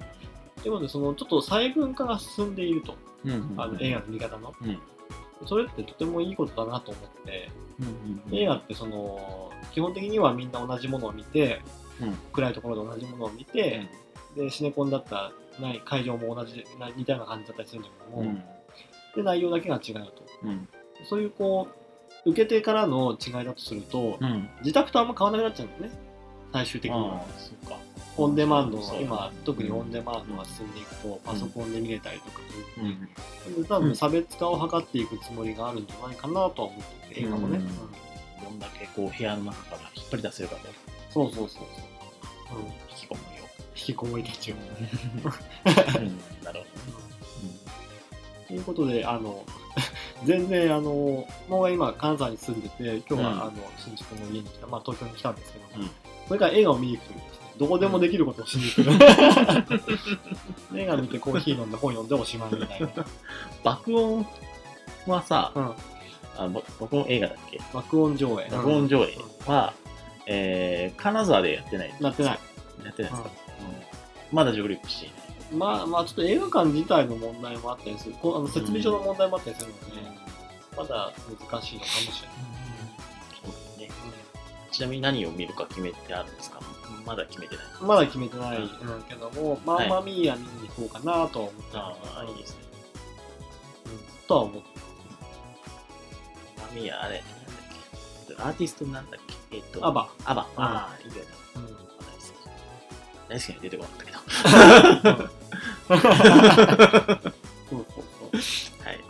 [0.63, 2.95] ということでそのちょっと細分化が進んでいると。
[3.25, 4.79] うんあの映画の見方の、うん。
[5.47, 7.51] それってとてもいいことだなと思って
[8.31, 11.61] うん映画ってその基本的にはみんな同じものを見て、
[12.01, 12.15] うん。
[12.33, 13.89] 暗いところで同じものを見て、
[14.37, 18.43] でシネコンだったらない会場も同じな似たような感じだったりするんだけども、うん。
[19.17, 20.23] で内容だけが違うと。
[20.45, 20.69] うん。
[21.05, 21.86] そういうこう
[22.27, 24.49] 受け手からの違いだとすると、うん。
[24.61, 25.99] 自宅とあんま変わらなくなっちゃうんだよね。
[26.53, 27.25] 最終的には。
[27.39, 27.79] そうか。
[28.19, 32.41] オンデマンド今特にオンデマンドが進んでいくと、パソコンで見れたりとか
[32.75, 32.87] する。
[32.87, 33.63] うん。
[33.63, 37.71] で多分差別化を図っていくつもりがあるんじゃないかなとは思ってて映画もね、うんうん
[38.43, 40.69] どんだけこう部屋の中から引っ張り出せるかと。
[41.11, 41.65] そうそうそう
[42.49, 43.45] そう、うん、引きこもりを。
[43.45, 44.55] 引きこもりたちを。
[44.55, 46.45] うん。
[46.45, 46.67] なるほ
[48.49, 49.45] ということで、あの、
[50.25, 55.91] 全然、あの、僕は今、関西に住んでて、今日は、うんあの、新宿の家に来た、まあ、東京に来たんですけど、うん
[56.27, 58.91] これから映画を見に行くというですね、どこでもできることをしに行く。
[60.77, 62.87] 映画見てコーヒー飲んで本読んでおしまいみたいな。
[62.89, 63.05] ど
[63.63, 64.27] 爆音
[65.07, 65.75] はさうん。
[66.39, 67.61] あぼ爆音映画だっけ？
[67.73, 68.49] 爆音上映。
[68.51, 69.15] 爆音上映
[69.47, 69.73] うは
[70.27, 72.39] えー金沢でやってないなってない。
[72.85, 73.31] やってないですか？
[73.61, 78.15] うんまだ上陸していないまあ、まあ、ちょっと映画館自体の問題もあったりする。
[78.21, 79.85] こうあの設備上の問題もあったりするので、
[80.77, 81.13] まだ
[81.51, 82.37] 難しいのかもしれない。
[83.43, 84.13] そうですね。
[84.73, 86.61] ちなみに何を見るか決めてあるんですか？
[87.07, 87.65] まだ決めてない。
[87.81, 88.69] まだ決めてないん。
[89.09, 92.19] けども、マンマミーヤ見に行こうかなとは思ってあます。
[92.19, 92.59] あいいですね。
[93.87, 94.27] うん。
[94.27, 94.69] とは思って
[96.61, 98.43] マミヤあれなんだっけ？
[98.43, 99.21] アーティストなんだっ
[99.51, 99.57] け？
[99.57, 100.09] えっとアバ。
[100.25, 100.47] アバ。
[100.57, 101.29] ああいいよね。
[101.55, 101.76] うん
[103.29, 104.19] 大好きに出てこなかったけど
[107.71, 108.31] そうそうそう。
[108.85, 109.01] はい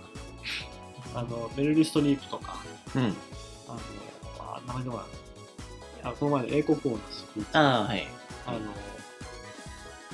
[1.14, 2.62] あの、メルリストリープとか、
[2.94, 3.78] うんあの、
[4.38, 5.01] あ、名前でも
[6.02, 7.48] あこの前の英国王のスピーチ。
[7.55, 8.06] ああはい
[8.47, 8.59] あの、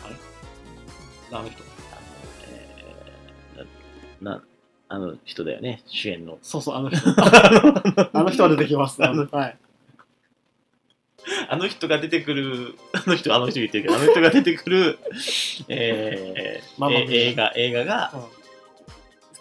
[0.04, 0.16] あれ？
[1.38, 1.62] あの人。
[1.62, 1.68] あの
[2.48, 4.42] えーなな
[4.88, 6.98] あの人だよね主演のそうそう、あの人。
[8.12, 9.00] あの人は出てきます。
[9.00, 9.08] は
[9.46, 9.58] い。
[11.48, 14.98] あの人が出てくる、あの人、あの人言ってるけど、あの人が出てくる、
[15.68, 18.42] えーママえ映画、映画がうん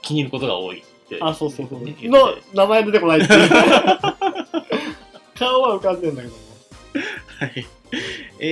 [0.01, 1.17] 気に入ることが多いって。
[1.21, 1.83] あ、そうそうそう。
[1.83, 3.49] ね言のってて名前出てこないっていう。
[5.37, 6.39] 顔は浮かんでんだけども。
[7.39, 7.65] はい。
[8.39, 8.45] え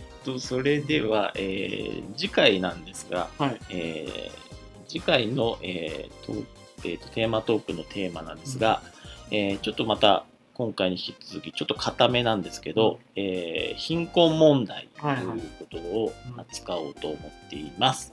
[0.00, 3.56] っと、それでは、えー次回なんですが、はい。
[3.70, 4.42] えー
[4.88, 6.44] 次回の、えーと
[6.84, 8.82] えーとテーマトークのテーマなんですが、
[9.30, 18.12] えーちょっとまた今回に引き続きちょっと固めなんですけど、えー貧困問題とはいはいいうことを扱おうと思っています。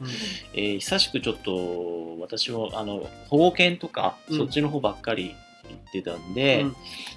[0.53, 5.36] えー久しくちょっと私もあの保護犬とか、うんそっちの方ばっかり
[5.68, 6.76] 言ってたんで、うん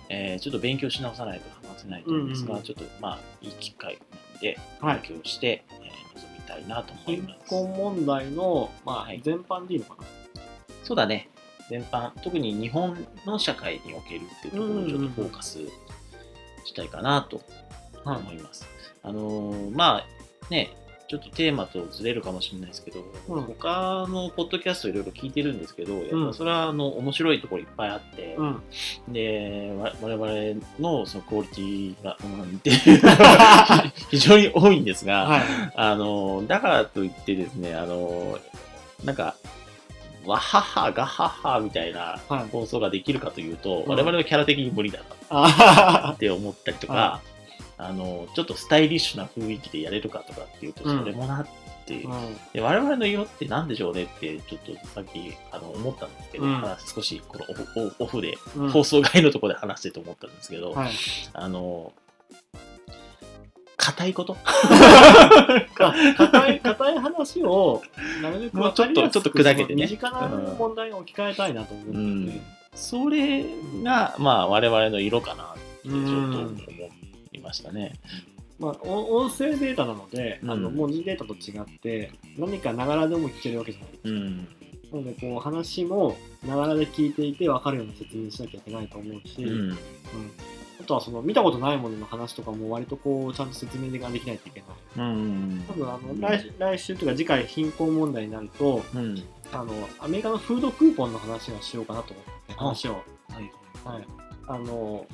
[0.08, 3.98] えーちょっと勉強し直さないと話せないと思うんですが、うんうんうんちょっとまあいい機会
[4.32, 7.48] なんではい勉強して、えー臨みたいなと思い貧ます。
[7.48, 10.06] 困問題の、まあはい全般でいいのかな？
[10.84, 11.28] そうだね。
[11.72, 12.94] 全般、特に日本
[13.24, 15.58] の社会におけるっていうところをちょっとフォーカス
[16.66, 17.40] したいかなと
[18.04, 18.66] はい思います。
[19.02, 20.06] あのーまあ
[20.50, 20.68] ね、
[21.08, 28.62] ちょっとテーマとずれるかもしれないですけど、うん他のポッドキャストいろいろ聞いてるんですけど、やっうんぱそれはあの面白いところいっぱいあって、うん。
[29.08, 32.70] で、わ我々のそのクオリティが、うん、って
[34.10, 35.42] 非常に多いんですが、はい。
[35.74, 38.38] あの、だからといってですね、あの、
[39.04, 39.36] なんか、
[40.24, 42.48] わはは、がははみたいなはい。
[42.48, 43.88] 放送ができるかというと、うん。
[43.88, 47.20] 我々はキャラ的に無理だなあって思ったりとかは、
[47.78, 50.98] あの、ちょっとスタイリッシュな雰囲気でやれるかとかっていうと、うん。
[50.98, 51.46] それもなっ
[51.86, 52.36] ていうん。
[52.52, 56.60] で我々の色って何でしょうねってちょっとさっきあの思ったんですけど、うん。
[56.60, 58.70] まあ少しこのオフオフでうん。
[58.70, 60.90] 放送外のところで話してと思ったんですけど、はい。
[61.32, 61.92] あの
[63.84, 64.36] 硬いこと？
[65.74, 67.82] 硬い硬い話を
[68.22, 69.82] なるべくもうちょっとちょっと砕けてね。
[69.84, 72.26] 身近な問題に置き換えたいなと思うん。
[72.26, 72.40] で、
[72.74, 73.44] それ
[73.82, 76.58] がまあ我々の色かなってちょっとうん思
[77.32, 77.94] いましたね。
[78.60, 84.36] まあ、お音声データなので、あのうん文字データと違って何かながらでも聞けるわけじゃないうん。
[84.38, 84.44] な
[84.92, 89.50] のでこう話もながらで聞いていて分かるような説明しなきゃいけないと思うし、うん。
[89.50, 89.78] うん
[90.82, 94.60] あとはその見たことないものの話とかも割とこうちゃんと説明ができないといけ
[94.96, 95.08] ない。
[95.08, 99.22] うん多分あの来来週というか次回貧困問題になるとうん。
[99.52, 102.92] あのアメリカのフードクーポンの話をしようかなと思って話を。
[102.94, 102.98] は
[103.40, 103.52] い。
[103.84, 104.06] はい、
[104.46, 105.06] あの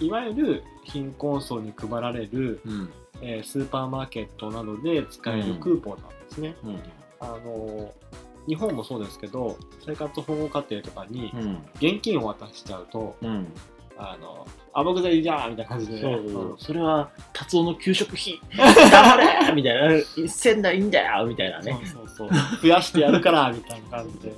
[0.00, 2.92] いわゆる貧困層に配られる、うん。
[3.22, 6.56] えースーパーマーケットなどで使えるクーポンなんですね。
[6.64, 6.78] うん。
[7.20, 7.92] あの
[8.46, 9.56] 日本もそうですけど
[9.86, 11.52] 生活保護家庭とかにうん。
[11.76, 13.46] 現金を渡しちゃうとうん
[13.96, 16.58] あのあ僕でいいじゃんみたいな感じで、そううん。
[16.58, 18.40] それは達夫の給食費。
[18.90, 19.88] 頑張れみたいな。
[19.90, 21.80] 1000台いいんだよみたいなね。
[21.84, 22.60] そうそうそう。
[22.60, 24.34] 増やしてやるからみたいな感じで。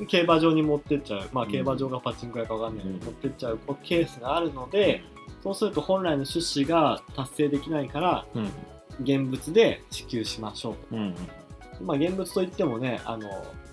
[0.00, 3.04] で競馬場に持ってっちゃう、まあ、うん競馬場がパチンコ屋かわかんないけど、うん。
[3.04, 5.04] 持ってっちゃうケースがあるので、
[5.42, 8.50] そうすると本来の趣旨が達成できないから、うん。
[9.02, 11.14] 現物で支給しましょううん
[11.78, 11.84] と。
[11.84, 13.28] まあ、現物といってもね、あの、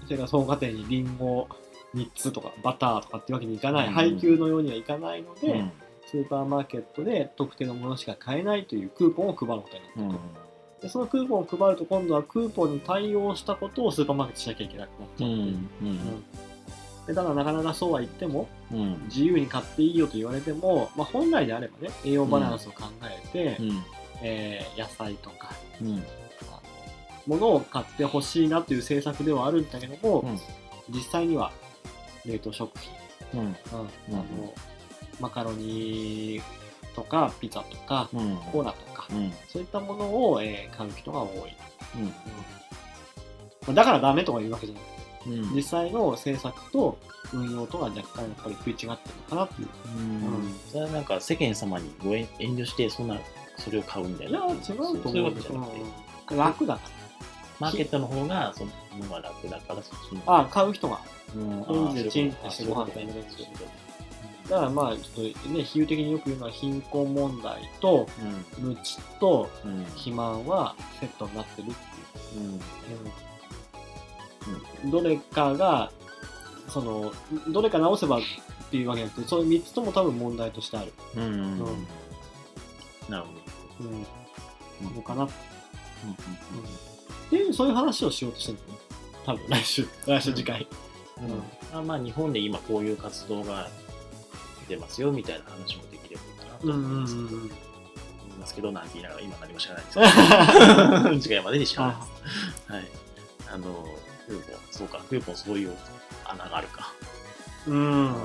[0.07, 1.47] 生活保護家庭にリンゴ
[1.97, 3.93] 3つとかバターとかっていうわけにいかない、うん。
[3.93, 5.71] 配給のようにはいかないので、うん。
[6.05, 10.47] スーパーマーケットで特定のものしか買えないというクーポンを配ることになったと。
[10.81, 15.27] でそのクーポンを配ると今度はクーポンに対応したことをスーパーマーケットしなきゃいけなくなっちゃって、う。
[15.27, 16.23] んうん。
[17.07, 19.03] でただなかなかそうは言ってもうん。
[19.05, 23.83] 自由に買っていいよと言われても、まあ、本来であればね栄養バランスを考えて、うん。
[24.21, 25.51] えー野菜とか
[25.81, 26.03] うん。
[27.25, 30.39] ものを買ってほしいなという政策ではあるんだけども、うん。
[30.89, 31.51] 実際には
[32.27, 32.71] 冷凍食
[33.31, 33.47] 品、うん。
[33.47, 33.53] うん。
[33.53, 33.53] あ
[34.11, 34.53] の
[35.19, 36.41] マカロニ
[36.95, 38.37] とかピザとかうん。
[38.51, 39.31] コーラとか、うん。
[39.47, 41.29] そういったものを、えー買う人が多い、
[41.95, 42.05] うん。
[42.05, 42.11] ま
[43.69, 44.83] あだからダメとか言うわけじゃない。
[45.27, 45.55] うん。
[45.55, 46.97] 実際の政策と
[47.33, 48.97] 運用とは若干やっぱり食い違ってるの
[49.29, 49.67] かなっていう。
[49.67, 50.55] うん。
[50.71, 53.17] それはなんか世間様にご遠遠慮してそんな
[53.57, 55.81] それを買うんだよいや違うと思うそういうわけじゃなくて、
[56.31, 56.37] うん。
[56.37, 56.81] 楽だか
[57.59, 60.99] マーケットの方がそののが楽だからそっちにらあ買う人が。
[61.35, 63.57] うんチンあってしてご飯食べれるそういうこ
[64.45, 68.07] とだからまあちょっとね比喩的によく言うのは貧困問題と
[68.59, 69.79] 無知とうん。
[69.79, 72.43] うん肥満はセットになってるっていう。
[74.83, 74.85] うん。
[74.85, 74.91] うん。
[74.91, 75.91] どれかが
[76.69, 77.11] その
[77.49, 78.21] どれか直せばっ
[78.71, 81.23] ていうわけじゃなくてその3つとも多分問題としてある、うん。
[81.23, 81.31] うん。
[81.31, 81.87] うん
[83.09, 83.23] なる
[83.77, 83.89] ほど。
[83.89, 85.25] うん、のかな。
[85.25, 85.29] っ
[86.05, 86.15] うん。
[86.15, 86.96] てい
[87.31, 88.79] うそういう話をしようとしてるのね。
[89.25, 89.87] 多分来週。
[90.05, 90.67] 来週次回、
[91.17, 91.25] うん。
[91.25, 91.43] うん。
[91.73, 93.67] あまあ日本で今こういう活動が
[94.67, 97.15] 出ますよみたいな話もできればいいかなと思います。
[97.15, 101.21] けど思いますけどなんて言いながら今何も知らないです。
[101.27, 102.71] 次回までに知らないです。
[102.71, 102.87] はい。
[103.53, 103.87] あの
[104.27, 105.73] クーポンそうかクーポンそういう
[106.25, 106.93] 穴があるか。
[107.67, 108.15] うん。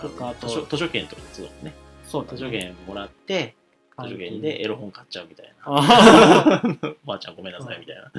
[0.00, 1.74] とかあと図書図書券とかもそうだね。
[2.04, 2.38] そうだね。
[2.38, 3.55] 図書券もらって
[3.98, 5.72] 図書券でエロ本買っちゃうみたいな。
[7.04, 8.12] ばあちゃんごめんなさいみたいな。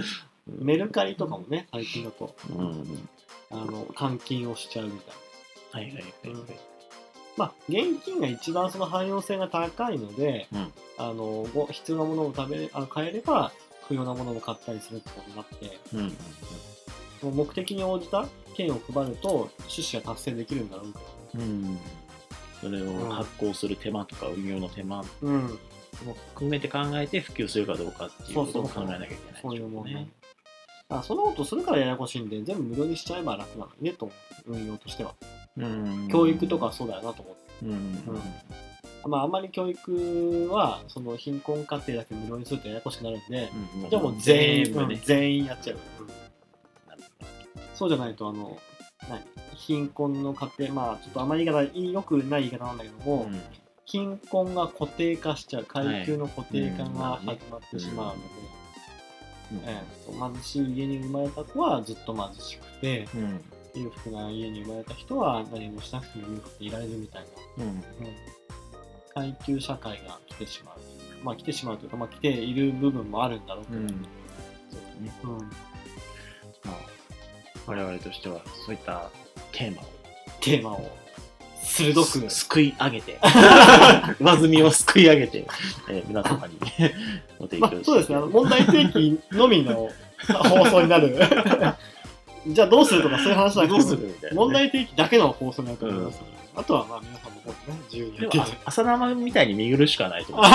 [0.47, 2.35] メルカリとかもね最近だと。
[2.55, 3.09] うん。
[3.49, 5.15] あの換金をしちゃうみたい
[5.73, 5.79] な。
[5.79, 6.43] はいはいはいはい。
[7.37, 10.73] まあ現金が一番その汎用性が高いので、うん。
[10.97, 13.51] あのご必要なものを食べあ買えれば
[13.87, 15.79] 不要なものも買ったりするってことになって。
[15.93, 16.17] うんうん
[17.19, 20.99] その目的に応じた券を配ると趣旨が達成できるんだろうか
[21.35, 21.79] うん
[22.61, 25.59] それを発行する手間とか運用の手間うん。
[26.05, 30.07] も含めて考えて普及するかどうかっていうことを考えなきゃいけないそういうもんねね。
[30.89, 34.11] あそんなことするからややこしいんで全部無料にしちゃえば楽なのにねと
[34.45, 35.15] 運用としては。
[35.57, 36.07] うん。
[36.09, 37.41] 教育とかそうだよなと思って。
[37.63, 37.71] うん。
[37.71, 39.11] うん。
[39.11, 43.49] まああんまり教育はその貧困家庭だけ無料にするとややこしくなるんで、
[43.84, 43.89] うん。
[43.89, 45.77] じゃあもう全員全員やっちゃう、
[47.73, 48.57] そうじゃないとあの
[49.10, 49.22] 何
[49.56, 53.30] 貧困の家庭まあちょっとあまり言い方よくない言い方なんだけども、ほど
[53.86, 58.15] 貧困が固定化しちゃう階級の固定化がはい始まってしまう
[59.53, 63.41] ので、貧しい家に生まれた子はずっと貧しくてうん
[63.78, 67.26] 裕福な家に生まれた人は何もしなくても裕福でいられるみたい
[67.57, 67.72] な、うん。
[67.72, 67.84] うん。
[69.14, 70.80] 階級社会が来てしまう
[71.24, 73.88] まあ来てしまうというか、まあ、来ている部分もあるんだろうけど、うん。
[73.88, 73.98] そう
[74.82, 75.14] だね。
[75.24, 75.38] うん。
[75.38, 75.45] ま
[76.65, 76.97] あ
[77.68, 79.10] 我々としてはそういった
[79.52, 79.85] テーマを
[80.41, 80.89] テーマを
[81.61, 83.19] 鋭くすすくい上げて
[84.19, 85.45] 上積みをすくい上げて、
[85.89, 86.57] えー皆様に
[87.38, 89.89] ご提供して、まあ、そうですね問題提起のみの
[90.27, 91.15] 放送になる
[92.48, 96.22] じゃあどうするとかそういう話じゃなくてどうするみたいなね、問題提起だけの放送になると思います、
[96.56, 98.57] あとはまあ皆さんもこうね、自由にやっていただいて。
[98.65, 100.45] 朝生みたいに見苦しくはないと思う。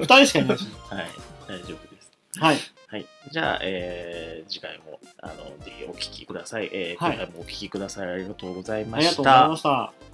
[0.00, 0.70] 二人しかいないしね。
[0.90, 1.08] はい、
[1.48, 2.10] 大丈夫です。
[2.40, 2.58] はい。
[2.94, 3.06] はい。
[3.32, 5.34] じゃあ、えー次回も、あの、
[5.64, 6.70] ぜひお聞きください。
[6.72, 8.08] えーはい今回もお聞きください。
[8.08, 9.22] ありがとうございありがとうました。
[9.22, 10.13] ございました。